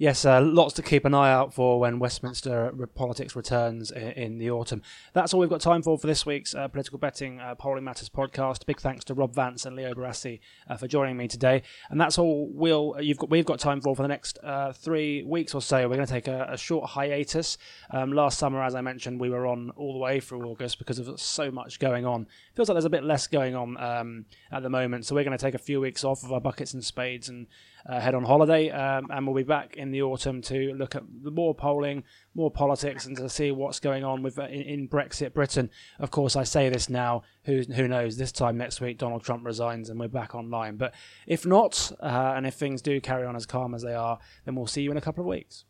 Yes, 0.00 0.24
uh, 0.24 0.40
lots 0.40 0.72
to 0.76 0.82
keep 0.82 1.04
an 1.04 1.12
eye 1.12 1.30
out 1.30 1.52
for 1.52 1.78
when 1.78 1.98
Westminster 1.98 2.72
politics 2.94 3.36
returns 3.36 3.90
in, 3.90 4.12
in, 4.12 4.38
the 4.38 4.50
autumn. 4.50 4.80
That's 5.12 5.34
all 5.34 5.40
we've 5.40 5.50
got 5.50 5.60
time 5.60 5.82
for 5.82 5.98
for 5.98 6.06
this 6.06 6.24
week's 6.24 6.54
uh, 6.54 6.68
Political 6.68 6.98
Betting 7.00 7.38
uh, 7.38 7.54
Polling 7.54 7.84
Matters 7.84 8.08
podcast. 8.08 8.64
Big 8.64 8.80
thanks 8.80 9.04
to 9.04 9.14
Rob 9.14 9.34
Vance 9.34 9.66
and 9.66 9.76
Leo 9.76 9.92
Barasi 9.92 10.40
uh, 10.70 10.78
for 10.78 10.88
joining 10.88 11.18
me 11.18 11.28
today. 11.28 11.64
And 11.90 12.00
that's 12.00 12.16
all 12.16 12.48
we'll, 12.50 12.96
you've 12.98 13.18
got, 13.18 13.28
we've 13.28 13.44
got 13.44 13.58
time 13.58 13.82
for 13.82 13.94
for 13.94 14.00
the 14.00 14.08
next 14.08 14.38
uh, 14.42 14.72
three 14.72 15.22
weeks 15.22 15.54
or 15.54 15.60
so. 15.60 15.86
We're 15.86 15.96
going 15.96 16.06
to 16.06 16.12
take 16.14 16.28
a, 16.28 16.48
a 16.50 16.56
short 16.56 16.88
hiatus. 16.88 17.58
Um, 17.90 18.14
last 18.14 18.38
summer, 18.38 18.64
as 18.64 18.74
I 18.74 18.80
mentioned, 18.80 19.20
we 19.20 19.28
were 19.28 19.46
on 19.46 19.68
all 19.76 19.92
the 19.92 19.98
way 19.98 20.18
through 20.18 20.48
August 20.48 20.78
because 20.78 20.98
of 20.98 21.20
so 21.20 21.50
much 21.50 21.78
going 21.78 22.06
on. 22.06 22.26
Feels 22.54 22.70
like 22.70 22.74
there's 22.76 22.86
a 22.86 22.88
bit 22.90 23.04
less 23.04 23.26
going 23.26 23.54
on 23.54 23.76
um, 23.76 24.24
at 24.50 24.62
the 24.62 24.70
moment. 24.70 25.04
So 25.04 25.14
we're 25.14 25.24
going 25.24 25.36
to 25.36 25.44
take 25.44 25.54
a 25.54 25.58
few 25.58 25.78
weeks 25.78 26.04
off 26.04 26.24
of 26.24 26.32
our 26.32 26.40
buckets 26.40 26.72
and 26.72 26.82
spades 26.82 27.28
and 27.28 27.48
uh, 27.86 28.00
head 28.00 28.14
on 28.14 28.24
holiday, 28.24 28.70
um, 28.70 29.06
and 29.10 29.26
we'll 29.26 29.36
be 29.36 29.42
back 29.42 29.76
in 29.76 29.90
the 29.90 30.02
autumn 30.02 30.42
to 30.42 30.72
look 30.74 30.94
at 30.94 31.02
the 31.22 31.30
more 31.30 31.54
polling, 31.54 32.04
more 32.34 32.50
politics, 32.50 33.06
and 33.06 33.16
to 33.16 33.28
see 33.28 33.50
what's 33.50 33.80
going 33.80 34.04
on 34.04 34.22
with 34.22 34.38
uh, 34.38 34.44
in, 34.44 34.62
in, 34.62 34.88
Brexit 34.88 35.32
Britain. 35.32 35.70
Of 35.98 36.10
course, 36.10 36.36
I 36.36 36.44
say 36.44 36.68
this 36.68 36.88
now. 36.88 37.22
Who 37.44 37.62
who 37.74 37.88
knows? 37.88 38.16
This 38.16 38.32
time 38.32 38.56
next 38.56 38.80
week, 38.80 38.98
Donald 38.98 39.22
Trump 39.22 39.44
resigns, 39.44 39.90
and 39.90 39.98
we're 39.98 40.08
back 40.08 40.34
online. 40.34 40.76
But 40.76 40.94
if 41.26 41.46
not, 41.46 41.92
uh, 42.00 42.34
and 42.36 42.46
if 42.46 42.54
things 42.54 42.82
do 42.82 43.00
carry 43.00 43.26
on 43.26 43.36
as 43.36 43.46
calm 43.46 43.74
as 43.74 43.82
they 43.82 43.94
are, 43.94 44.18
then 44.44 44.54
we'll 44.54 44.66
see 44.66 44.82
you 44.82 44.90
in 44.90 44.96
a 44.96 45.02
couple 45.02 45.22
of 45.22 45.28
weeks. 45.28 45.64